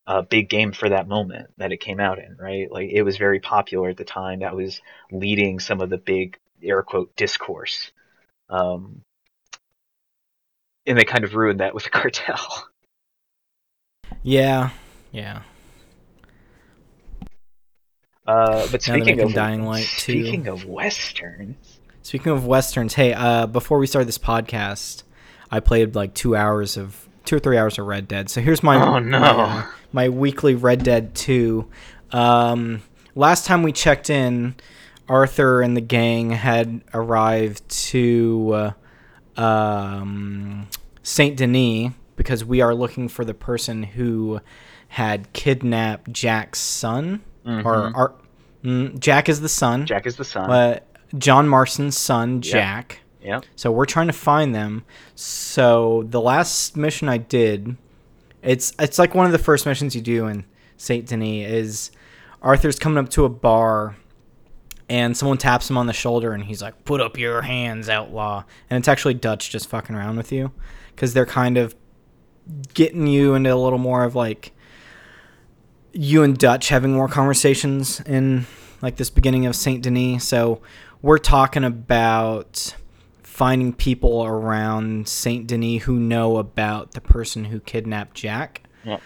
uh, 0.06 0.24
big 0.24 0.50
game 0.50 0.74
for 0.74 0.90
that 0.90 1.08
moment 1.08 1.52
that 1.56 1.72
it 1.72 1.78
came 1.78 2.02
out 2.02 2.20
in, 2.20 2.36
right? 2.38 2.70
Like 2.70 2.90
it 2.90 3.04
was 3.04 3.16
very 3.16 3.40
popular 3.40 3.88
at 3.88 3.96
the 3.96 4.04
time. 4.04 4.40
That 4.40 4.54
was 4.58 4.82
leading 5.10 5.62
some 5.62 5.80
of 5.80 5.90
the 5.90 5.98
big 5.98 6.38
air 6.62 6.84
quote 6.84 7.16
discourse. 7.16 7.94
Um, 8.50 9.04
and 10.86 10.98
they 10.98 11.06
kind 11.06 11.24
of 11.24 11.34
ruined 11.34 11.62
that 11.62 11.74
with 11.74 11.86
the 11.86 11.90
cartel. 11.92 12.68
Yeah, 14.22 14.72
yeah. 15.14 15.44
Uh, 18.26 18.68
but 18.72 18.82
speaking 18.82 19.22
of 19.22 19.34
Dying 19.34 19.66
Light 19.66 19.86
too. 19.86 20.24
speaking 20.24 20.48
of 20.48 20.66
westerns, 20.66 21.80
speaking 22.02 22.32
of 22.32 22.46
westerns, 22.46 22.96
hey, 22.96 23.14
uh, 23.14 23.46
before 23.46 23.78
we 23.78 23.86
start 23.86 24.06
this 24.08 24.18
podcast, 24.18 25.04
I 25.52 25.60
played 25.60 25.96
like 25.96 26.14
two 26.16 26.36
hours 26.36 26.76
of 26.76 27.08
two 27.26 27.36
or 27.36 27.40
three 27.40 27.58
hours 27.58 27.78
of 27.78 27.86
Red 27.86 28.08
Dead. 28.08 28.30
So 28.30 28.42
here's 28.42 28.64
my 28.64 28.76
oh 28.78 29.00
no 29.00 29.20
my, 29.20 29.28
uh, 29.28 29.66
my 29.92 30.10
weekly 30.10 30.56
Red 30.56 30.84
Dead 30.84 31.14
Two. 31.14 31.70
Um, 32.12 32.82
last 33.14 33.46
time 33.46 33.62
we 33.62 33.72
checked 33.72 34.10
in, 34.10 34.56
Arthur 35.08 35.62
and 35.62 35.78
the 35.78 35.82
gang 35.82 36.32
had 36.32 36.82
arrived 36.96 37.68
to 37.70 38.74
uh, 39.38 39.40
um, 39.42 40.68
Saint 41.04 41.38
Denis 41.38 41.92
because 42.16 42.44
we 42.44 42.62
are 42.62 42.74
looking 42.74 43.08
for 43.08 43.24
the 43.24 43.34
person 43.36 43.84
who 43.84 44.42
had 44.88 45.32
kidnapped 45.34 46.12
Jack's 46.12 46.60
son 46.60 47.22
mm-hmm. 47.46 47.68
or 47.68 47.96
our, 47.96 48.16
mm, 48.64 48.98
Jack 49.00 49.30
is 49.30 49.42
the 49.42 49.50
son. 49.50 49.86
Jack 49.86 50.06
is 50.06 50.16
the 50.16 50.24
son. 50.24 50.50
Uh, 50.50 50.80
John 51.18 51.48
Marston's 51.48 51.98
son, 51.98 52.42
Jack. 52.42 53.00
Yeah. 53.22 53.36
Yep. 53.36 53.46
So 53.56 53.72
we're 53.72 53.86
trying 53.86 54.08
to 54.08 54.14
find 54.14 54.54
them. 54.54 54.86
So 55.16 56.06
the 56.10 56.22
last 56.22 56.78
mission 56.78 57.10
I 57.10 57.18
did, 57.18 57.76
it's 58.44 58.74
it's 58.80 59.00
like 59.00 59.16
one 59.16 59.26
of 59.26 59.32
the 59.32 59.40
first 59.40 59.66
missions 59.66 59.96
you 59.96 60.02
do 60.02 60.28
in 60.28 60.46
Saint 60.78 61.08
Denis 61.08 61.50
is 61.50 61.92
Arthur's 62.42 62.78
coming 62.78 63.00
up 63.04 63.10
to 63.12 63.26
a 63.26 63.30
bar 63.30 63.96
and 64.88 65.18
someone 65.18 65.40
taps 65.40 65.68
him 65.70 65.78
on 65.78 65.88
the 65.88 65.94
shoulder 65.94 66.34
and 66.34 66.44
he's 66.44 66.62
like, 66.62 66.86
"Put 66.86 67.02
up 67.02 67.18
your 67.18 67.42
hands, 67.42 67.90
outlaw." 67.90 68.44
And 68.70 68.78
it's 68.78 68.88
actually 68.88 69.16
Dutch 69.16 69.50
just 69.50 69.68
fucking 69.68 69.96
around 69.96 70.18
with 70.18 70.32
you 70.32 70.52
cuz 70.96 71.14
they're 71.14 71.26
kind 71.26 71.58
of 71.58 71.76
getting 72.76 73.08
you 73.08 73.34
into 73.34 73.52
a 73.52 73.56
little 73.56 73.80
more 73.80 74.04
of 74.04 74.14
like 74.14 74.52
you 75.96 76.24
and 76.24 76.38
Dutch 76.38 76.68
having 76.70 76.94
more 76.94 77.08
conversations 77.08 78.02
in 78.02 78.46
like 78.82 78.98
this 78.98 79.10
beginning 79.10 79.46
of 79.46 79.56
Saint 79.56 79.82
Denis. 79.82 80.24
So 80.26 80.62
we're 81.02 81.18
talking 81.18 81.64
about 81.64 82.76
finding 83.24 83.74
people 83.74 84.26
around 84.26 85.08
Saint 85.08 85.48
Denis 85.48 85.84
who 85.84 85.98
know 85.98 86.38
about 86.38 86.92
the 86.92 87.02
person 87.02 87.46
who 87.46 87.60
kidnapped 87.62 88.16
Jack. 88.16 88.64
Yeah. 88.84 89.00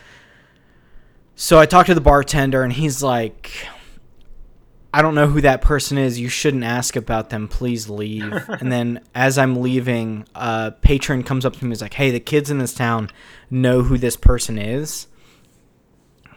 So 1.35 1.59
I 1.59 1.65
talked 1.67 1.87
to 1.87 1.95
the 1.95 2.01
bartender 2.01 2.63
and 2.63 2.73
he's 2.73 3.03
like 3.03 3.67
I 4.91 5.03
don't 5.03 5.13
know 5.13 5.27
who 5.27 5.41
that 5.41 5.61
person 5.61 5.99
is. 5.99 6.19
You 6.19 6.29
shouldn't 6.29 6.63
ask 6.63 6.95
about 6.95 7.29
them. 7.29 7.47
Please 7.47 7.87
leave. 7.87 8.33
and 8.49 8.71
then 8.71 9.01
as 9.13 9.37
I'm 9.37 9.61
leaving, 9.61 10.25
a 10.33 10.73
patron 10.81 11.21
comes 11.21 11.45
up 11.45 11.53
to 11.53 11.63
me 11.63 11.67
and 11.67 11.73
is 11.73 11.81
like, 11.81 11.93
"Hey, 11.93 12.09
the 12.09 12.19
kids 12.19 12.49
in 12.49 12.57
this 12.57 12.73
town 12.73 13.11
know 13.51 13.83
who 13.83 13.99
this 13.99 14.15
person 14.15 14.57
is." 14.57 15.05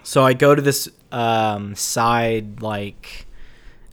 So 0.03 0.25
I 0.25 0.35
go 0.35 0.55
to 0.55 0.63
this 0.63 0.89
um, 1.11 1.75
side 1.75 2.63
like 2.63 3.27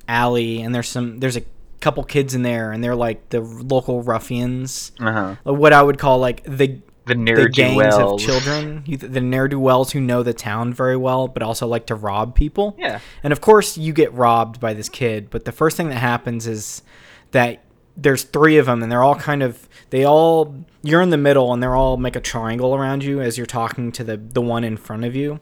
alley, 0.07 0.61
and 0.61 0.73
there's 0.73 0.89
some 0.89 1.19
there's 1.19 1.37
a 1.37 1.43
couple 1.79 2.03
kids 2.03 2.35
in 2.35 2.41
there, 2.41 2.71
and 2.71 2.83
they're 2.83 2.95
like 2.95 3.29
the 3.29 3.41
local 3.41 4.01
ruffians, 4.01 4.91
uh-huh. 4.99 5.35
what 5.43 5.73
I 5.73 5.81
would 5.81 5.97
call 5.97 6.19
like 6.19 6.43
the 6.43 6.79
the, 7.05 7.15
the 7.15 7.49
gangs 7.49 7.95
of 7.95 8.19
children, 8.19 8.83
the 8.85 9.21
ne'er 9.21 9.47
do 9.47 9.59
wells 9.59 9.91
who 9.91 9.99
know 9.99 10.21
the 10.21 10.33
town 10.33 10.73
very 10.73 10.95
well, 10.95 11.27
but 11.27 11.41
also 11.41 11.65
like 11.65 11.87
to 11.87 11.95
rob 11.95 12.35
people. 12.35 12.75
Yeah, 12.77 12.99
and 13.23 13.33
of 13.33 13.41
course 13.41 13.77
you 13.77 13.93
get 13.93 14.13
robbed 14.13 14.59
by 14.59 14.73
this 14.73 14.89
kid, 14.89 15.29
but 15.29 15.45
the 15.45 15.51
first 15.51 15.77
thing 15.77 15.89
that 15.89 15.95
happens 15.95 16.47
is 16.47 16.83
that 17.31 17.63
there's 17.97 18.23
three 18.23 18.57
of 18.57 18.67
them, 18.67 18.83
and 18.83 18.91
they're 18.91 19.03
all 19.03 19.15
kind 19.15 19.43
of 19.43 19.67
they 19.89 20.05
all 20.05 20.55
you're 20.83 21.01
in 21.01 21.09
the 21.09 21.17
middle, 21.17 21.51
and 21.53 21.61
they're 21.61 21.75
all 21.75 21.97
make 21.97 22.15
a 22.15 22.21
triangle 22.21 22.75
around 22.75 23.03
you 23.03 23.21
as 23.21 23.37
you're 23.37 23.47
talking 23.47 23.91
to 23.93 24.03
the 24.03 24.17
the 24.17 24.41
one 24.41 24.63
in 24.63 24.77
front 24.77 25.03
of 25.03 25.15
you 25.15 25.39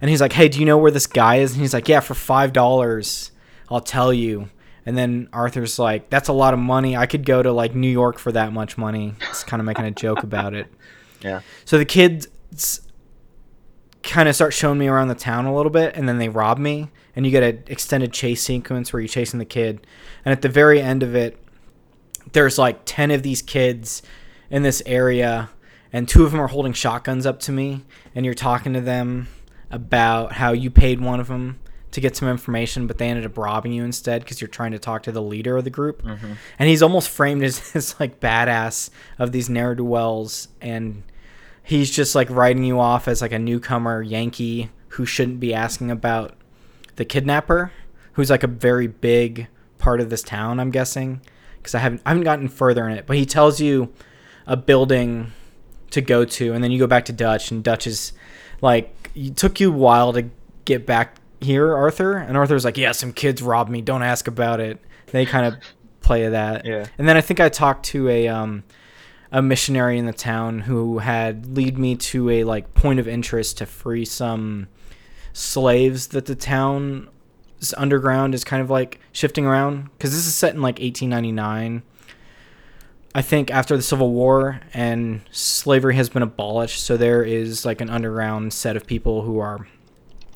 and 0.00 0.10
he's 0.10 0.20
like, 0.20 0.32
"Hey, 0.32 0.48
do 0.48 0.60
you 0.60 0.66
know 0.66 0.78
where 0.78 0.90
this 0.90 1.06
guy 1.06 1.36
is?" 1.36 1.52
And 1.52 1.60
he's 1.60 1.74
like, 1.74 1.88
"Yeah, 1.88 2.00
for 2.00 2.14
five 2.14 2.52
dollars, 2.52 3.30
I'll 3.70 3.80
tell 3.80 4.12
you." 4.12 4.50
And 4.86 4.96
then 4.96 5.28
Arthur's 5.32 5.78
like, 5.78 6.08
"That's 6.10 6.28
a 6.28 6.32
lot 6.32 6.54
of 6.54 6.60
money. 6.60 6.96
I 6.96 7.06
could 7.06 7.26
go 7.26 7.42
to 7.42 7.52
like 7.52 7.74
New 7.74 7.90
York 7.90 8.18
for 8.18 8.32
that 8.32 8.52
much 8.52 8.78
money." 8.78 9.14
He's 9.28 9.44
kind 9.44 9.60
of 9.60 9.66
making 9.66 9.84
a 9.84 9.90
joke 9.90 10.22
about 10.22 10.54
it. 10.54 10.66
Yeah. 11.20 11.40
So 11.64 11.78
the 11.78 11.84
kids 11.84 12.28
kind 14.04 14.28
of 14.28 14.36
start 14.36 14.54
showing 14.54 14.78
me 14.78 14.86
around 14.86 15.08
the 15.08 15.16
town 15.16 15.46
a 15.46 15.54
little 15.54 15.70
bit, 15.70 15.96
and 15.96 16.08
then 16.08 16.18
they 16.18 16.28
rob 16.28 16.58
me, 16.58 16.90
and 17.16 17.26
you 17.26 17.32
get 17.32 17.42
an 17.42 17.64
extended 17.66 18.12
chase 18.12 18.40
sequence 18.42 18.92
where 18.92 19.00
you're 19.00 19.08
chasing 19.08 19.40
the 19.40 19.44
kid, 19.44 19.84
and 20.24 20.32
at 20.32 20.42
the 20.42 20.48
very 20.48 20.80
end 20.80 21.02
of 21.02 21.16
it, 21.16 21.36
there's 22.32 22.56
like 22.56 22.82
ten 22.84 23.10
of 23.10 23.24
these 23.24 23.42
kids 23.42 24.00
in 24.48 24.62
this 24.62 24.80
area, 24.86 25.50
and 25.92 26.08
two 26.08 26.24
of 26.24 26.30
them 26.30 26.40
are 26.40 26.46
holding 26.46 26.72
shotguns 26.72 27.26
up 27.26 27.40
to 27.40 27.52
me, 27.52 27.84
and 28.14 28.24
you're 28.24 28.32
talking 28.34 28.72
to 28.74 28.80
them 28.80 29.26
about 29.70 30.32
how 30.32 30.52
you 30.52 30.70
paid 30.70 31.00
one 31.00 31.20
of 31.20 31.28
them 31.28 31.58
to 31.90 32.00
get 32.00 32.16
some 32.16 32.28
information, 32.28 32.86
but 32.86 32.98
they 32.98 33.08
ended 33.08 33.24
up 33.24 33.36
robbing 33.38 33.72
you 33.72 33.84
instead 33.84 34.22
because 34.22 34.40
you're 34.40 34.48
trying 34.48 34.72
to 34.72 34.78
talk 34.78 35.02
to 35.04 35.12
the 35.12 35.22
leader 35.22 35.56
of 35.56 35.64
the 35.64 35.70
group. 35.70 36.02
Mm-hmm. 36.02 36.32
And 36.58 36.68
he's 36.68 36.82
almost 36.82 37.08
framed 37.08 37.42
as 37.42 37.72
this 37.72 37.98
like 37.98 38.20
badass 38.20 38.90
of 39.18 39.32
these 39.32 39.48
ne'er 39.48 39.74
do 39.74 39.84
wells, 39.84 40.48
and 40.60 41.02
he's 41.62 41.90
just 41.90 42.14
like 42.14 42.28
writing 42.30 42.64
you 42.64 42.78
off 42.78 43.08
as 43.08 43.22
like 43.22 43.32
a 43.32 43.38
newcomer 43.38 44.02
Yankee 44.02 44.70
who 44.88 45.06
shouldn't 45.06 45.40
be 45.40 45.54
asking 45.54 45.90
about 45.90 46.34
the 46.96 47.04
kidnapper, 47.04 47.72
who's 48.14 48.30
like 48.30 48.42
a 48.42 48.48
very 48.48 48.86
big 48.86 49.48
part 49.78 50.00
of 50.00 50.10
this 50.10 50.22
town. 50.22 50.60
I'm 50.60 50.70
guessing 50.70 51.20
because 51.56 51.74
I 51.74 51.78
haven't 51.78 52.02
I 52.04 52.10
haven't 52.10 52.24
gotten 52.24 52.48
further 52.48 52.86
in 52.88 52.96
it, 52.96 53.06
but 53.06 53.16
he 53.16 53.24
tells 53.24 53.60
you 53.60 53.92
a 54.46 54.56
building 54.56 55.32
to 55.90 56.00
go 56.02 56.24
to, 56.24 56.52
and 56.52 56.62
then 56.62 56.70
you 56.70 56.78
go 56.78 56.86
back 56.86 57.06
to 57.06 57.12
Dutch, 57.12 57.50
and 57.50 57.64
Dutch 57.64 57.86
is 57.86 58.12
like 58.60 58.94
it 59.26 59.36
took 59.36 59.60
you 59.60 59.72
a 59.72 59.76
while 59.76 60.12
to 60.12 60.30
get 60.64 60.86
back 60.86 61.16
here, 61.40 61.74
Arthur, 61.74 62.16
and 62.16 62.36
Arthur's 62.36 62.64
like, 62.64 62.76
yeah, 62.76 62.92
some 62.92 63.12
kids 63.12 63.42
robbed 63.42 63.70
me. 63.70 63.80
Don't 63.80 64.02
ask 64.02 64.28
about 64.28 64.60
it. 64.60 64.80
They 65.06 65.26
kind 65.26 65.46
of 65.46 65.60
play 66.00 66.28
that. 66.28 66.64
Yeah. 66.64 66.86
And 66.96 67.08
then 67.08 67.16
I 67.16 67.20
think 67.20 67.40
I 67.40 67.48
talked 67.48 67.86
to 67.86 68.08
a 68.08 68.28
um 68.28 68.64
a 69.30 69.42
missionary 69.42 69.98
in 69.98 70.06
the 70.06 70.12
town 70.12 70.60
who 70.60 70.98
had 70.98 71.54
lead 71.54 71.76
me 71.76 71.96
to 71.96 72.30
a 72.30 72.44
like 72.44 72.72
point 72.74 72.98
of 72.98 73.06
interest 73.06 73.58
to 73.58 73.66
free 73.66 74.04
some 74.04 74.68
slaves 75.34 76.08
that 76.08 76.24
the 76.24 76.34
town 76.34 77.08
underground 77.76 78.34
is 78.34 78.44
kind 78.44 78.62
of 78.62 78.70
like 78.70 79.00
shifting 79.12 79.44
around 79.44 79.90
because 79.92 80.12
this 80.12 80.26
is 80.26 80.34
set 80.34 80.54
in 80.54 80.62
like 80.62 80.78
1899 80.78 81.82
i 83.18 83.22
think 83.22 83.50
after 83.50 83.76
the 83.76 83.82
civil 83.82 84.10
war 84.12 84.60
and 84.72 85.20
slavery 85.30 85.94
has 85.96 86.08
been 86.08 86.22
abolished 86.22 86.80
so 86.84 86.96
there 86.96 87.22
is 87.22 87.64
like 87.64 87.80
an 87.80 87.90
underground 87.90 88.52
set 88.52 88.76
of 88.76 88.86
people 88.86 89.22
who 89.22 89.38
are 89.38 89.66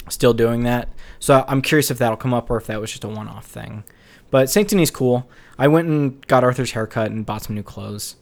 still 0.08 0.34
doing 0.34 0.64
that. 0.64 0.88
So 1.20 1.44
i'm 1.46 1.62
curious 1.62 1.88
if 1.90 1.98
that'll 1.98 2.16
come 2.16 2.34
up 2.34 2.50
or 2.50 2.56
if 2.56 2.66
that 2.66 2.80
was 2.80 2.90
just 2.90 3.04
a 3.04 3.08
one-off 3.08 3.46
thing. 3.46 3.84
But 4.32 4.50
st 4.50 4.68
denis 4.68 4.90
cool. 4.90 5.28
I 5.58 5.68
went 5.68 5.86
and 5.88 6.26
got 6.26 6.42
arthur's 6.42 6.72
haircut 6.72 7.10
and 7.12 7.24
bought 7.24 7.42
some 7.44 7.54
new 7.54 7.62
clothes. 7.62 8.16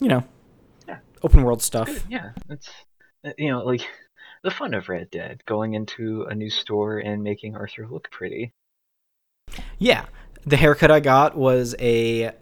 You 0.00 0.08
know 0.08 0.24
Yeah. 0.86 0.98
open 1.22 1.42
world 1.42 1.62
stuff. 1.62 1.88
Yeah, 2.08 2.32
it's 2.50 2.68
uh, 3.24 3.30
you 3.38 3.50
know 3.50 3.64
like 3.64 3.80
the 4.44 4.50
fun 4.50 4.74
of 4.74 4.88
Red 4.90 5.10
Dead, 5.10 5.42
going 5.46 5.72
into 5.72 6.24
a 6.24 6.34
new 6.34 6.50
store 6.50 6.98
and 6.98 7.22
making 7.22 7.56
Arthur 7.56 7.86
look 7.90 8.10
pretty. 8.10 8.52
Yeah, 9.78 10.04
the 10.44 10.58
haircut 10.58 10.90
I 10.90 11.00
got 11.00 11.34
was 11.36 11.74
a 11.78 12.32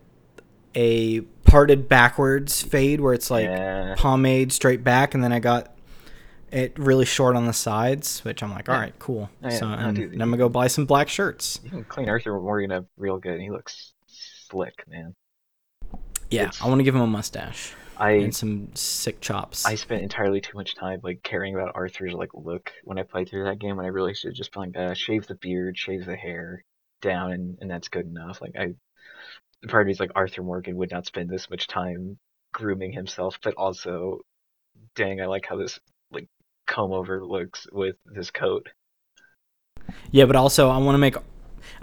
a 0.74 1.20
parted 1.50 1.88
backwards 1.88 2.62
fade 2.62 3.00
where 3.00 3.12
it's 3.14 3.30
like 3.30 3.44
yeah, 3.46 3.94
pomade 3.98 4.52
straight 4.52 4.84
back, 4.84 5.14
and 5.14 5.22
then 5.24 5.32
I 5.32 5.38
got 5.40 5.74
it 6.52 6.76
really 6.78 7.04
short 7.04 7.36
on 7.36 7.46
the 7.46 7.52
sides, 7.52 8.24
which 8.24 8.42
I'm 8.42 8.50
like, 8.50 8.68
all 8.68 8.74
Yeah. 8.74 8.80
right, 8.82 8.98
cool. 8.98 9.30
Yeah, 9.42 9.50
so 9.50 9.66
and 9.68 9.98
I'm 9.98 10.16
gonna 10.18 10.36
go 10.36 10.48
buy 10.48 10.66
some 10.68 10.86
black 10.86 11.08
shirts. 11.08 11.60
you 11.62 11.70
can 11.70 11.84
clean 11.84 12.08
Arthur 12.08 12.38
Morgan 12.40 12.72
up 12.72 12.86
real 12.96 13.18
good. 13.18 13.40
He 13.40 13.50
looks 13.50 13.92
slick, 14.06 14.84
man. 14.88 15.14
Yeah, 16.30 16.42
It's- 16.42 16.62
I 16.62 16.68
want 16.68 16.78
to 16.80 16.84
give 16.84 16.94
him 16.94 17.00
a 17.02 17.06
mustache 17.06 17.72
I 17.96 18.12
and 18.12 18.34
some 18.34 18.74
sick 18.74 19.20
chops. 19.20 19.66
I 19.66 19.74
spent 19.74 20.02
entirely 20.02 20.40
too 20.40 20.56
much 20.56 20.74
time 20.74 21.00
like 21.02 21.22
caring 21.22 21.54
about 21.54 21.72
Arthur's 21.74 22.14
like 22.14 22.30
look 22.34 22.72
when 22.84 22.98
I 22.98 23.02
played 23.02 23.28
through 23.28 23.44
that 23.44 23.58
game 23.58 23.76
when 23.76 23.84
I 23.84 23.90
really 23.90 24.14
should 24.14 24.34
just 24.34 24.52
been 24.52 24.72
like 24.72 24.76
uh, 24.76 24.94
shave 24.94 25.26
the 25.26 25.34
beard, 25.34 25.76
shave 25.76 26.06
the 26.06 26.16
hair 26.16 26.64
down, 27.02 27.32
and 27.32 27.58
and 27.60 27.70
that's 27.70 27.88
good 27.88 28.06
enough. 28.06 28.40
Like 28.40 28.54
I, 28.58 28.74
part 29.68 29.82
of 29.82 29.86
me 29.86 29.92
is 29.92 30.00
like 30.00 30.12
Arthur 30.14 30.42
Morgan 30.42 30.76
would 30.76 30.90
not 30.90 31.06
spend 31.06 31.28
this 31.28 31.50
much 31.50 31.66
time 31.66 32.18
grooming 32.52 32.92
himself, 32.92 33.38
but 33.42 33.54
also, 33.54 34.20
dang, 34.94 35.20
I 35.20 35.26
like 35.26 35.46
how 35.46 35.56
this 35.56 35.78
like 36.10 36.28
comb 36.66 36.92
over 36.92 37.24
looks 37.24 37.66
with 37.72 37.96
this 38.06 38.30
coat. 38.30 38.68
yeah, 40.10 40.24
but 40.24 40.36
also 40.36 40.70
I 40.70 40.78
want 40.78 40.94
to 40.94 40.98
make. 40.98 41.16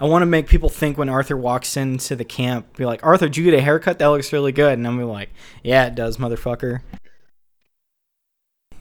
I 0.00 0.06
want 0.06 0.22
to 0.22 0.26
make 0.26 0.48
people 0.48 0.68
think 0.68 0.98
when 0.98 1.08
Arthur 1.08 1.36
walks 1.36 1.76
into 1.76 2.14
the 2.14 2.24
camp, 2.24 2.76
be 2.76 2.84
like, 2.84 3.04
Arthur, 3.04 3.26
did 3.26 3.36
you 3.36 3.44
get 3.44 3.54
a 3.54 3.60
haircut? 3.60 3.98
That 3.98 4.08
looks 4.08 4.32
really 4.32 4.52
good. 4.52 4.74
And 4.74 4.86
I'm 4.86 4.94
gonna 4.94 5.06
be 5.06 5.10
like, 5.10 5.30
yeah, 5.62 5.86
it 5.86 5.94
does, 5.94 6.18
motherfucker. 6.18 6.80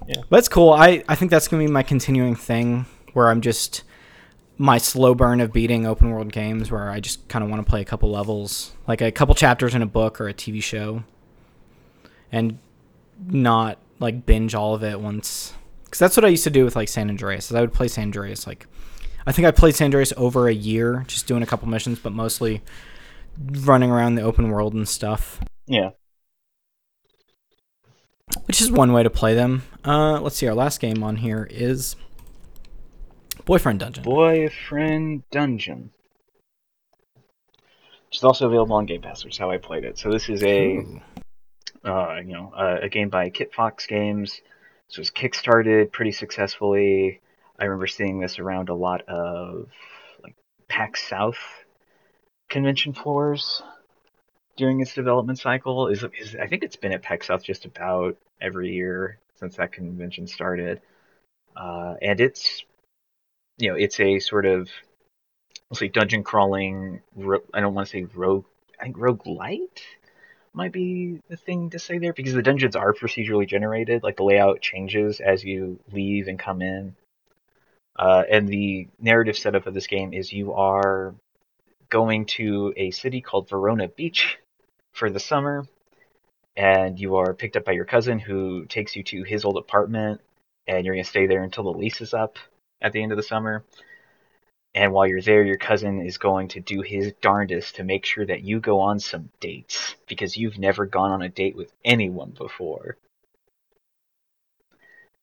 Yeah. 0.07 0.21
But 0.29 0.39
it's 0.39 0.49
cool. 0.49 0.71
I, 0.71 1.03
I 1.07 1.15
think 1.15 1.31
that's 1.31 1.47
going 1.47 1.61
to 1.61 1.67
be 1.67 1.71
my 1.71 1.83
continuing 1.83 2.35
thing 2.35 2.85
where 3.13 3.29
I'm 3.29 3.41
just 3.41 3.83
my 4.57 4.77
slow 4.77 5.13
burn 5.13 5.39
of 5.39 5.53
beating 5.53 5.85
open 5.85 6.09
world 6.09 6.31
games 6.31 6.71
where 6.71 6.89
I 6.89 6.99
just 6.99 7.27
kind 7.27 7.43
of 7.43 7.49
want 7.49 7.63
to 7.65 7.69
play 7.69 7.81
a 7.81 7.85
couple 7.85 8.09
levels, 8.11 8.73
like 8.87 9.01
a 9.01 9.11
couple 9.11 9.35
chapters 9.35 9.75
in 9.75 9.81
a 9.81 9.85
book 9.87 10.19
or 10.19 10.27
a 10.27 10.33
TV 10.33 10.61
show, 10.63 11.03
and 12.31 12.57
not 13.27 13.77
like 13.99 14.25
binge 14.25 14.55
all 14.55 14.73
of 14.73 14.83
it 14.83 14.99
once. 14.99 15.53
Because 15.85 15.99
that's 15.99 16.17
what 16.17 16.25
I 16.25 16.29
used 16.29 16.43
to 16.43 16.49
do 16.49 16.65
with 16.65 16.75
like 16.75 16.89
San 16.89 17.09
Andreas. 17.09 17.49
Is 17.51 17.55
I 17.55 17.61
would 17.61 17.73
play 17.73 17.87
San 17.87 18.05
Andreas 18.05 18.47
like 18.47 18.67
I 19.25 19.31
think 19.31 19.45
I 19.47 19.51
played 19.51 19.75
San 19.75 19.85
Andreas 19.85 20.13
over 20.17 20.47
a 20.47 20.53
year, 20.53 21.03
just 21.07 21.27
doing 21.27 21.43
a 21.43 21.45
couple 21.45 21.67
missions, 21.67 21.99
but 21.99 22.13
mostly 22.13 22.61
running 23.37 23.91
around 23.91 24.15
the 24.15 24.21
open 24.23 24.49
world 24.49 24.73
and 24.73 24.87
stuff 24.89 25.39
Yeah. 25.67 25.91
which 28.45 28.61
is 28.61 28.71
one 28.71 28.91
way 28.93 29.03
to 29.03 29.09
play 29.09 29.35
them. 29.35 29.63
Uh, 29.85 30.19
let's 30.21 30.35
see. 30.37 30.47
Our 30.47 30.55
last 30.55 30.79
game 30.79 31.03
on 31.03 31.17
here 31.17 31.47
is 31.51 31.95
Boyfriend 33.47 33.79
Dungeon. 33.79 34.03
Boyfriend 34.03 35.23
Dungeon. 35.31 35.91
Which 38.09 38.17
is 38.17 38.23
also 38.25 38.47
available 38.47 38.75
on 38.75 38.85
Game 38.85 39.01
Pass, 39.01 39.23
which 39.23 39.35
is 39.35 39.37
how 39.37 39.49
I 39.49 39.57
played 39.57 39.85
it. 39.85 39.97
So 39.97 40.11
this 40.11 40.27
is 40.27 40.43
a 40.43 40.83
uh, 41.85 42.15
you 42.17 42.33
know, 42.33 42.51
uh, 42.53 42.79
a 42.81 42.89
game 42.89 43.07
by 43.07 43.29
Kitfox 43.29 43.87
Games. 43.87 44.41
This 44.89 44.97
was 44.97 45.11
kickstarted 45.11 45.93
pretty 45.93 46.11
successfully. 46.11 47.21
I 47.57 47.63
remember 47.63 47.87
seeing 47.87 48.19
this 48.19 48.37
around 48.37 48.67
a 48.67 48.75
lot 48.75 49.07
of 49.07 49.69
like 50.21 50.35
PAX 50.67 51.07
South 51.07 51.39
convention 52.49 52.91
floors 52.91 53.63
during 54.57 54.81
its 54.81 54.93
development 54.93 55.39
cycle. 55.39 55.87
Is, 55.87 56.03
is 56.19 56.35
I 56.35 56.47
think 56.47 56.63
it's 56.63 56.75
been 56.75 56.91
at 56.91 57.01
PAX 57.01 57.27
South 57.27 57.43
just 57.43 57.63
about 57.63 58.17
every 58.41 58.73
year 58.73 59.19
since 59.39 59.55
that 59.55 59.71
convention 59.71 60.27
started, 60.27 60.81
uh, 61.55 61.93
and 62.01 62.19
it's 62.19 62.65
you 63.57 63.69
know 63.69 63.75
it's 63.75 63.99
a 63.99 64.19
sort 64.19 64.45
of 64.45 64.69
let's 65.69 65.79
say 65.79 65.87
dungeon 65.87 66.23
crawling. 66.23 67.01
Ro- 67.15 67.43
I 67.53 67.59
don't 67.59 67.73
want 67.73 67.87
to 67.87 67.91
say 67.91 68.03
rogue. 68.03 68.45
I 68.79 68.83
think 68.83 68.97
roguelite 68.97 69.81
might 70.53 70.71
be 70.71 71.19
the 71.29 71.37
thing 71.37 71.71
to 71.71 71.79
say 71.79 71.97
there 71.97 72.13
because 72.13 72.33
the 72.33 72.41
dungeons 72.41 72.75
are 72.75 72.93
procedurally 72.93 73.47
generated. 73.47 74.03
Like 74.03 74.17
the 74.17 74.23
layout 74.23 74.61
changes 74.61 75.19
as 75.19 75.43
you 75.43 75.79
leave 75.91 76.27
and 76.27 76.39
come 76.39 76.61
in. 76.61 76.95
Uh, 77.97 78.23
and 78.29 78.47
the 78.47 78.87
narrative 78.99 79.37
setup 79.37 79.65
of 79.65 79.73
this 79.73 79.87
game 79.87 80.13
is 80.13 80.31
you 80.31 80.53
are 80.53 81.15
going 81.89 82.25
to 82.25 82.73
a 82.77 82.91
city 82.91 83.21
called 83.21 83.49
Verona 83.49 83.87
Beach 83.87 84.37
for 84.93 85.09
the 85.09 85.19
summer, 85.19 85.65
and 86.55 86.99
you 86.99 87.15
are 87.15 87.33
picked 87.33 87.57
up 87.57 87.65
by 87.65 87.71
your 87.71 87.85
cousin 87.85 88.19
who 88.19 88.65
takes 88.65 88.95
you 88.95 89.03
to 89.03 89.23
his 89.23 89.45
old 89.45 89.57
apartment, 89.57 90.21
and 90.67 90.85
you're 90.85 90.93
going 90.93 91.03
to 91.03 91.09
stay 91.09 91.25
there 91.25 91.43
until 91.43 91.63
the 91.63 91.79
lease 91.79 92.01
is 92.01 92.13
up 92.13 92.37
at 92.81 92.93
the 92.93 93.01
end 93.01 93.11
of 93.11 93.17
the 93.17 93.23
summer. 93.23 93.63
And 94.73 94.93
while 94.93 95.07
you're 95.07 95.21
there, 95.21 95.43
your 95.43 95.57
cousin 95.57 96.01
is 96.01 96.17
going 96.17 96.49
to 96.49 96.59
do 96.59 96.81
his 96.81 97.13
darndest 97.21 97.75
to 97.75 97.83
make 97.83 98.05
sure 98.05 98.25
that 98.25 98.43
you 98.43 98.59
go 98.59 98.79
on 98.79 98.99
some 98.99 99.29
dates 99.39 99.95
because 100.07 100.37
you've 100.37 100.59
never 100.59 100.85
gone 100.85 101.11
on 101.11 101.21
a 101.21 101.29
date 101.29 101.55
with 101.55 101.71
anyone 101.83 102.31
before. 102.37 102.97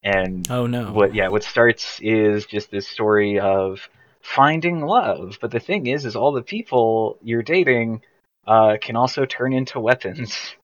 And 0.03 0.49
Oh 0.51 0.67
no. 0.67 0.91
what 0.91 1.15
yeah, 1.15 1.29
what 1.29 1.43
starts 1.43 1.99
is 2.01 2.45
just 2.45 2.69
this 2.69 2.87
story 2.87 3.39
of 3.39 3.89
finding 4.21 4.81
love. 4.81 5.37
But 5.39 5.51
the 5.51 5.59
thing 5.59 5.87
is 5.87 6.05
is 6.05 6.15
all 6.15 6.31
the 6.31 6.43
people 6.43 7.17
you're 7.23 7.41
dating 7.41 8.01
uh, 8.45 8.77
can 8.79 8.95
also 8.95 9.25
turn 9.25 9.53
into 9.53 9.79
weapons. 9.79 10.55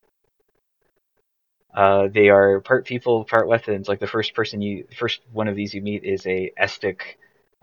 Uh, 1.74 2.08
they 2.08 2.30
are 2.30 2.60
part 2.60 2.86
people, 2.86 3.24
part 3.24 3.48
weapons. 3.48 3.88
Like 3.88 4.00
the 4.00 4.08
first 4.08 4.34
person 4.34 4.62
you, 4.62 4.88
first 4.98 5.22
one 5.32 5.48
of 5.48 5.56
these 5.56 5.74
you 5.74 5.82
meet 5.82 6.04
is 6.04 6.26
a 6.28 6.52
Estoc 6.60 7.02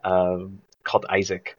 um, 0.05 0.61
called 0.85 1.05
Isaac, 1.11 1.57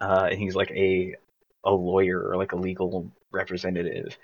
uh, 0.00 0.28
and 0.30 0.38
he's 0.38 0.54
like 0.54 0.70
a 0.72 1.16
a 1.64 1.70
lawyer 1.72 2.20
or 2.28 2.36
like 2.36 2.52
a 2.52 2.56
legal 2.56 3.10
representative. 3.32 4.16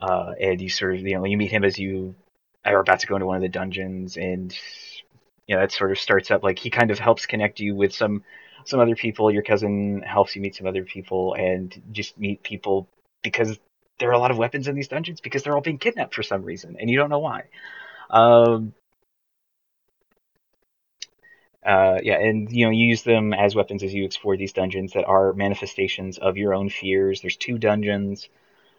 Uh, 0.00 0.32
and 0.40 0.60
you 0.60 0.68
sort 0.68 0.94
of 0.94 1.00
you 1.00 1.14
know 1.16 1.24
you 1.24 1.36
meet 1.38 1.50
him 1.50 1.64
as 1.64 1.78
you 1.78 2.14
are 2.64 2.80
about 2.80 3.00
to 3.00 3.06
go 3.06 3.14
into 3.16 3.26
one 3.26 3.36
of 3.36 3.42
the 3.42 3.48
dungeons, 3.48 4.16
and 4.16 4.56
you 5.46 5.54
know 5.54 5.60
that 5.60 5.72
sort 5.72 5.90
of 5.90 5.98
starts 5.98 6.30
up 6.30 6.42
like 6.42 6.58
he 6.58 6.70
kind 6.70 6.90
of 6.90 6.98
helps 6.98 7.26
connect 7.26 7.60
you 7.60 7.74
with 7.74 7.94
some 7.94 8.22
some 8.64 8.80
other 8.80 8.96
people. 8.96 9.30
Your 9.30 9.42
cousin 9.42 10.02
helps 10.02 10.36
you 10.36 10.42
meet 10.42 10.54
some 10.54 10.66
other 10.66 10.84
people, 10.84 11.34
and 11.34 11.82
just 11.92 12.18
meet 12.18 12.42
people 12.42 12.88
because 13.22 13.58
there 13.98 14.10
are 14.10 14.14
a 14.14 14.18
lot 14.18 14.30
of 14.30 14.38
weapons 14.38 14.68
in 14.68 14.74
these 14.74 14.88
dungeons 14.88 15.20
because 15.20 15.42
they're 15.42 15.54
all 15.54 15.60
being 15.60 15.78
kidnapped 15.78 16.14
for 16.14 16.22
some 16.22 16.42
reason, 16.42 16.76
and 16.78 16.90
you 16.90 16.98
don't 16.98 17.10
know 17.10 17.18
why. 17.18 17.44
Um, 18.10 18.74
uh, 21.64 21.98
yeah, 22.02 22.18
and 22.18 22.50
you 22.52 22.64
know, 22.66 22.70
you 22.70 22.86
use 22.86 23.02
them 23.02 23.32
as 23.34 23.54
weapons 23.54 23.82
as 23.82 23.92
you 23.92 24.04
explore 24.04 24.36
these 24.36 24.52
dungeons 24.52 24.92
that 24.92 25.04
are 25.04 25.32
manifestations 25.32 26.18
of 26.18 26.36
your 26.36 26.54
own 26.54 26.68
fears. 26.68 27.20
There's 27.20 27.36
two 27.36 27.58
dungeons. 27.58 28.28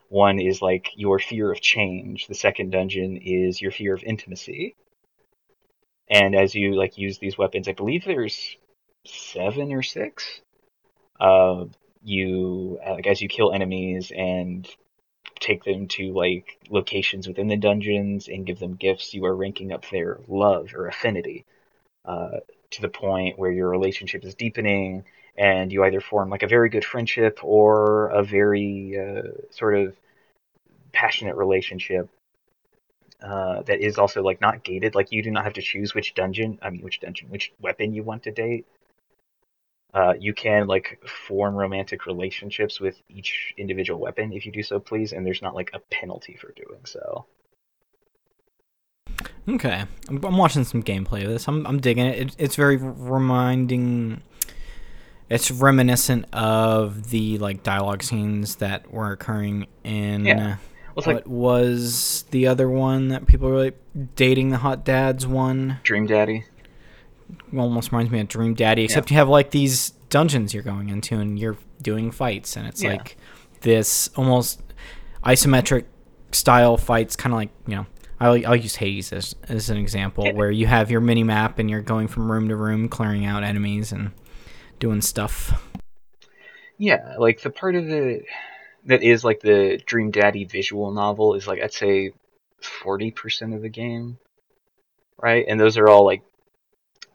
One 0.10 0.40
is 0.40 0.62
like 0.62 0.90
your 0.96 1.20
fear 1.20 1.52
of 1.52 1.60
change. 1.60 2.28
The 2.28 2.36
second 2.36 2.72
dungeon 2.72 3.18
is 3.18 3.62
your 3.62 3.72
fear 3.72 3.94
of 3.94 4.04
intimacy. 4.04 4.76
And 6.10 6.36
as 6.36 6.56
you 6.56 6.76
like 6.76 6.98
use 6.98 7.18
these 7.18 7.38
weapons, 7.38 7.68
I 7.68 7.74
believe 7.74 8.06
there's 8.06 8.56
seven 9.06 9.74
or 9.74 9.82
six. 9.82 10.42
Uh, 11.20 11.66
you 12.04 12.80
uh, 12.86 12.94
like 12.94 13.08
as 13.08 13.22
you 13.22 13.28
kill 13.28 13.52
enemies 13.52 14.12
and 14.16 14.68
take 15.40 15.64
them 15.64 15.88
to 15.88 16.14
like 16.14 16.58
locations 16.70 17.28
within 17.28 17.48
the 17.48 17.58
dungeons 17.58 18.28
and 18.28 18.46
give 18.46 18.60
them 18.60 18.76
gifts, 18.76 19.14
you 19.14 19.26
are 19.26 19.36
ranking 19.36 19.72
up 19.72 19.90
their 19.90 20.20
love 20.28 20.74
or 20.74 20.88
affinity 20.88 21.46
uh, 22.06 22.40
to 22.72 22.82
the 22.82 22.90
point 22.90 23.38
where 23.38 23.52
your 23.52 23.70
relationship 23.70 24.24
is 24.26 24.36
deepening 24.36 25.04
and 25.38 25.72
you 25.72 25.84
either 25.84 26.02
form 26.02 26.30
like 26.30 26.44
a 26.44 26.48
very 26.48 26.70
good 26.70 26.84
friendship 26.84 27.40
or 27.44 28.08
a 28.08 28.24
very 28.24 28.98
uh, 29.00 29.30
sort 29.52 29.76
of 29.76 29.96
passionate 30.92 31.36
relationship 31.36 32.10
uh, 33.22 33.62
that 33.64 33.82
is 33.82 33.98
also 33.98 34.22
like 34.22 34.42
not 34.42 34.64
gated. 34.64 34.96
Like 34.96 35.12
you 35.12 35.24
do 35.24 35.32
not 35.32 35.44
have 35.44 35.54
to 35.54 35.62
choose 35.62 35.94
which 35.94 36.14
dungeon, 36.14 36.60
I 36.62 36.70
mean 36.70 36.82
which 36.82 37.00
dungeon, 37.00 37.30
which 37.30 37.52
weapon 37.62 37.94
you 37.94 38.04
want 38.04 38.24
to 38.24 38.32
date. 38.32 38.66
Uh, 39.94 40.14
you 40.20 40.34
can 40.34 40.68
like 40.68 41.02
form 41.28 41.56
romantic 41.56 42.06
relationships 42.06 42.80
with 42.80 43.02
each 43.10 43.54
individual 43.58 44.00
weapon 44.00 44.34
if 44.34 44.46
you 44.46 44.52
do 44.52 44.62
so 44.62 44.80
please, 44.80 45.14
and 45.14 45.26
there's 45.26 45.42
not 45.42 45.56
like 45.56 45.72
a 45.74 45.80
penalty 45.90 46.38
for 46.40 46.52
doing 46.52 46.82
so. 46.86 47.26
Okay, 49.50 49.86
I'm, 50.10 50.24
I'm 50.26 50.38
watching 50.38 50.66
some 50.66 50.84
gameplay 50.84 51.24
of 51.24 51.30
this. 51.30 51.48
I'm 51.48 51.66
I'm 51.66 51.80
digging 51.80 52.06
it. 52.06 52.20
it. 52.20 52.36
It's 52.38 52.56
very 52.56 52.78
reminding. 52.78 54.22
It's 55.30 55.52
reminiscent 55.52 56.26
of 56.34 57.10
the 57.10 57.38
like 57.38 57.64
dialogue 57.64 58.04
scenes 58.04 58.58
that 58.58 58.92
were 58.92 59.12
occurring 59.12 59.68
in. 59.84 60.26
Yeah. 60.26 60.58
Well, 60.96 61.06
what 61.06 61.16
like, 61.16 61.28
was 61.28 62.26
the 62.32 62.48
other 62.48 62.70
one 62.70 63.10
that 63.10 63.28
people 63.28 63.50
were 63.50 63.64
like 63.64 63.78
dating 64.16 64.50
the 64.50 64.58
hot 64.58 64.84
dads 64.84 65.28
one? 65.28 65.80
Dream 65.84 66.08
Daddy. 66.08 66.44
Almost 67.56 67.92
reminds 67.92 68.12
me 68.12 68.20
of 68.20 68.28
Dream 68.28 68.54
Daddy, 68.54 68.84
except 68.84 69.10
yeah. 69.10 69.16
you 69.16 69.20
have 69.20 69.30
like 69.30 69.52
these 69.52 69.92
dungeons 70.10 70.54
you're 70.54 70.64
going 70.64 70.90
into 70.90 71.20
and 71.20 71.38
you're 71.38 71.58
doing 71.82 72.12
fights, 72.12 72.56
and 72.56 72.68
it's 72.68 72.84
yeah. 72.84 72.92
like 72.92 73.18
this 73.62 74.10
almost 74.16 74.62
isometric 75.24 75.86
style 76.32 76.78
fights, 76.78 77.16
kind 77.16 77.34
of 77.34 77.38
like 77.38 77.50
you 77.66 77.76
know 77.76 77.86
I'll, 78.20 78.48
I'll 78.48 78.56
use 78.56 78.76
Hades 78.76 79.14
as, 79.14 79.36
as 79.48 79.70
an 79.70 79.78
example, 79.78 80.32
where 80.34 80.52
you 80.52 80.66
have 80.68 80.90
your 80.90 81.02
mini 81.02 81.24
map 81.24 81.60
and 81.60 81.70
you're 81.70 81.82
going 81.82 82.08
from 82.08 82.32
room 82.32 82.50
to 82.50 82.56
room, 82.56 82.90
clearing 82.90 83.26
out 83.26 83.44
enemies 83.44 83.92
and 83.92 84.12
doing 84.80 85.02
stuff. 85.02 85.64
Yeah, 86.78 87.16
like 87.18 87.42
the 87.42 87.50
part 87.50 87.76
of 87.76 87.90
it 87.90 88.26
that 88.86 89.04
is 89.04 89.24
like 89.24 89.42
the 89.42 89.82
Dream 89.86 90.12
Daddy 90.12 90.46
visual 90.46 90.92
novel 90.92 91.36
is 91.36 91.48
like 91.48 91.62
I'd 91.62 91.74
say 91.74 92.14
forty 92.62 93.12
percent 93.12 93.54
of 93.54 93.62
the 93.62 93.70
game, 93.70 94.18
right? 95.22 95.46
And 95.48 95.60
those 95.60 95.78
are 95.78 95.88
all 95.88 96.06
like 96.06 96.24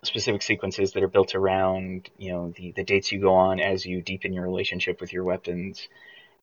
specific 0.04 0.42
sequences 0.42 0.92
that 0.92 1.02
are 1.02 1.08
built 1.08 1.34
around 1.34 2.10
you 2.18 2.32
know 2.32 2.52
the 2.56 2.72
the 2.72 2.84
dates 2.84 3.12
you 3.12 3.20
go 3.20 3.34
on 3.34 3.60
as 3.60 3.86
you 3.86 4.02
deepen 4.02 4.32
your 4.32 4.44
relationship 4.44 5.00
with 5.00 5.12
your 5.12 5.24
weapons, 5.24 5.88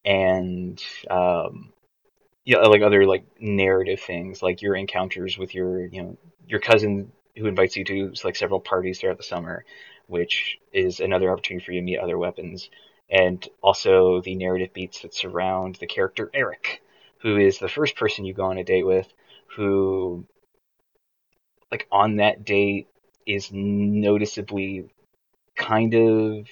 and 0.06 0.82
um, 1.10 1.74
yeah, 2.46 2.60
like 2.60 2.82
other 2.82 3.06
like 3.06 3.26
narrative 3.40 4.00
things, 4.02 4.42
like 4.42 4.62
your 4.62 4.76
encounters 4.76 5.38
with 5.38 5.54
your 5.56 5.86
you 5.88 6.02
know 6.04 6.18
your 6.48 6.60
cousin 6.60 7.12
who 7.38 7.48
invites 7.48 7.78
you 7.78 7.84
to 7.86 8.14
like 8.24 8.36
several 8.36 8.60
parties 8.60 9.00
throughout 9.00 9.18
the 9.18 9.24
summer, 9.24 9.66
which 10.08 10.58
is 10.74 11.00
another 11.00 11.32
opportunity 11.32 11.64
for 11.66 11.72
you 11.72 11.82
to 11.82 11.86
meet 11.86 12.00
other 12.00 12.18
weapons, 12.18 12.70
and 13.10 13.48
also 13.62 14.22
the 14.22 14.36
narrative 14.36 14.74
beats 14.74 15.02
that 15.02 15.14
surround 15.14 15.76
the 15.76 15.88
character 15.88 16.30
Eric, 16.34 16.82
who 17.20 17.38
is 17.38 17.60
the 17.60 17.70
first 17.70 17.96
person 17.96 18.26
you 18.26 18.34
go 18.34 18.46
on 18.46 18.58
a 18.58 18.64
date 18.64 18.86
with, 18.86 19.08
who 19.56 20.26
like 21.72 21.88
on 21.92 22.18
that 22.18 22.46
date 22.46 22.88
is 23.26 23.50
noticeably 23.52 24.90
kind 25.56 25.94
of 25.94 26.48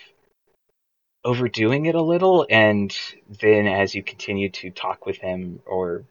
overdoing 1.23 1.85
it 1.85 1.95
a 1.95 2.01
little, 2.01 2.45
and 2.49 2.95
then 3.41 3.67
as 3.67 3.93
you 3.95 4.03
continue 4.03 4.49
to 4.49 4.69
talk 4.71 5.05
with 5.05 5.17
him, 5.17 5.59
or 5.65 6.05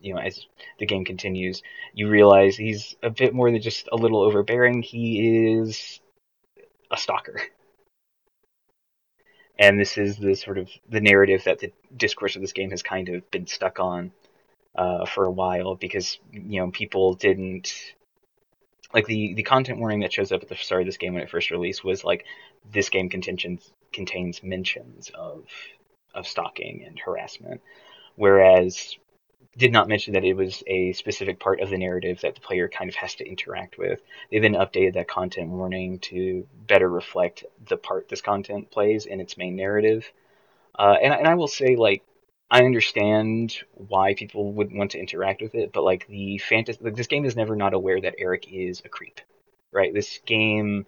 you 0.00 0.14
know, 0.14 0.20
as 0.20 0.46
the 0.78 0.86
game 0.86 1.04
continues, 1.04 1.62
you 1.94 2.08
realize 2.08 2.56
he's 2.56 2.96
a 3.02 3.10
bit 3.10 3.34
more 3.34 3.50
than 3.50 3.62
just 3.62 3.88
a 3.92 3.96
little 3.96 4.20
overbearing. 4.20 4.82
He 4.82 5.54
is 5.54 6.00
a 6.90 6.96
stalker. 6.96 7.40
And 9.58 9.78
this 9.78 9.96
is 9.96 10.16
the 10.16 10.34
sort 10.34 10.58
of 10.58 10.68
the 10.88 11.00
narrative 11.00 11.44
that 11.44 11.60
the 11.60 11.72
discourse 11.96 12.34
of 12.34 12.42
this 12.42 12.52
game 12.52 12.70
has 12.70 12.82
kind 12.82 13.08
of 13.10 13.30
been 13.30 13.46
stuck 13.46 13.78
on 13.78 14.10
uh, 14.74 15.06
for 15.06 15.26
a 15.26 15.30
while 15.30 15.76
because 15.76 16.18
you 16.32 16.60
know 16.60 16.70
people 16.70 17.14
didn't 17.14 17.94
like 18.94 19.06
the 19.06 19.34
the 19.34 19.42
content 19.42 19.78
warning 19.78 20.00
that 20.00 20.12
shows 20.12 20.32
up 20.32 20.42
at 20.42 20.48
the 20.48 20.56
start 20.56 20.82
of 20.82 20.86
this 20.86 20.96
game 20.96 21.14
when 21.14 21.22
it 21.22 21.30
first 21.30 21.50
released 21.50 21.84
was 21.84 22.04
like 22.04 22.24
this 22.70 22.88
game 22.88 23.08
contentions 23.08 23.72
contains 23.92 24.42
mentions 24.42 25.10
of 25.14 25.44
of 26.14 26.26
stalking 26.26 26.84
and 26.86 26.98
harassment, 26.98 27.60
whereas 28.16 28.96
did 29.56 29.72
not 29.72 29.88
mention 29.88 30.14
that 30.14 30.24
it 30.24 30.34
was 30.34 30.62
a 30.66 30.92
specific 30.92 31.38
part 31.38 31.60
of 31.60 31.68
the 31.68 31.76
narrative 31.76 32.20
that 32.22 32.34
the 32.34 32.40
player 32.40 32.68
kind 32.68 32.88
of 32.88 32.96
has 32.96 33.14
to 33.16 33.26
interact 33.28 33.76
with. 33.76 34.00
They 34.30 34.38
then 34.38 34.54
updated 34.54 34.94
that 34.94 35.08
content 35.08 35.50
warning 35.50 35.98
to 36.00 36.46
better 36.66 36.88
reflect 36.88 37.44
the 37.66 37.76
part 37.76 38.08
this 38.08 38.22
content 38.22 38.70
plays 38.70 39.04
in 39.04 39.20
its 39.20 39.36
main 39.36 39.56
narrative. 39.56 40.10
Uh, 40.78 40.96
and, 41.02 41.12
and 41.12 41.28
I 41.28 41.34
will 41.34 41.48
say, 41.48 41.76
like, 41.76 42.02
I 42.52 42.64
understand 42.66 43.56
why 43.72 44.12
people 44.12 44.52
would 44.52 44.74
want 44.74 44.90
to 44.90 44.98
interact 44.98 45.40
with 45.40 45.54
it, 45.54 45.72
but 45.72 45.84
like 45.84 46.06
the 46.06 46.36
fantasy, 46.36 46.78
like 46.82 46.94
this 46.94 47.06
game 47.06 47.24
is 47.24 47.34
never 47.34 47.56
not 47.56 47.72
aware 47.72 47.98
that 47.98 48.16
Eric 48.18 48.46
is 48.52 48.82
a 48.84 48.90
creep, 48.90 49.22
right? 49.72 49.94
This 49.94 50.20
game 50.26 50.84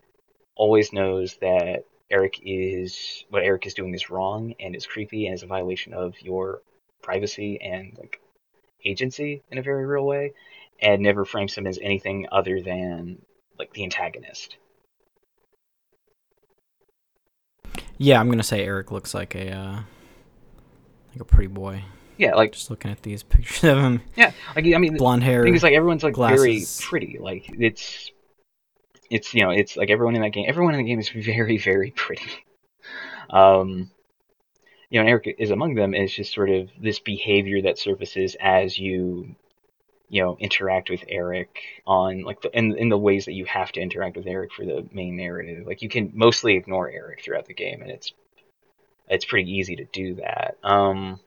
always 0.57 0.93
knows 0.93 1.39
that 1.41 1.87
Eric 2.11 2.39
is 2.45 3.25
what 3.31 3.43
Eric 3.43 3.65
is 3.65 3.73
doing 3.73 3.95
is 3.95 4.11
wrong 4.11 4.53
and 4.61 4.77
is 4.77 4.87
creepy 4.87 5.25
and 5.25 5.35
is 5.35 5.43
a 5.43 5.47
violation 5.47 5.95
of 5.95 6.21
your 6.21 6.61
privacy 7.01 7.59
and 7.63 7.97
like 7.99 8.21
agency 8.85 9.43
in 9.51 9.57
a 9.57 9.63
very 9.63 9.87
real 9.87 10.05
way, 10.05 10.35
and 10.83 11.01
never 11.01 11.25
frames 11.25 11.55
him 11.55 11.67
as 11.67 11.79
anything 11.81 12.27
other 12.31 12.61
than 12.61 13.23
like 13.59 13.73
the 13.73 13.85
antagonist. 13.85 14.59
Yeah, 17.97 18.21
I'm 18.21 18.29
gonna 18.29 18.43
say 18.43 18.67
Eric 18.67 18.93
looks 18.93 19.15
like 19.15 19.35
a 19.35 19.51
uh, 19.51 19.81
like 21.15 21.21
a 21.21 21.25
pretty 21.25 21.49
boy. 21.49 21.83
Yeah, 22.17 22.35
like 22.35 22.53
just 22.53 22.71
looking 22.71 22.91
at 22.91 23.03
these 23.03 23.23
pictures 23.25 23.65
of 23.65 23.79
him. 23.79 24.03
Yeah, 24.17 24.33
like 24.55 24.65
I 24.67 24.79
mean, 24.79 24.97
blonde 24.97 25.25
hair. 25.25 25.47
Is, 25.47 25.63
like 25.63 25.75
everyone's 25.75 26.03
like 26.03 26.15
glasses. 26.15 26.41
very 26.41 26.65
pretty. 26.81 27.19
Like 27.19 27.51
it's, 27.59 28.11
it's 29.11 29.35
you 29.35 29.43
know, 29.43 29.51
it's 29.51 29.77
like 29.77 29.91
everyone 29.91 30.15
in 30.17 30.23
that 30.23 30.31
game. 30.31 30.47
Everyone 30.49 30.75
in 30.75 30.79
the 30.79 30.89
game 30.89 31.01
is 31.01 31.09
very, 31.15 31.59
very 31.59 31.91
pretty. 31.91 32.31
Um, 33.31 33.91
you 34.91 35.03
know, 35.03 35.09
Eric 35.09 35.35
is 35.39 35.51
among 35.51 35.75
them. 35.75 35.95
And 35.95 36.05
it's 36.05 36.15
just 36.15 36.33
sort 36.33 36.51
of 36.51 36.71
this 36.81 37.01
behavior 37.01 37.63
that 37.63 37.79
surfaces 37.79 38.37
as 38.39 38.79
you, 38.79 39.35
you 40.09 40.23
know, 40.23 40.37
interact 40.39 40.89
with 40.89 41.03
Eric 41.09 41.59
on 41.87 42.23
like 42.23 42.43
the 42.43 42.57
in 42.57 42.77
in 42.77 42.91
the 42.91 42.99
ways 42.99 43.25
that 43.25 43.33
you 43.33 43.45
have 43.47 43.73
to 43.73 43.81
interact 43.81 44.17
with 44.17 44.27
Eric 44.27 44.53
for 44.53 44.65
the 44.65 44.87
main 44.93 45.17
narrative. 45.17 45.67
Like 45.67 45.83
you 45.83 45.89
can 45.89 46.13
mostly 46.15 46.55
ignore 46.55 46.89
Eric 46.89 47.23
throughout 47.25 47.47
the 47.47 47.55
game, 47.55 47.83
and 47.83 47.91
it's 47.91 48.13
it's 49.09 49.25
pretty 49.25 49.51
easy 49.51 49.77
to 49.77 49.85
do 49.85 50.17
that. 50.17 50.57
Um, 50.63 51.21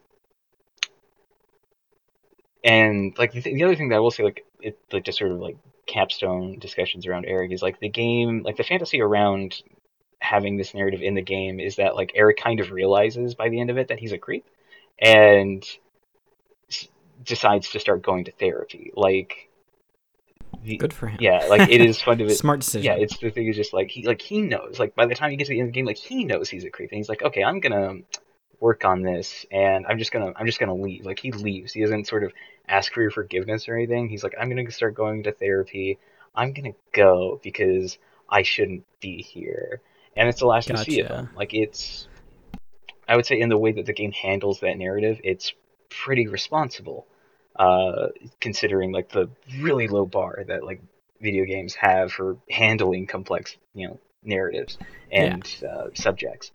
and 2.64 3.18
like 3.18 3.32
the, 3.32 3.42
the 3.42 3.64
other 3.64 3.76
thing 3.76 3.90
that 3.90 3.96
I 3.96 4.00
will 4.00 4.12
say, 4.12 4.24
like 4.24 4.46
it 4.62 4.78
like 4.92 5.06
just 5.06 5.18
sort 5.18 5.32
of 5.32 5.40
like 5.40 5.58
capstone 5.86 6.60
discussions 6.60 7.08
around 7.08 7.26
Eric 7.26 7.52
is 7.52 7.62
like 7.62 7.80
the 7.80 7.90
game, 7.90 8.44
like 8.44 8.58
the 8.58 8.64
fantasy 8.64 9.02
around 9.02 9.62
having 10.20 10.58
this 10.58 10.74
narrative 10.74 11.02
in 11.02 11.14
the 11.14 11.22
game 11.22 11.60
is 11.60 11.76
that 11.76 11.96
like 11.96 12.12
Eric 12.16 12.38
kind 12.38 12.60
of 12.60 12.72
realizes 12.72 13.36
by 13.36 13.50
the 13.50 13.60
end 13.60 13.70
of 13.70 13.78
it 13.78 13.90
that 13.90 14.00
he's 14.00 14.12
a 14.12 14.18
creep, 14.18 14.46
and 15.00 15.64
s- 16.70 16.88
decides 17.24 17.70
to 17.70 17.80
start 17.80 18.02
going 18.02 18.26
to 18.26 18.32
therapy. 18.32 18.92
Like 18.96 19.47
the, 20.68 20.78
Good 20.78 20.94
for 20.94 21.08
him. 21.08 21.18
Yeah, 21.22 21.46
like 21.50 21.70
it 21.70 21.82
is 21.82 22.02
fun 22.02 22.18
to 22.20 22.30
smart 22.36 22.60
decision. 22.60 22.86
Yeah, 22.86 23.02
it's 23.02 23.18
the 23.18 23.32
thing 23.32 23.48
is 23.48 23.56
just 23.56 23.74
like 23.74 23.90
he 23.90 24.06
like 24.06 24.22
he 24.22 24.42
knows. 24.42 24.80
Like 24.80 24.96
by 24.96 25.06
the 25.06 25.16
time 25.16 25.32
he 25.32 25.38
gets 25.38 25.48
to 25.48 25.54
the 25.54 25.60
end 25.60 25.70
of 25.70 25.74
the 25.74 25.78
game, 25.78 25.86
like 25.86 25.98
he 25.98 26.26
knows 26.26 26.50
he's 26.50 26.66
a 26.66 26.70
creep, 26.70 26.92
and 26.92 26.98
he's 26.98 27.10
like, 27.10 27.24
okay, 27.24 27.44
I'm 27.44 27.60
gonna 27.60 28.02
work 28.60 28.86
on 28.86 29.02
this, 29.02 29.46
and 29.52 29.86
I'm 29.88 29.98
just 29.98 30.12
gonna 30.12 30.34
I'm 30.36 30.46
just 30.46 30.60
gonna 30.60 30.76
leave. 30.76 31.06
Like 31.06 31.20
he 31.20 31.32
leaves. 31.32 31.74
He 31.74 31.82
doesn't 31.82 32.08
sort 32.08 32.24
of 32.24 32.34
ask 32.68 32.94
for 32.94 33.02
your 33.02 33.12
forgiveness 33.12 33.68
or 33.68 33.76
anything. 33.76 34.10
He's 34.10 34.24
like, 34.24 34.36
I'm 34.40 34.50
gonna 34.50 34.70
start 34.72 34.96
going 34.96 35.24
to 35.24 35.32
therapy. 35.32 35.98
I'm 36.36 36.54
gonna 36.54 36.74
go 36.92 37.40
because 37.42 37.98
I 38.30 38.44
shouldn't 38.44 38.86
be 39.00 39.22
here, 39.22 39.82
and 40.16 40.28
it's 40.28 40.40
the 40.40 40.48
last 40.48 40.70
we 40.70 40.78
see 40.78 41.00
of 41.00 41.08
him. 41.08 41.30
Like 41.36 41.54
it's, 41.54 42.08
I 43.08 43.16
would 43.16 43.26
say, 43.26 43.40
in 43.40 43.50
the 43.50 43.58
way 43.58 43.72
that 43.72 43.86
the 43.86 43.94
game 43.94 44.12
handles 44.12 44.60
that 44.60 44.78
narrative, 44.78 45.20
it's 45.24 45.54
pretty 45.90 46.28
responsible, 46.28 47.08
uh, 47.58 48.08
considering 48.40 48.92
like 48.92 49.10
the 49.10 49.30
really 49.60 49.88
low 49.88 50.06
bar 50.06 50.44
that 50.48 50.64
like 50.64 50.82
video 51.22 51.46
games 51.46 51.76
have 51.76 52.12
for 52.12 52.38
handling 52.50 53.08
complex, 53.08 53.58
you 53.74 53.88
know, 53.88 54.00
narratives 54.24 54.78
and 55.12 55.44
uh, 55.68 55.88
subjects. 55.94 56.52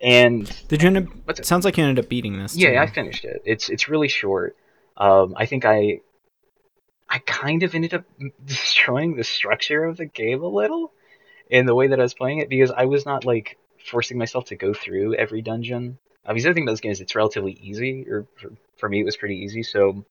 And 0.00 0.50
Did 0.68 0.82
you 0.82 0.86
end 0.86 0.96
up? 0.96 1.38
It? 1.38 1.44
Sounds 1.44 1.64
like 1.64 1.76
you 1.76 1.84
ended 1.84 2.02
up 2.02 2.08
beating 2.08 2.38
this. 2.38 2.56
yeah, 2.56 2.70
too. 2.70 2.78
I 2.78 2.86
finished 2.86 3.24
it. 3.24 3.42
It's 3.44 3.68
it's 3.68 3.88
really 3.88 4.08
short. 4.08 4.56
Um, 4.96 5.34
I 5.36 5.44
think 5.44 5.66
I 5.66 6.00
I 7.08 7.18
kind 7.18 7.62
of 7.62 7.74
ended 7.74 7.92
up 7.92 8.04
destroying 8.44 9.16
the 9.16 9.24
structure 9.24 9.84
of 9.84 9.98
the 9.98 10.06
game 10.06 10.42
a 10.42 10.48
little 10.48 10.92
in 11.50 11.66
the 11.66 11.74
way 11.74 11.88
that 11.88 12.00
I 12.00 12.02
was 12.02 12.14
playing 12.14 12.38
it 12.38 12.48
because 12.48 12.70
I 12.70 12.86
was 12.86 13.04
not 13.04 13.26
like 13.26 13.58
forcing 13.84 14.16
myself 14.16 14.46
to 14.46 14.56
go 14.56 14.72
through 14.72 15.14
every 15.16 15.42
dungeon. 15.42 15.98
Because 16.26 16.42
the 16.42 16.50
other 16.50 16.54
thing 16.54 16.64
about 16.64 16.72
this 16.72 16.80
game 16.80 16.92
is 16.92 17.00
it's 17.00 17.14
relatively 17.14 17.52
easy, 17.52 18.06
or 18.08 18.26
for, 18.36 18.52
for 18.76 18.88
me 18.88 19.00
it 19.00 19.04
was 19.04 19.16
pretty 19.16 19.36
easy. 19.36 19.62
So 19.62 20.04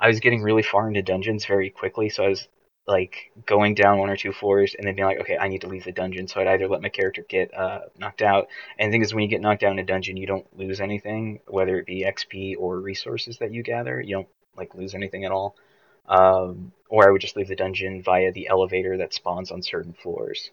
I 0.00 0.08
was 0.08 0.20
getting 0.20 0.42
really 0.42 0.62
far 0.62 0.88
into 0.88 1.02
dungeons 1.02 1.46
very 1.46 1.70
quickly. 1.70 2.08
So 2.10 2.24
I 2.24 2.28
was 2.28 2.46
like 2.86 3.32
going 3.46 3.74
down 3.74 3.98
one 3.98 4.10
or 4.10 4.16
two 4.16 4.32
floors 4.32 4.74
and 4.76 4.86
then 4.86 4.94
being 4.94 5.08
like, 5.08 5.20
okay, 5.20 5.38
I 5.38 5.48
need 5.48 5.62
to 5.62 5.68
leave 5.68 5.84
the 5.84 5.92
dungeon. 5.92 6.28
So 6.28 6.40
I'd 6.40 6.46
either 6.46 6.68
let 6.68 6.82
my 6.82 6.90
character 6.90 7.24
get 7.26 7.54
uh, 7.54 7.80
knocked 7.98 8.22
out. 8.22 8.48
And 8.78 8.90
the 8.90 8.94
thing 8.94 9.02
is, 9.02 9.14
when 9.14 9.22
you 9.22 9.28
get 9.28 9.40
knocked 9.40 9.62
down 9.62 9.72
in 9.72 9.78
a 9.78 9.86
dungeon, 9.86 10.16
you 10.16 10.26
don't 10.26 10.46
lose 10.58 10.80
anything, 10.80 11.40
whether 11.46 11.78
it 11.78 11.86
be 11.86 12.04
XP 12.04 12.56
or 12.58 12.78
resources 12.78 13.38
that 13.38 13.52
you 13.52 13.62
gather. 13.62 14.00
You 14.00 14.16
don't 14.16 14.28
like 14.56 14.74
lose 14.74 14.94
anything 14.94 15.24
at 15.24 15.32
all. 15.32 15.56
Um, 16.06 16.72
or 16.90 17.08
I 17.08 17.10
would 17.10 17.22
just 17.22 17.36
leave 17.36 17.48
the 17.48 17.56
dungeon 17.56 18.02
via 18.02 18.32
the 18.32 18.48
elevator 18.48 18.98
that 18.98 19.14
spawns 19.14 19.50
on 19.50 19.62
certain 19.62 19.94
floors. 19.94 20.50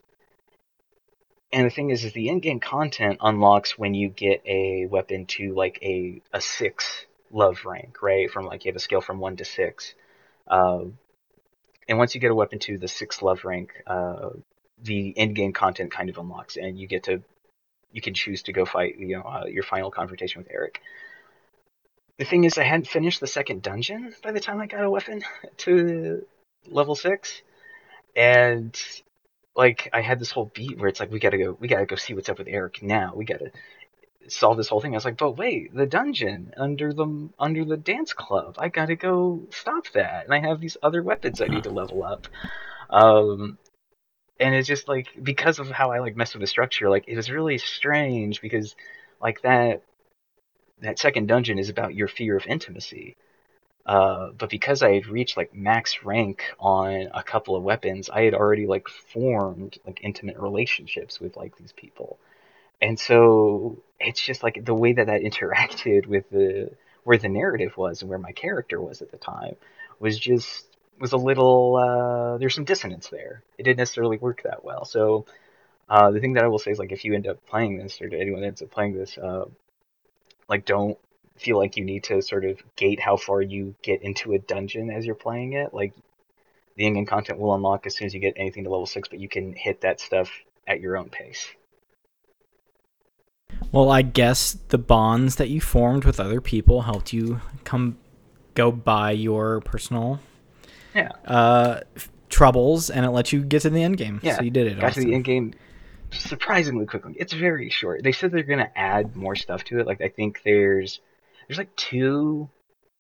And 1.54 1.66
the 1.66 1.70
thing 1.70 1.90
is, 1.90 2.06
is 2.06 2.14
the 2.14 2.30
in-game 2.30 2.60
content 2.62 3.20
unlocks 3.22 3.78
when 3.78 3.94
you 3.94 4.08
get 4.08 4.42
a 4.46 4.86
weapon 4.86 5.26
to 5.26 5.54
like 5.54 5.80
a 5.82 6.22
a 6.32 6.40
six 6.40 7.06
love 7.30 7.66
rank, 7.66 8.02
right? 8.02 8.32
From 8.32 8.46
like 8.46 8.66
you 8.66 8.70
have 8.70 8.78
a 8.78 8.80
scale 8.80 9.02
from 9.02 9.20
one 9.20 9.36
to 9.38 9.46
six. 9.46 9.94
Um, 10.48 10.98
and 11.88 11.98
once 11.98 12.16
you 12.16 12.22
get 12.22 12.32
a 12.32 12.36
weapon 12.36 12.60
to 12.60 12.78
the 12.78 12.88
six 12.88 13.22
love 13.22 13.44
rank, 13.44 13.74
uh, 13.86 14.30
the 14.82 15.10
in-game 15.10 15.54
content 15.54 15.92
kind 15.92 16.10
of 16.10 16.18
unlocks, 16.18 16.56
and 16.56 16.80
you 16.80 16.88
get 16.88 17.04
to 17.04 17.22
you 17.92 18.02
can 18.02 18.14
choose 18.14 18.44
to 18.44 18.54
go 18.54 18.66
fight 18.66 18.98
you 18.98 19.18
know 19.18 19.24
uh, 19.24 19.46
your 19.46 19.64
final 19.64 19.92
confrontation 19.92 20.42
with 20.42 20.52
Eric. 20.52 20.82
The 22.18 22.26
thing 22.26 22.44
is, 22.44 22.58
I 22.58 22.64
hadn't 22.64 22.88
finished 22.88 23.20
the 23.20 23.28
second 23.28 23.62
dungeon 23.62 24.14
by 24.24 24.32
the 24.32 24.40
time 24.40 24.62
I 24.62 24.68
got 24.68 24.84
a 24.84 24.90
weapon 24.90 25.24
to 25.58 26.26
level 26.68 26.96
six, 26.96 27.42
and 28.16 28.78
like 29.56 29.90
I 29.94 30.02
had 30.02 30.20
this 30.20 30.32
whole 30.32 30.52
beat 30.54 30.78
where 30.80 30.90
it's 30.90 31.00
like 31.00 31.12
we 31.12 31.20
gotta 31.20 31.38
go, 31.38 31.58
we 31.60 31.68
gotta 31.68 31.86
go 31.86 31.96
see 31.96 32.14
what's 32.14 32.30
up 32.30 32.40
with 32.40 32.48
Eric 32.48 32.82
now. 32.82 33.14
We 33.16 33.26
gotta 33.26 33.52
solve 34.28 34.58
this 34.58 34.70
whole 34.70 34.82
thing. 34.82 34.94
I 34.94 34.98
was 34.98 35.06
like, 35.06 35.18
but 35.18 35.38
wait, 35.38 35.74
the 35.76 35.86
dungeon 35.86 36.54
under 36.58 36.94
the 36.94 37.30
under 37.40 37.66
the 37.66 37.78
dance 37.78 38.14
club. 38.14 38.56
I 38.60 38.70
gotta 38.70 38.96
go 38.96 39.42
stop 39.52 39.88
that, 39.94 40.26
and 40.26 40.34
I 40.34 40.40
have 40.48 40.60
these 40.62 40.78
other 40.82 41.04
weapons 41.04 41.42
I 41.42 41.48
need 41.48 41.64
to 41.64 41.72
level 41.72 42.04
up. 42.04 42.28
Um, 42.90 43.58
and 44.40 44.56
it's 44.56 44.68
just 44.68 44.88
like 44.88 45.08
because 45.22 45.60
of 45.60 45.70
how 45.70 45.92
I 45.92 46.00
like 46.00 46.16
mess 46.16 46.34
with 46.34 46.42
the 46.42 46.48
structure, 46.48 46.90
like 46.90 47.06
it 47.08 47.16
was 47.16 47.30
really 47.30 47.58
strange 47.58 48.42
because 48.42 48.76
like 49.22 49.42
that 49.42 49.84
that 50.82 51.00
second 51.00 51.28
dungeon 51.28 51.60
is 51.60 51.70
about 51.70 51.94
your 51.94 52.08
fear 52.08 52.36
of 52.38 52.48
intimacy. 52.48 53.16
Uh, 53.86 54.30
but 54.38 54.50
because 54.50 54.84
I 54.84 54.94
had 54.94 55.08
reached 55.08 55.38
like 55.38 55.54
max 55.54 56.04
rank 56.04 56.44
on 56.60 57.10
a 57.14 57.24
couple 57.24 57.56
of 57.56 57.64
weapons, 57.64 58.10
I 58.10 58.22
had 58.22 58.34
already 58.34 58.68
like 58.68 58.88
formed 58.88 59.78
like 59.86 60.00
intimate 60.04 60.38
relationships 60.38 61.20
with 61.20 61.36
like 61.36 61.58
these 61.58 61.72
people, 61.72 62.18
and 62.82 63.00
so 63.00 63.78
it's 64.00 64.22
just 64.22 64.44
like 64.44 64.64
the 64.64 64.74
way 64.74 64.94
that 64.94 65.08
that 65.08 65.22
interacted 65.30 66.06
with 66.06 66.30
the 66.30 66.72
where 67.04 67.18
the 67.18 67.30
narrative 67.30 67.76
was 67.78 68.02
and 68.02 68.10
where 68.10 68.20
my 68.20 68.32
character 68.32 68.80
was 68.80 69.02
at 69.02 69.12
the 69.12 69.18
time 69.18 69.56
was 70.00 70.18
just 70.20 70.68
was 71.00 71.14
a 71.14 71.18
little 71.18 71.76
uh, 71.76 72.38
there's 72.38 72.56
some 72.56 72.66
dissonance 72.66 73.10
there. 73.10 73.44
It 73.58 73.64
didn't 73.64 73.80
necessarily 73.80 74.18
work 74.18 74.44
that 74.44 74.64
well. 74.64 74.86
So 74.86 75.26
uh, 75.90 76.12
the 76.12 76.20
thing 76.20 76.34
that 76.34 76.44
I 76.44 76.48
will 76.48 76.60
say 76.60 76.72
is 76.72 76.80
like 76.80 76.92
if 76.92 77.04
you 77.04 77.16
end 77.16 77.28
up 77.28 77.46
playing 77.48 77.78
this 77.78 78.00
or 78.02 78.06
anyone 78.14 78.44
ends 78.44 78.62
up 78.62 78.70
playing 78.72 78.94
this, 78.94 79.18
uh, 79.18 79.46
like 80.48 80.66
don't 80.66 80.98
feel 81.42 81.58
like 81.58 81.76
you 81.76 81.84
need 81.84 82.04
to 82.06 82.22
sort 82.22 82.46
of 82.46 82.62
gate 82.76 83.00
how 83.00 83.18
far 83.18 83.42
you 83.42 83.76
get 83.82 84.02
into 84.04 84.34
a 84.34 84.40
dungeon 84.40 84.90
as 84.92 85.06
you're 85.06 85.16
playing 85.16 85.54
it. 85.54 85.74
Like 85.74 85.94
the 86.76 86.86
in-game 86.86 87.06
content 87.06 87.40
will 87.40 87.56
unlock 87.56 87.86
as 87.86 87.96
soon 87.96 88.06
as 88.06 88.14
you 88.14 88.20
get 88.20 88.34
anything 88.38 88.64
to 88.64 88.70
level 88.70 88.86
six, 88.86 89.10
but 89.10 89.20
you 89.20 89.28
can 89.28 89.54
hit 89.54 89.82
that 89.82 90.00
stuff 90.00 90.30
at 90.68 90.80
your 90.80 90.98
own 90.98 91.10
pace. 91.10 91.48
Well, 93.72 93.90
I 93.90 94.02
guess 94.02 94.58
the 94.70 94.78
bonds 94.78 95.38
that 95.38 95.50
you 95.50 95.62
formed 95.62 96.06
with 96.06 96.20
other 96.20 96.42
people 96.42 96.84
helped 96.84 97.14
you 97.14 97.42
come 97.64 97.98
go 98.54 98.72
by 98.72 99.12
your 99.12 99.62
personal 99.62 100.20
Yeah. 100.94 101.12
uh, 101.26 101.82
troubles, 102.30 102.90
and 102.90 103.06
it 103.06 103.10
let 103.10 103.32
you 103.32 103.44
get 103.44 103.62
to 103.64 103.70
the 103.70 103.84
end 103.84 103.98
game. 103.98 104.20
Yeah, 104.24 104.38
so 104.38 104.44
you 104.44 104.52
did 104.52 104.68
it. 104.68 104.80
Got 104.80 104.94
to 104.94 105.02
the 105.02 105.14
end 105.14 105.24
game 105.26 105.54
surprisingly 106.12 106.86
quickly. 106.86 107.16
It's 107.18 107.34
very 107.34 107.70
short. 107.70 108.04
They 108.04 108.12
said 108.12 108.32
they're 108.32 108.44
gonna 108.44 108.72
add 108.76 109.16
more 109.16 109.36
stuff 109.36 109.64
to 109.66 109.80
it. 109.80 109.88
Like 109.88 110.02
I 110.02 110.10
think 110.10 110.42
there's 110.44 111.00
there's 111.52 111.58
like 111.58 111.76
two 111.76 112.48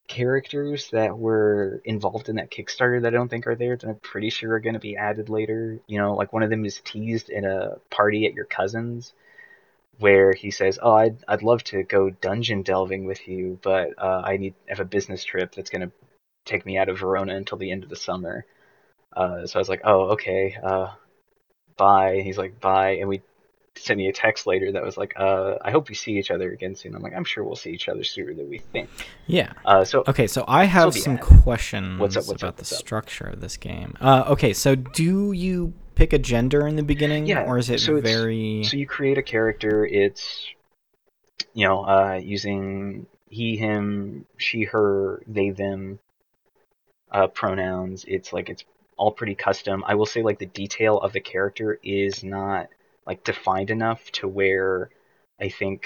characters 0.10 0.90
that 0.92 1.18
were 1.18 1.82
involved 1.86 2.28
in 2.28 2.36
that 2.36 2.52
Kickstarter 2.52 3.02
that 3.02 3.08
I 3.08 3.16
don't 3.16 3.30
think 3.30 3.48
are 3.48 3.56
there 3.56 3.78
that 3.78 3.88
I'm 3.88 3.96
pretty 4.04 4.30
sure 4.30 4.52
are 4.52 4.60
gonna 4.60 4.78
be 4.78 4.98
added 4.98 5.30
later. 5.30 5.80
You 5.88 6.00
know, 6.00 6.16
like 6.16 6.34
one 6.34 6.44
of 6.44 6.50
them 6.50 6.66
is 6.66 6.82
teased 6.84 7.30
in 7.30 7.46
a 7.46 7.78
party 7.90 8.26
at 8.26 8.34
your 8.34 8.44
cousin's 8.44 9.14
where 10.00 10.34
he 10.34 10.52
says, 10.52 10.78
"Oh, 10.84 10.92
I'd 10.92 11.16
I'd 11.30 11.44
love 11.44 11.64
to 11.66 11.84
go 11.84 12.10
dungeon 12.10 12.62
delving 12.64 13.06
with 13.06 13.26
you, 13.26 13.58
but 13.64 13.92
uh, 13.98 14.22
I 14.26 14.36
need 14.36 14.56
have 14.68 14.82
a 14.82 14.86
business 14.86 15.24
trip 15.24 15.56
that's 15.56 15.70
gonna 15.70 15.94
take 16.44 16.66
me 16.66 16.78
out 16.78 16.90
of 16.90 17.00
Verona 17.00 17.36
until 17.36 17.58
the 17.58 17.72
end 17.72 17.84
of 17.84 17.90
the 17.90 17.96
summer." 17.96 18.46
Uh, 19.14 19.48
so 19.48 19.60
I 19.60 19.62
was 19.62 19.70
like, 19.70 19.82
"Oh, 19.86 20.10
okay, 20.16 20.58
uh, 20.62 20.90
bye." 21.78 22.20
He's 22.22 22.38
like, 22.38 22.60
"Bye," 22.60 22.98
and 23.00 23.08
we 23.08 23.22
sent 23.76 23.98
me 23.98 24.08
a 24.08 24.14
text 24.14 24.46
later 24.46 24.72
that 24.74 24.84
was 24.84 24.98
like, 24.98 25.14
uh, 25.18 25.56
"I 25.62 25.72
hope 25.72 25.90
we 25.90 25.96
see 25.96 26.18
each 26.18 26.32
other 26.32 26.52
again 26.52 26.76
soon." 26.76 26.96
I'm 26.96 27.02
like, 27.02 27.14
"I'm 27.16 27.24
sure 27.24 27.44
we'll 27.44 27.56
see 27.56 27.72
each 27.72 27.88
other 27.90 28.04
sooner 28.04 28.34
than 28.34 28.50
we 28.50 28.60
think." 28.60 28.90
Yeah. 29.28 29.54
Uh, 29.66 29.86
so 29.86 30.04
Okay, 30.08 30.28
so 30.28 30.44
I 30.48 30.66
have 30.66 30.94
some 30.94 31.14
added. 31.18 31.26
questions 31.26 32.00
What's 32.00 32.18
up, 32.18 32.28
what's 32.28 32.42
about 32.42 32.50
up, 32.50 32.56
the 32.58 32.62
up? 32.76 32.80
structure 32.80 33.26
of 33.26 33.42
this 33.42 33.58
game. 33.58 33.96
Uh, 34.02 34.26
okay, 34.28 34.54
so 34.54 34.76
do 34.76 35.32
you 35.32 35.74
pick 35.96 36.14
a 36.14 36.20
gender 36.20 36.68
in 36.68 36.76
the 36.76 36.84
beginning, 36.84 37.26
Yeah, 37.28 37.44
or 37.46 37.58
is 37.58 37.70
it 37.70 37.80
so 37.80 38.00
very? 38.02 38.64
So 38.64 38.78
you 38.78 38.86
create 38.88 39.18
a 39.18 39.24
character. 39.24 39.86
It's 39.86 40.46
you 41.54 41.68
know 41.68 41.84
uh, 41.86 42.20
using 42.22 43.06
he, 43.30 43.56
him, 43.56 44.26
she, 44.38 44.64
her, 44.66 45.22
they, 45.26 45.52
them 45.52 46.00
uh, 47.12 47.28
pronouns. 47.28 48.04
It's 48.08 48.34
like 48.34 48.50
it's 48.50 48.66
all 48.98 49.12
pretty 49.12 49.36
custom. 49.36 49.84
I 49.88 49.96
will 49.96 50.06
say 50.06 50.22
like 50.22 50.40
the 50.40 50.46
detail 50.46 50.98
of 50.98 51.14
the 51.14 51.22
character 51.22 51.80
is 51.82 52.24
not 52.24 52.68
like 53.12 53.26
defined 53.26 53.70
enough 53.70 54.10
to 54.14 54.26
where 54.26 54.90
I 55.38 55.50
think 55.50 55.86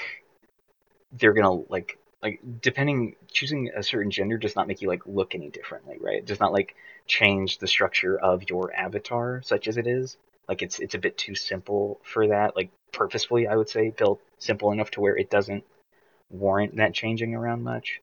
they're 1.11 1.33
gonna 1.33 1.53
like 1.69 1.97
like 2.21 2.39
depending 2.61 3.15
choosing 3.31 3.71
a 3.75 3.81
certain 3.81 4.11
gender 4.11 4.37
does 4.37 4.55
not 4.55 4.67
make 4.67 4.83
you 4.83 4.87
like 4.87 5.07
look 5.07 5.33
any 5.33 5.49
differently, 5.49 5.97
right? 5.99 6.17
It 6.17 6.27
does 6.27 6.39
not 6.39 6.53
like 6.53 6.75
change 7.07 7.57
the 7.57 7.65
structure 7.65 8.15
of 8.15 8.47
your 8.47 8.71
avatar 8.75 9.41
such 9.43 9.67
as 9.67 9.77
it 9.77 9.87
is. 9.87 10.17
Like 10.47 10.61
it's 10.61 10.77
it's 10.77 10.93
a 10.93 10.99
bit 10.99 11.17
too 11.17 11.33
simple 11.33 11.99
for 12.03 12.27
that. 12.27 12.55
Like 12.55 12.69
purposefully, 12.91 13.47
I 13.47 13.55
would 13.55 13.69
say 13.69 13.89
built 13.89 14.21
simple 14.37 14.71
enough 14.71 14.91
to 14.91 15.01
where 15.01 15.17
it 15.17 15.31
doesn't 15.31 15.63
warrant 16.29 16.75
that 16.75 16.93
changing 16.93 17.33
around 17.33 17.63
much. 17.63 18.01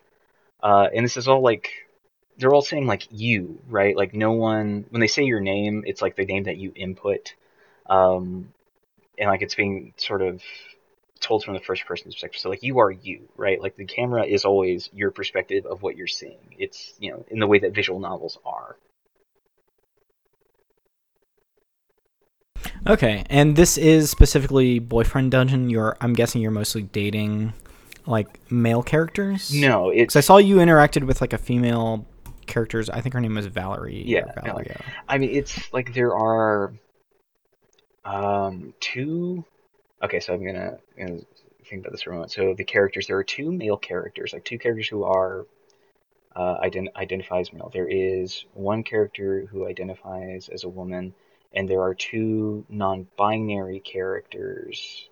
Uh, 0.61 0.89
and 0.93 1.05
this 1.05 1.17
is 1.17 1.29
all 1.29 1.43
like 1.43 1.71
they're 2.39 2.53
all 2.53 2.61
saying 2.61 2.89
like 2.89 3.07
you, 3.13 3.61
right? 3.69 3.97
Like 3.97 4.15
no 4.15 4.33
one 4.33 4.85
when 4.91 4.99
they 4.99 5.07
say 5.07 5.23
your 5.23 5.39
name, 5.39 5.85
it's 5.87 6.03
like 6.03 6.17
the 6.17 6.25
name 6.25 6.43
that 6.45 6.57
you 6.57 6.73
input, 6.75 7.35
um, 7.87 8.53
and 9.19 9.29
like 9.29 9.43
it's 9.43 9.55
being 9.55 9.95
sort 9.97 10.23
of 10.23 10.43
told 11.21 11.45
from 11.45 11.55
the 11.55 11.61
first 11.61 11.87
person 11.87 12.11
perspective. 12.11 12.41
So 12.41 12.51
like 12.51 12.63
you 12.63 12.81
are 12.81 12.91
you, 12.91 13.29
right? 13.37 13.61
Like 13.61 13.77
the 13.77 13.85
camera 13.85 14.25
is 14.25 14.45
always 14.45 14.91
your 14.93 15.11
perspective 15.11 15.67
of 15.67 15.83
what 15.83 15.97
you're 15.97 16.07
seeing. 16.07 16.55
It's 16.59 16.95
you 16.99 17.13
know 17.13 17.25
in 17.29 17.39
the 17.39 17.47
way 17.47 17.59
that 17.61 17.75
visual 17.75 18.01
novels 18.01 18.39
are. 18.45 18.77
Okay, 22.87 23.25
and 23.31 23.55
this 23.55 23.79
is 23.79 24.11
specifically 24.11 24.81
boyfriend 24.81 25.31
dungeon. 25.31 25.71
You're, 25.71 25.97
I'm 26.01 26.15
guessing, 26.15 26.43
you're 26.43 26.51
mostly 26.51 26.83
dating 26.83 27.53
like 28.07 28.51
male 28.51 28.83
characters. 28.83 29.55
No, 29.55 29.91
it's 29.91 30.15
because 30.15 30.17
I 30.17 30.21
saw 30.21 30.39
you 30.39 30.57
interacted 30.57 31.05
with 31.05 31.21
like 31.21 31.33
a 31.33 31.39
female 31.39 32.07
characters. 32.47 32.91
I 32.91 33.01
think 33.01 33.13
her 33.13 33.21
name 33.21 33.37
was 33.37 33.47
Valerie. 33.47 34.03
Yeah, 34.05 34.25
Valeria. 34.43 34.81
I 35.09 35.19
mean, 35.19 35.31
it's 35.31 35.73
like 35.73 35.95
there 35.95 36.15
are 36.15 36.73
um 38.05 38.75
two. 38.81 39.45
Okay, 40.03 40.21
so 40.21 40.35
I'm 40.35 40.45
gonna, 40.45 40.79
gonna 40.99 41.21
think 41.65 41.83
about 41.83 41.93
this 41.93 42.03
for 42.03 42.11
a 42.11 42.15
moment. 42.15 42.33
So 42.33 42.55
the 42.55 42.65
characters, 42.65 43.07
there 43.07 43.17
are 43.17 43.25
two 43.25 43.53
male 43.53 43.77
characters, 43.77 44.33
like 44.33 44.45
two 44.45 44.59
characters 44.59 44.89
who 44.89 45.05
are 45.05 45.47
uh, 46.35 46.59
ident- 46.61 46.95
identifies 46.97 47.53
male. 47.53 47.71
There 47.73 47.89
is 47.89 48.45
one 48.55 48.83
character 48.83 49.47
who 49.47 49.67
identifies 49.67 50.49
as 50.49 50.65
a 50.65 50.69
woman, 50.69 51.15
and 51.53 51.69
there 51.69 51.83
are 51.83 51.95
two 51.95 52.65
non-binary 52.69 53.81
characters. 53.81 55.09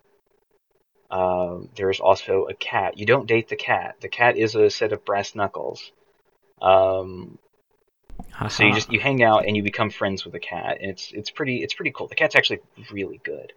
Um, 1.10 1.68
there's 1.76 2.00
also 2.00 2.46
a 2.46 2.54
cat. 2.54 2.98
You 2.98 3.06
don't 3.06 3.26
date 3.26 3.48
the 3.48 3.56
cat. 3.56 3.96
The 4.00 4.08
cat 4.08 4.36
is 4.36 4.54
a 4.54 4.70
set 4.70 4.92
of 4.92 5.04
brass 5.04 5.34
knuckles. 5.34 5.92
Um, 6.62 7.38
so 8.48 8.64
you 8.64 8.74
just 8.74 8.92
you 8.92 9.00
hang 9.00 9.22
out 9.22 9.46
and 9.46 9.56
you 9.56 9.62
become 9.62 9.90
friends 9.90 10.24
with 10.24 10.32
the 10.32 10.40
cat, 10.40 10.78
and 10.80 10.90
it's 10.90 11.12
it's 11.12 11.30
pretty 11.30 11.62
it's 11.62 11.74
pretty 11.74 11.92
cool. 11.92 12.06
The 12.06 12.14
cat's 12.14 12.36
actually 12.36 12.60
really 12.90 13.20
good. 13.24 13.52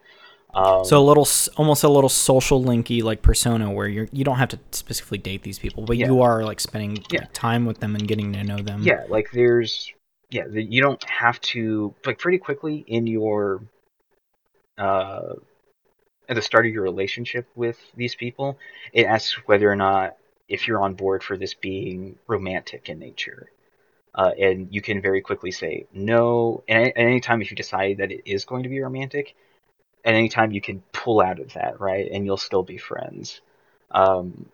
Um, 0.53 0.85
so 0.85 0.99
a 0.99 1.01
little, 1.01 1.27
almost 1.57 1.83
a 1.83 1.89
little 1.89 2.09
social 2.09 2.63
linky 2.63 3.01
like 3.01 3.23
persona, 3.23 3.71
where 3.71 3.87
you're 3.87 4.07
you 4.11 4.23
don't 4.23 4.37
have 4.37 4.49
to 4.49 4.59
specifically 4.71 5.17
date 5.17 5.41
these 5.41 5.57
people, 5.57 5.83
but 5.83 5.97
yeah. 5.97 6.05
you 6.05 6.21
are 6.21 6.43
like 6.43 6.59
spending 6.59 7.03
yeah. 7.11 7.25
time 7.33 7.65
with 7.65 7.79
them 7.79 7.95
and 7.95 8.07
getting 8.07 8.31
to 8.33 8.43
know 8.43 8.57
them. 8.57 8.83
Yeah, 8.83 9.05
like 9.09 9.31
there's 9.31 9.91
yeah, 10.29 10.47
the, 10.47 10.61
you 10.61 10.81
don't 10.81 11.03
have 11.09 11.41
to 11.41 11.95
like 12.05 12.19
pretty 12.19 12.37
quickly 12.37 12.83
in 12.87 13.07
your 13.07 13.63
uh 14.77 15.33
at 16.29 16.35
the 16.35 16.41
start 16.41 16.65
of 16.65 16.71
your 16.71 16.83
relationship 16.83 17.47
with 17.55 17.79
these 17.95 18.15
people. 18.15 18.57
It 18.93 19.05
asks 19.05 19.33
whether 19.47 19.69
or 19.69 19.75
not 19.75 20.17
if 20.47 20.67
you're 20.67 20.81
on 20.81 20.93
board 20.93 21.23
for 21.23 21.35
this 21.35 21.53
being 21.53 22.17
romantic 22.27 22.89
in 22.89 22.99
nature. 22.99 23.49
Uh, 24.15 24.31
and 24.39 24.67
you 24.71 24.81
can 24.81 25.01
very 25.01 25.21
quickly 25.21 25.51
say 25.51 25.87
no. 25.93 26.63
And 26.67 26.87
at 26.87 26.93
any 26.95 27.19
time, 27.19 27.41
if 27.41 27.49
you 27.49 27.57
decide 27.57 27.97
that 27.97 28.11
it 28.11 28.21
is 28.25 28.45
going 28.45 28.63
to 28.63 28.69
be 28.69 28.79
romantic, 28.79 29.35
at 30.05 30.13
any 30.13 30.29
time 30.29 30.51
you 30.51 30.61
can 30.61 30.83
pull 30.91 31.21
out 31.21 31.39
of 31.39 31.53
that, 31.53 31.79
right? 31.79 32.09
And 32.11 32.25
you'll 32.25 32.37
still 32.37 32.63
be 32.63 32.77
friends. 32.77 33.41
Um, 33.89 34.47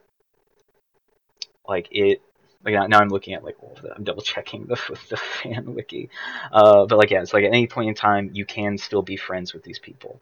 like 1.68 1.88
it, 1.92 2.22
like 2.64 2.90
now 2.90 3.00
I'm 3.00 3.10
looking 3.10 3.34
at 3.34 3.44
like 3.44 3.56
all 3.62 3.78
the, 3.82 3.94
I'm 3.96 4.04
double 4.04 4.22
checking 4.22 4.66
the 4.66 4.76
the 5.10 5.18
fan 5.18 5.74
wiki, 5.74 6.10
uh, 6.52 6.86
but 6.86 6.98
like 6.98 7.12
yeah, 7.12 7.22
it's 7.22 7.34
like 7.34 7.44
at 7.44 7.54
any 7.54 7.68
point 7.68 7.90
in 7.90 7.96
time 7.96 8.32
you 8.34 8.46
can 8.46 8.78
still 8.78 9.02
be 9.02 9.16
friends 9.16 9.54
with 9.54 9.64
these 9.64 9.80
people, 9.80 10.20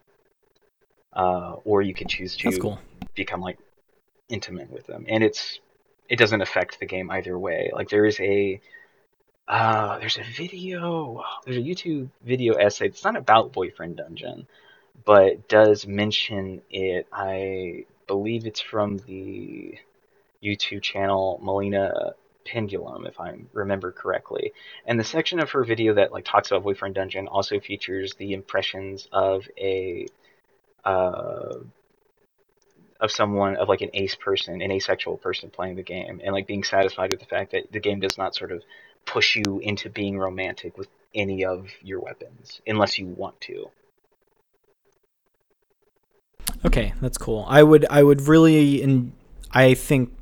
uh, 1.12 1.56
or 1.64 1.82
you 1.82 1.94
can 1.94 2.06
choose 2.06 2.36
to 2.36 2.58
cool. 2.58 2.80
become 3.14 3.40
like 3.40 3.58
intimate 4.28 4.70
with 4.70 4.86
them, 4.86 5.04
and 5.08 5.24
it's 5.24 5.58
it 6.08 6.16
doesn't 6.16 6.40
affect 6.40 6.78
the 6.78 6.86
game 6.86 7.10
either 7.10 7.36
way. 7.36 7.70
Like 7.74 7.88
there 7.88 8.04
is 8.04 8.20
a 8.20 8.60
uh, 9.48 9.98
there's 9.98 10.18
a 10.18 10.24
video, 10.36 11.22
there's 11.44 11.56
a 11.56 11.60
YouTube 11.60 12.10
video 12.24 12.54
essay. 12.54 12.86
It's 12.86 13.04
not 13.04 13.16
about 13.16 13.52
Boyfriend 13.52 13.96
Dungeon 13.96 14.46
but 15.04 15.48
does 15.48 15.86
mention 15.86 16.62
it. 16.70 17.06
I 17.12 17.84
believe 18.06 18.46
it's 18.46 18.60
from 18.60 18.98
the 18.98 19.78
YouTube 20.42 20.82
channel 20.82 21.40
Melina 21.42 22.14
Pendulum, 22.44 23.06
if 23.06 23.20
I 23.20 23.36
remember 23.52 23.92
correctly. 23.92 24.52
And 24.86 24.98
the 24.98 25.04
section 25.04 25.40
of 25.40 25.50
her 25.50 25.64
video 25.64 25.94
that 25.94 26.12
like 26.12 26.24
talks 26.24 26.50
about 26.50 26.62
Boyfriend 26.62 26.94
Dungeon 26.94 27.28
also 27.28 27.60
features 27.60 28.14
the 28.14 28.32
impressions 28.32 29.08
of 29.12 29.48
a 29.58 30.06
uh, 30.84 31.54
of 33.00 33.10
someone 33.12 33.56
of 33.56 33.68
like 33.68 33.80
an 33.80 33.90
ace 33.94 34.16
person, 34.16 34.60
an 34.60 34.72
asexual 34.72 35.18
person 35.18 35.50
playing 35.50 35.76
the 35.76 35.82
game, 35.82 36.20
and 36.24 36.32
like 36.32 36.46
being 36.46 36.64
satisfied 36.64 37.10
with 37.10 37.20
the 37.20 37.26
fact 37.26 37.52
that 37.52 37.70
the 37.70 37.80
game 37.80 38.00
does 38.00 38.18
not 38.18 38.34
sort 38.34 38.50
of 38.50 38.62
push 39.08 39.36
you 39.36 39.58
into 39.60 39.88
being 39.88 40.18
romantic 40.18 40.76
with 40.76 40.88
any 41.14 41.44
of 41.44 41.68
your 41.82 42.00
weapons 42.00 42.60
unless 42.66 42.98
you 42.98 43.06
want 43.06 43.40
to. 43.40 43.70
Okay, 46.64 46.92
that's 47.00 47.18
cool. 47.18 47.46
I 47.48 47.62
would 47.62 47.86
I 47.88 48.02
would 48.02 48.22
really 48.22 48.82
and 48.82 49.12
I 49.52 49.74
think 49.74 50.12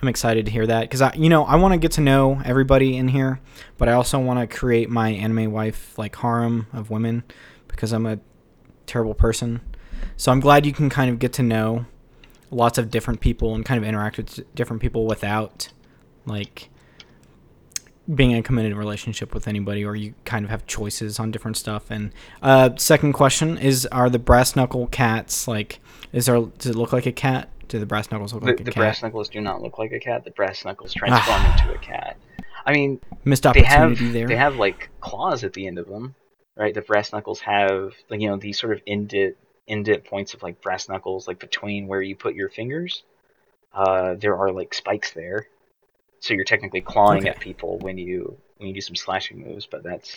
I'm 0.00 0.08
excited 0.08 0.46
to 0.46 0.52
hear 0.52 0.66
that 0.66 0.82
because 0.82 1.02
I 1.02 1.12
you 1.14 1.28
know 1.28 1.44
I 1.44 1.56
want 1.56 1.72
to 1.72 1.78
get 1.78 1.92
to 1.92 2.00
know 2.00 2.40
everybody 2.44 2.96
in 2.96 3.08
here, 3.08 3.40
but 3.78 3.88
I 3.88 3.92
also 3.92 4.18
want 4.18 4.38
to 4.38 4.56
create 4.56 4.88
my 4.88 5.10
anime 5.10 5.50
wife 5.50 5.98
like 5.98 6.14
harem 6.16 6.68
of 6.72 6.90
women 6.90 7.24
because 7.66 7.92
I'm 7.92 8.06
a 8.06 8.20
terrible 8.86 9.14
person. 9.14 9.60
So 10.16 10.30
I'm 10.30 10.40
glad 10.40 10.64
you 10.64 10.72
can 10.72 10.88
kind 10.88 11.10
of 11.10 11.18
get 11.18 11.32
to 11.34 11.42
know 11.42 11.86
lots 12.50 12.78
of 12.78 12.90
different 12.90 13.20
people 13.20 13.54
and 13.54 13.64
kind 13.64 13.82
of 13.82 13.88
interact 13.88 14.16
with 14.16 14.54
different 14.54 14.80
people 14.80 15.06
without 15.06 15.68
like 16.26 16.70
being 18.14 18.30
in 18.30 18.38
a 18.38 18.42
committed 18.42 18.74
relationship 18.74 19.34
with 19.34 19.46
anybody 19.46 19.84
or 19.84 19.94
you 19.94 20.14
kind 20.24 20.44
of 20.44 20.50
have 20.50 20.66
choices 20.66 21.18
on 21.18 21.30
different 21.30 21.56
stuff. 21.56 21.90
And 21.90 22.12
uh, 22.42 22.70
second 22.76 23.12
question 23.12 23.58
is 23.58 23.86
are 23.86 24.08
the 24.08 24.18
brass 24.18 24.56
knuckle 24.56 24.86
cats 24.88 25.46
like 25.46 25.80
is 26.12 26.26
there 26.26 26.40
does 26.40 26.66
it 26.66 26.76
look 26.76 26.92
like 26.92 27.06
a 27.06 27.12
cat? 27.12 27.50
Do 27.68 27.78
the 27.78 27.86
brass 27.86 28.10
knuckles 28.10 28.32
look 28.32 28.42
the, 28.42 28.48
like 28.48 28.60
a 28.60 28.64
the 28.64 28.70
cat? 28.70 28.74
the 28.74 28.80
brass 28.80 29.02
knuckles 29.02 29.28
do 29.28 29.40
not 29.40 29.60
look 29.60 29.78
like 29.78 29.92
a 29.92 30.00
cat. 30.00 30.24
The 30.24 30.30
brass 30.30 30.64
knuckles 30.64 30.94
transform 30.94 31.44
into 31.44 31.74
a 31.74 31.78
cat. 31.78 32.16
I 32.64 32.72
mean 32.72 33.00
missed 33.24 33.46
opportunity 33.46 33.94
they 33.94 34.04
have, 34.04 34.12
there. 34.12 34.28
they 34.28 34.36
have 34.36 34.56
like 34.56 34.90
claws 35.00 35.44
at 35.44 35.52
the 35.52 35.66
end 35.66 35.78
of 35.78 35.86
them 35.86 36.14
right? 36.58 36.74
The 36.74 36.82
brass 36.82 37.12
knuckles 37.12 37.40
have 37.40 37.94
like 38.10 38.20
you 38.20 38.28
know 38.28 38.36
these 38.36 38.58
sort 38.58 38.72
of 38.72 38.82
indent 38.84 39.36
indent 39.66 40.04
points 40.04 40.34
of 40.34 40.42
like 40.42 40.60
brass 40.60 40.88
knuckles 40.88 41.28
like 41.28 41.38
between 41.38 41.86
where 41.86 42.02
you 42.02 42.16
put 42.16 42.34
your 42.34 42.50
fingers. 42.50 43.04
Uh, 43.72 44.14
there 44.14 44.36
are 44.36 44.50
like 44.50 44.74
spikes 44.74 45.12
there 45.12 45.46
so 46.20 46.34
you're 46.34 46.44
technically 46.44 46.80
clawing 46.80 47.20
okay. 47.20 47.30
at 47.30 47.40
people 47.40 47.78
when 47.78 47.98
you 47.98 48.36
when 48.56 48.68
you 48.68 48.74
do 48.74 48.80
some 48.80 48.96
slashing 48.96 49.40
moves, 49.40 49.66
but 49.66 49.82
that's 49.82 50.16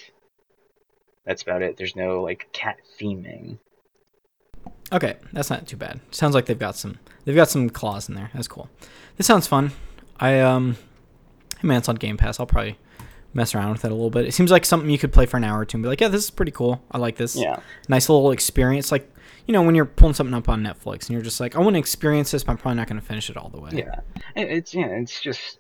that's 1.26 1.44
about 1.44 1.62
it. 1.62 1.78
There's 1.78 1.96
no 1.96 2.22
like 2.22 2.50
cat 2.54 2.78
theming. 3.00 3.60
Okay, 4.92 5.16
that's 5.32 5.50
not 5.50 5.68
too 5.68 5.78
bad. 5.78 6.02
Sounds 6.12 6.36
like 6.36 6.46
they've 6.46 6.60
got 6.60 6.76
some 6.76 7.00
they've 7.26 7.36
got 7.36 7.50
some 7.50 7.70
claws 7.70 8.10
in 8.10 8.16
there. 8.16 8.32
That's 8.34 8.48
cool. 8.48 8.70
This 9.18 9.28
sounds 9.28 9.48
fun. 9.48 9.72
I 10.20 10.40
um, 10.40 10.78
I 11.62 11.68
mean 11.68 11.78
it's 11.78 11.90
on 11.90 11.96
Game 11.96 12.18
Pass. 12.18 12.40
I'll 12.40 12.46
probably 12.46 12.78
mess 13.34 13.56
around 13.56 13.72
with 13.72 13.86
it 13.86 13.92
a 13.92 13.96
little 13.96 14.10
bit. 14.10 14.26
It 14.26 14.34
seems 14.34 14.52
like 14.52 14.66
something 14.66 14.90
you 14.90 14.98
could 14.98 15.14
play 15.14 15.26
for 15.26 15.38
an 15.38 15.44
hour 15.46 15.60
or 15.60 15.66
two 15.66 15.78
and 15.78 15.84
be 15.84 15.88
like, 15.88 16.02
yeah, 16.02 16.10
this 16.10 16.26
is 16.26 16.30
pretty 16.30 16.52
cool. 16.52 16.84
I 16.92 16.98
like 16.98 17.16
this. 17.16 17.36
Yeah. 17.36 17.62
Nice 17.88 18.10
little 18.10 18.32
experience. 18.32 18.92
Like 18.92 19.10
you 19.48 19.54
know 19.54 19.62
when 19.62 19.76
you're 19.76 19.86
pulling 19.86 20.14
something 20.14 20.34
up 20.34 20.50
on 20.50 20.64
Netflix 20.64 21.04
and 21.04 21.12
you're 21.12 21.22
just 21.22 21.40
like, 21.40 21.56
I 21.56 21.60
want 21.60 21.76
to 21.76 21.80
experience 21.80 22.32
this, 22.32 22.44
but 22.44 22.54
I'm 22.54 22.58
probably 22.58 22.78
not 22.78 22.88
going 22.88 23.00
to 23.00 23.06
finish 23.06 23.30
it 23.30 23.38
all 23.38 23.50
the 23.50 23.62
way. 23.62 23.72
Yeah. 23.74 24.02
It's 24.36 24.74
yeah. 24.74 24.88
It's 24.88 25.22
just 25.22 25.60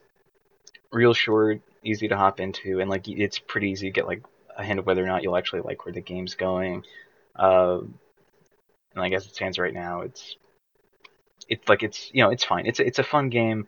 real 0.91 1.13
short, 1.13 1.61
easy 1.83 2.07
to 2.07 2.17
hop 2.17 2.39
into, 2.39 2.79
and 2.79 2.89
like 2.89 3.07
it's 3.07 3.39
pretty 3.39 3.69
easy 3.69 3.87
to 3.87 3.93
get 3.93 4.07
like 4.07 4.23
a 4.57 4.63
hint 4.63 4.79
of 4.79 4.85
whether 4.85 5.03
or 5.03 5.07
not 5.07 5.23
you'll 5.23 5.37
actually 5.37 5.61
like 5.61 5.85
where 5.85 5.93
the 5.93 6.01
game's 6.01 6.35
going. 6.35 6.83
Uh, 7.35 7.79
and 8.93 9.03
I 9.03 9.09
guess 9.09 9.25
it 9.25 9.35
stands 9.35 9.57
right 9.57 9.73
now, 9.73 10.01
it's 10.01 10.35
it's 11.47 11.67
like 11.67 11.83
it's 11.83 12.09
you 12.13 12.23
know 12.23 12.29
it's 12.29 12.43
fine. 12.43 12.65
It's 12.65 12.79
it's 12.79 12.99
a 12.99 13.03
fun 13.03 13.29
game. 13.29 13.67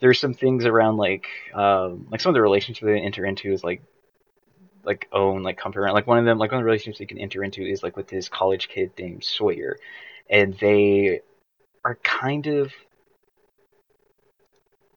There's 0.00 0.18
some 0.18 0.34
things 0.34 0.66
around 0.66 0.96
like 0.96 1.26
um, 1.54 2.06
like 2.10 2.20
some 2.20 2.30
of 2.30 2.34
the 2.34 2.42
relationships 2.42 2.84
they 2.84 3.00
enter 3.00 3.24
into 3.24 3.52
is 3.52 3.62
like 3.64 3.82
like 4.84 5.08
own 5.12 5.42
like 5.42 5.56
comfort 5.56 5.80
around 5.80 5.94
like 5.94 6.06
one 6.06 6.18
of 6.18 6.24
them 6.24 6.38
like 6.38 6.50
one 6.50 6.58
of 6.58 6.62
the 6.62 6.66
relationships 6.66 7.00
you 7.00 7.06
can 7.06 7.18
enter 7.18 7.44
into 7.44 7.62
is 7.62 7.82
like 7.82 7.96
with 7.96 8.08
this 8.08 8.28
college 8.28 8.68
kid 8.68 8.92
named 8.98 9.24
Sawyer, 9.24 9.78
and 10.28 10.56
they 10.60 11.20
are 11.84 11.96
kind 12.02 12.46
of 12.46 12.72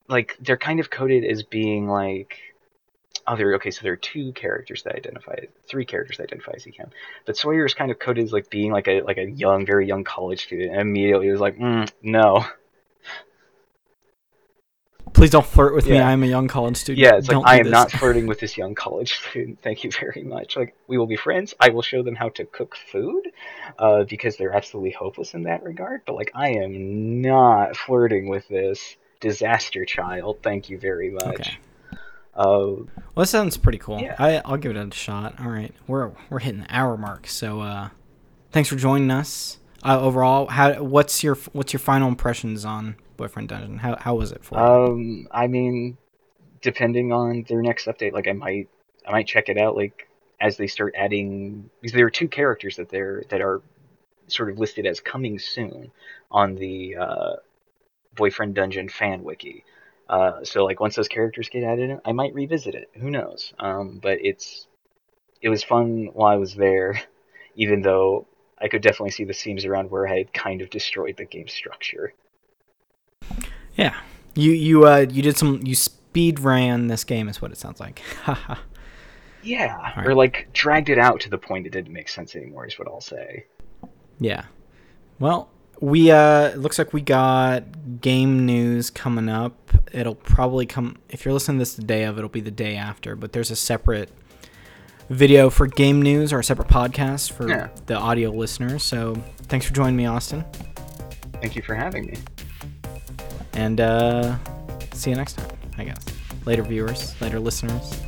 like 0.08 0.36
they're 0.40 0.56
kind 0.56 0.80
of 0.80 0.90
coded 0.90 1.24
as 1.24 1.42
being 1.42 1.88
like 1.88 2.38
oh 3.26 3.36
there 3.36 3.54
okay 3.54 3.70
so 3.70 3.82
there 3.82 3.92
are 3.92 3.96
two 3.96 4.32
characters 4.32 4.82
that 4.84 4.94
identify 4.94 5.36
three 5.68 5.84
characters 5.84 6.18
that 6.18 6.24
identify 6.24 6.52
as 6.54 6.64
him 6.64 6.90
but 7.24 7.36
Sawyer 7.36 7.64
is 7.64 7.74
kind 7.74 7.90
of 7.90 7.98
coded 7.98 8.24
as 8.24 8.32
like 8.32 8.50
being 8.50 8.72
like 8.72 8.88
a 8.88 9.00
like 9.02 9.18
a 9.18 9.28
young 9.28 9.66
very 9.66 9.86
young 9.86 10.04
college 10.04 10.44
student 10.44 10.72
and 10.72 10.80
immediately 10.80 11.26
he 11.26 11.32
was 11.32 11.40
like 11.40 11.58
mm, 11.58 11.90
no. 12.02 12.44
Please 15.12 15.30
don't 15.30 15.46
flirt 15.46 15.74
with 15.74 15.86
yeah. 15.86 15.94
me 15.94 16.00
i'm 16.00 16.22
a 16.22 16.26
young 16.26 16.46
college 16.46 16.76
student. 16.76 17.02
Yeah 17.02 17.16
it's 17.16 17.28
like 17.28 17.42
i 17.46 17.58
am 17.58 17.64
this. 17.64 17.72
not 17.72 17.90
flirting 17.90 18.26
with 18.30 18.38
this 18.38 18.56
young 18.56 18.74
college 18.74 19.18
student. 19.30 19.60
Thank 19.62 19.82
you 19.82 19.90
very 19.90 20.22
much. 20.22 20.56
Like 20.56 20.74
we 20.88 20.98
will 20.98 21.06
be 21.06 21.16
friends. 21.16 21.54
I 21.58 21.70
will 21.70 21.82
show 21.82 22.02
them 22.02 22.14
how 22.14 22.28
to 22.30 22.44
cook 22.44 22.76
food 22.92 23.30
uh, 23.78 24.04
because 24.04 24.36
they're 24.36 24.54
absolutely 24.54 24.90
hopeless 24.90 25.32
in 25.32 25.44
that 25.44 25.62
regard. 25.62 26.02
But 26.06 26.16
like 26.16 26.30
i 26.34 26.50
am 26.50 27.22
not 27.22 27.76
flirting 27.76 28.28
with 28.28 28.46
this 28.48 28.96
Disaster 29.20 29.84
Child. 29.84 30.38
Thank 30.42 30.70
you 30.70 30.78
very 30.78 31.10
much. 31.10 31.24
Okay. 31.24 31.58
Uh, 32.34 32.44
well, 32.44 32.86
that 33.16 33.26
sounds 33.26 33.56
pretty 33.56 33.78
cool. 33.78 34.00
Yeah. 34.00 34.14
I, 34.18 34.42
I'll 34.44 34.58
give 34.58 34.76
it 34.76 34.76
a 34.76 34.94
shot. 34.94 35.40
All 35.40 35.48
right, 35.48 35.74
we're 35.86 36.12
we're 36.28 36.40
hitting 36.40 36.60
the 36.60 36.66
hour 36.68 36.96
mark. 36.96 37.26
So, 37.26 37.60
uh, 37.60 37.88
thanks 38.52 38.68
for 38.68 38.76
joining 38.76 39.10
us. 39.10 39.58
Uh, 39.82 40.00
overall, 40.00 40.46
how 40.48 40.82
what's 40.82 41.22
your 41.22 41.36
what's 41.52 41.72
your 41.72 41.80
final 41.80 42.08
impressions 42.08 42.64
on 42.64 42.96
Boyfriend 43.16 43.48
Dungeon? 43.48 43.78
How 43.78 43.96
how 43.96 44.16
was 44.16 44.32
it 44.32 44.44
for 44.44 44.58
um, 44.58 45.00
you? 45.00 45.28
I 45.30 45.46
mean, 45.46 45.96
depending 46.60 47.12
on 47.12 47.44
their 47.48 47.62
next 47.62 47.86
update, 47.86 48.12
like 48.12 48.28
I 48.28 48.32
might 48.32 48.68
I 49.06 49.12
might 49.12 49.26
check 49.26 49.48
it 49.48 49.56
out. 49.56 49.76
Like 49.76 50.08
as 50.40 50.56
they 50.56 50.66
start 50.66 50.94
adding, 50.96 51.70
because 51.80 51.94
there 51.94 52.04
are 52.04 52.10
two 52.10 52.28
characters 52.28 52.76
that 52.76 52.90
they're 52.90 53.24
that 53.30 53.40
are 53.40 53.62
sort 54.26 54.50
of 54.50 54.58
listed 54.58 54.86
as 54.86 55.00
coming 55.00 55.38
soon 55.38 55.90
on 56.30 56.56
the 56.56 56.96
uh, 56.96 57.36
Boyfriend 58.16 58.54
Dungeon 58.54 58.88
fan 58.88 59.22
wiki. 59.22 59.64
Uh, 60.08 60.44
so 60.44 60.64
like 60.64 60.80
once 60.80 60.96
those 60.96 61.08
characters 61.08 61.48
get 61.48 61.64
added 61.64 61.90
in, 61.90 62.00
I 62.04 62.12
might 62.12 62.34
revisit 62.34 62.74
it. 62.74 62.90
Who 62.94 63.10
knows? 63.10 63.52
Um, 63.58 63.98
but 64.02 64.18
it's 64.22 64.66
it 65.42 65.48
was 65.48 65.62
fun 65.62 66.10
while 66.12 66.32
I 66.32 66.36
was 66.36 66.54
there, 66.54 67.00
even 67.56 67.82
though 67.82 68.26
I 68.58 68.68
could 68.68 68.82
definitely 68.82 69.10
see 69.10 69.24
the 69.24 69.34
seams 69.34 69.64
around 69.64 69.90
where 69.90 70.08
I 70.08 70.18
had 70.18 70.32
kind 70.32 70.60
of 70.62 70.70
destroyed 70.70 71.16
the 71.16 71.24
game 71.24 71.48
structure. 71.48 72.14
Yeah, 73.76 73.94
you 74.34 74.52
you 74.52 74.86
uh 74.86 75.06
you 75.10 75.22
did 75.22 75.36
some 75.36 75.60
you 75.64 75.74
speed 75.74 76.40
ran 76.40 76.86
this 76.86 77.04
game 77.04 77.28
is 77.28 77.42
what 77.42 77.50
it 77.52 77.58
sounds 77.58 77.80
like. 77.80 78.02
Yeah, 79.42 79.92
right. 79.96 80.06
or 80.06 80.14
like 80.14 80.48
dragged 80.52 80.88
it 80.88 80.98
out 80.98 81.20
to 81.20 81.30
the 81.30 81.38
point 81.38 81.66
it 81.66 81.70
didn't 81.70 81.92
make 81.92 82.08
sense 82.08 82.34
anymore. 82.34 82.66
Is 82.66 82.78
what 82.78 82.88
I'll 82.88 83.00
say. 83.00 83.46
yeah. 84.18 84.46
Well, 85.18 85.50
we 85.80 86.10
uh 86.10 86.48
it 86.48 86.58
looks 86.58 86.78
like 86.78 86.92
we 86.92 87.00
got 87.00 88.00
game 88.00 88.46
news 88.46 88.90
coming 88.90 89.28
up. 89.28 89.54
It'll 89.92 90.14
probably 90.14 90.66
come 90.66 90.96
if 91.08 91.24
you're 91.24 91.34
listening 91.34 91.58
to 91.58 91.62
this 91.62 91.74
the 91.74 91.82
day 91.84 92.04
of, 92.04 92.16
it'll 92.18 92.28
be 92.30 92.40
the 92.40 92.50
day 92.50 92.76
after, 92.76 93.14
but 93.16 93.32
there's 93.32 93.50
a 93.50 93.56
separate 93.56 94.10
video 95.10 95.50
for 95.50 95.66
game 95.66 96.02
news 96.02 96.32
or 96.32 96.40
a 96.40 96.44
separate 96.44 96.68
podcast 96.68 97.30
for 97.32 97.48
Yeah. 97.48 97.68
the 97.86 97.94
audio 97.96 98.30
listeners. 98.30 98.82
So, 98.82 99.14
thanks 99.44 99.64
for 99.64 99.72
joining 99.72 99.96
me, 99.96 100.06
Austin. 100.06 100.44
Thank 101.40 101.54
you 101.54 101.62
for 101.62 101.74
having 101.74 102.06
me. 102.06 102.16
And 103.52 103.80
uh 103.80 104.36
see 104.92 105.10
you 105.10 105.16
next 105.16 105.34
time, 105.34 105.50
I 105.78 105.84
guess. 105.84 106.04
Later 106.46 106.62
viewers, 106.62 107.20
later 107.20 107.38
listeners. 107.40 108.00